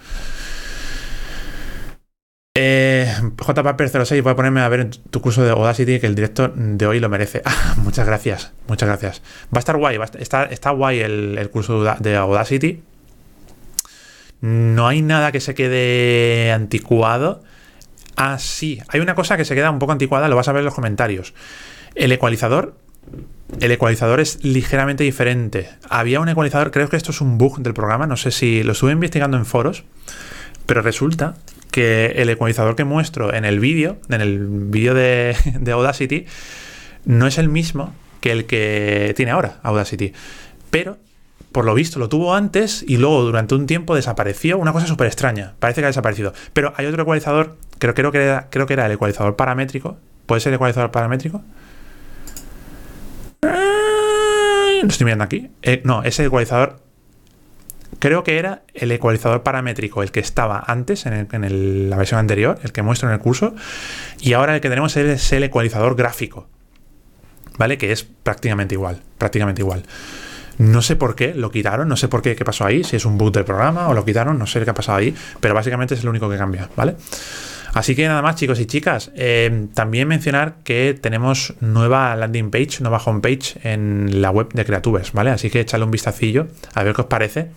[2.58, 6.86] Eh, JPaper06, voy a ponerme a ver tu curso de Audacity que el director de
[6.86, 7.42] hoy lo merece.
[7.58, 9.22] Ah, muchas gracias, muchas gracias.
[9.54, 12.82] Va a estar guay, está, está, guay el, curso de Audacity.
[14.40, 17.42] No hay nada que se quede anticuado.
[18.16, 20.60] Ah, sí, hay una cosa que se queda un poco anticuada, lo vas a ver
[20.60, 21.34] en los comentarios.
[21.94, 22.74] El ecualizador.
[23.60, 25.68] El ecualizador es ligeramente diferente.
[25.90, 28.72] Había un ecualizador, creo que esto es un bug del programa, no sé si lo
[28.72, 29.84] estuve investigando en foros,
[30.64, 31.34] pero resulta
[31.76, 35.36] que el ecualizador que muestro en el vídeo, en el vídeo de,
[35.70, 36.24] Audacity,
[37.04, 37.92] no es el mismo
[38.22, 40.14] que el que tiene ahora Audacity.
[40.70, 40.96] Pero,
[41.52, 44.56] por lo visto, lo tuvo antes y luego durante un tiempo desapareció.
[44.56, 45.52] Una cosa súper extraña.
[45.58, 46.32] Parece que ha desaparecido.
[46.54, 49.98] Pero hay otro ecualizador, creo, creo, que era, creo que era el ecualizador paramétrico.
[50.24, 51.42] ¿Puede ser el ecualizador paramétrico?
[53.42, 55.50] No estoy mirando aquí.
[55.60, 56.85] Eh, no, es el ecualizador
[57.98, 62.72] creo que era el ecualizador paramétrico, el que estaba antes en, la versión anterior, el
[62.72, 63.54] que muestro en el curso,
[64.20, 66.48] y ahora el que tenemos es el ecualizador gráfico,
[67.58, 67.78] ¿vale?
[67.78, 69.84] Que es prácticamente igual, prácticamente igual.
[70.58, 73.04] No sé por qué lo quitaron, no sé por qué, qué pasó ahí, si es
[73.04, 75.94] un bug del programa o lo quitaron, no sé qué ha pasado ahí, pero básicamente
[75.94, 76.96] es lo único que cambia, ¿vale?
[77.76, 79.10] Así que nada más, chicos y chicas.
[79.16, 85.12] Eh, también mencionar que tenemos nueva landing page, nueva homepage en la web de Creatubers,
[85.12, 85.28] ¿vale?
[85.28, 87.50] Así que échale un vistacillo a ver qué os parece.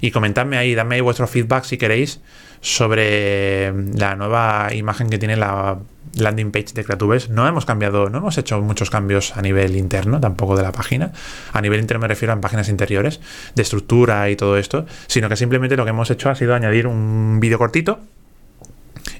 [0.00, 2.20] Y comentadme ahí, dadme ahí vuestro feedback si queréis
[2.60, 5.78] sobre la nueva imagen que tiene la
[6.16, 7.30] landing page de Creatubers.
[7.30, 11.12] No hemos cambiado, no hemos hecho muchos cambios a nivel interno, tampoco de la página.
[11.52, 13.20] A nivel interno me refiero a páginas interiores,
[13.54, 16.88] de estructura y todo esto, sino que simplemente lo que hemos hecho ha sido añadir
[16.88, 18.00] un vídeo cortito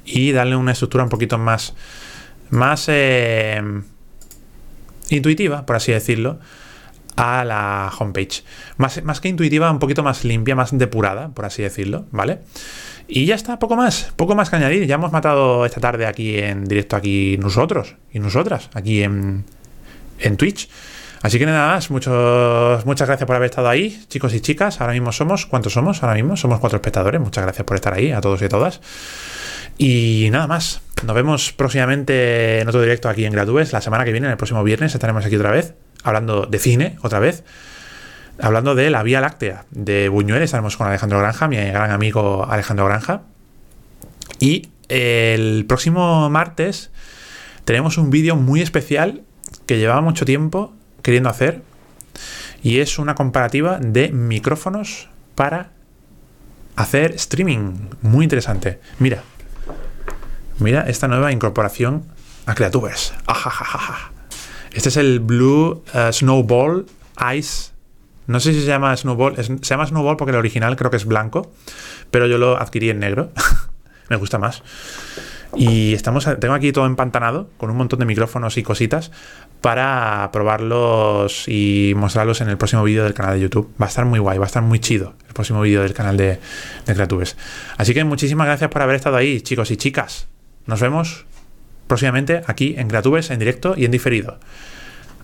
[0.05, 1.75] y darle una estructura un poquito más,
[2.51, 3.63] más eh,
[5.11, 6.39] intuitiva, por así decirlo,
[7.17, 8.43] a la homepage.
[8.77, 12.41] Más, más que intuitiva, un poquito más limpia, más depurada, por así decirlo, ¿vale?
[13.09, 14.87] Y ya está, poco más, poco más que añadir.
[14.87, 19.45] Ya hemos matado esta tarde aquí en directo, aquí nosotros y nosotras, aquí en,
[20.19, 20.69] en Twitch.
[21.23, 24.81] Así que nada más, muchos, muchas gracias por haber estado ahí, chicos y chicas.
[24.81, 26.03] Ahora mismo somos, ¿cuántos somos?
[26.03, 27.21] Ahora mismo somos cuatro espectadores.
[27.21, 28.81] Muchas gracias por estar ahí, a todos y a todas.
[29.79, 30.81] Y nada más.
[31.05, 33.73] Nos vemos próximamente en otro directo aquí en Gratubes.
[33.73, 35.75] La semana que viene, el próximo viernes, estaremos aquí otra vez,
[36.05, 37.43] hablando de cine, otra vez.
[38.41, 40.43] Hablando de la Vía Láctea de Buñuel.
[40.43, 43.23] Estaremos con Alejandro Granja, mi gran amigo Alejandro Granja.
[44.39, 46.91] Y el próximo martes
[47.65, 49.23] tenemos un vídeo muy especial
[49.67, 50.73] que llevaba mucho tiempo
[51.03, 51.63] queriendo hacer.
[52.63, 55.71] Y es una comparativa de micrófonos para
[56.77, 57.91] hacer streaming.
[58.03, 58.81] Muy interesante.
[58.99, 59.23] Mira,
[60.63, 62.05] Mira esta nueva incorporación
[62.47, 63.13] a Creatubers.
[64.73, 66.87] Este es el Blue uh, Snowball
[67.35, 67.73] Ice.
[68.29, 69.35] No sé si se llama Snowball.
[69.37, 71.51] se llama Snowball porque el original creo que es blanco.
[72.13, 73.33] Pero yo lo adquirí en negro.
[74.09, 74.63] Me gusta más.
[75.57, 79.11] Y estamos, tengo aquí todo empantanado con un montón de micrófonos y cositas
[79.61, 83.69] para probarlos y mostrarlos en el próximo vídeo del canal de YouTube.
[83.83, 86.17] Va a estar muy guay, va a estar muy chido el próximo vídeo del canal
[86.17, 86.39] de,
[86.87, 87.37] de Creatubes.
[87.77, 90.29] Así que muchísimas gracias por haber estado ahí, chicos y chicas.
[90.67, 91.27] Nos vemos
[91.87, 94.39] próximamente aquí en Creatubes, en directo y en diferido.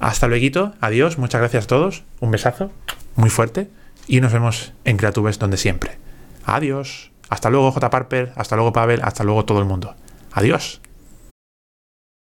[0.01, 2.71] Hasta luego, adiós, muchas gracias a todos, un besazo
[3.17, 3.69] muy fuerte
[4.07, 5.99] y nos vemos en Creatubes donde siempre.
[6.45, 7.11] Adiós.
[7.29, 7.91] Hasta luego, J.
[7.91, 9.95] Parper, hasta luego, Pavel, hasta luego todo el mundo.
[10.33, 10.81] Adiós.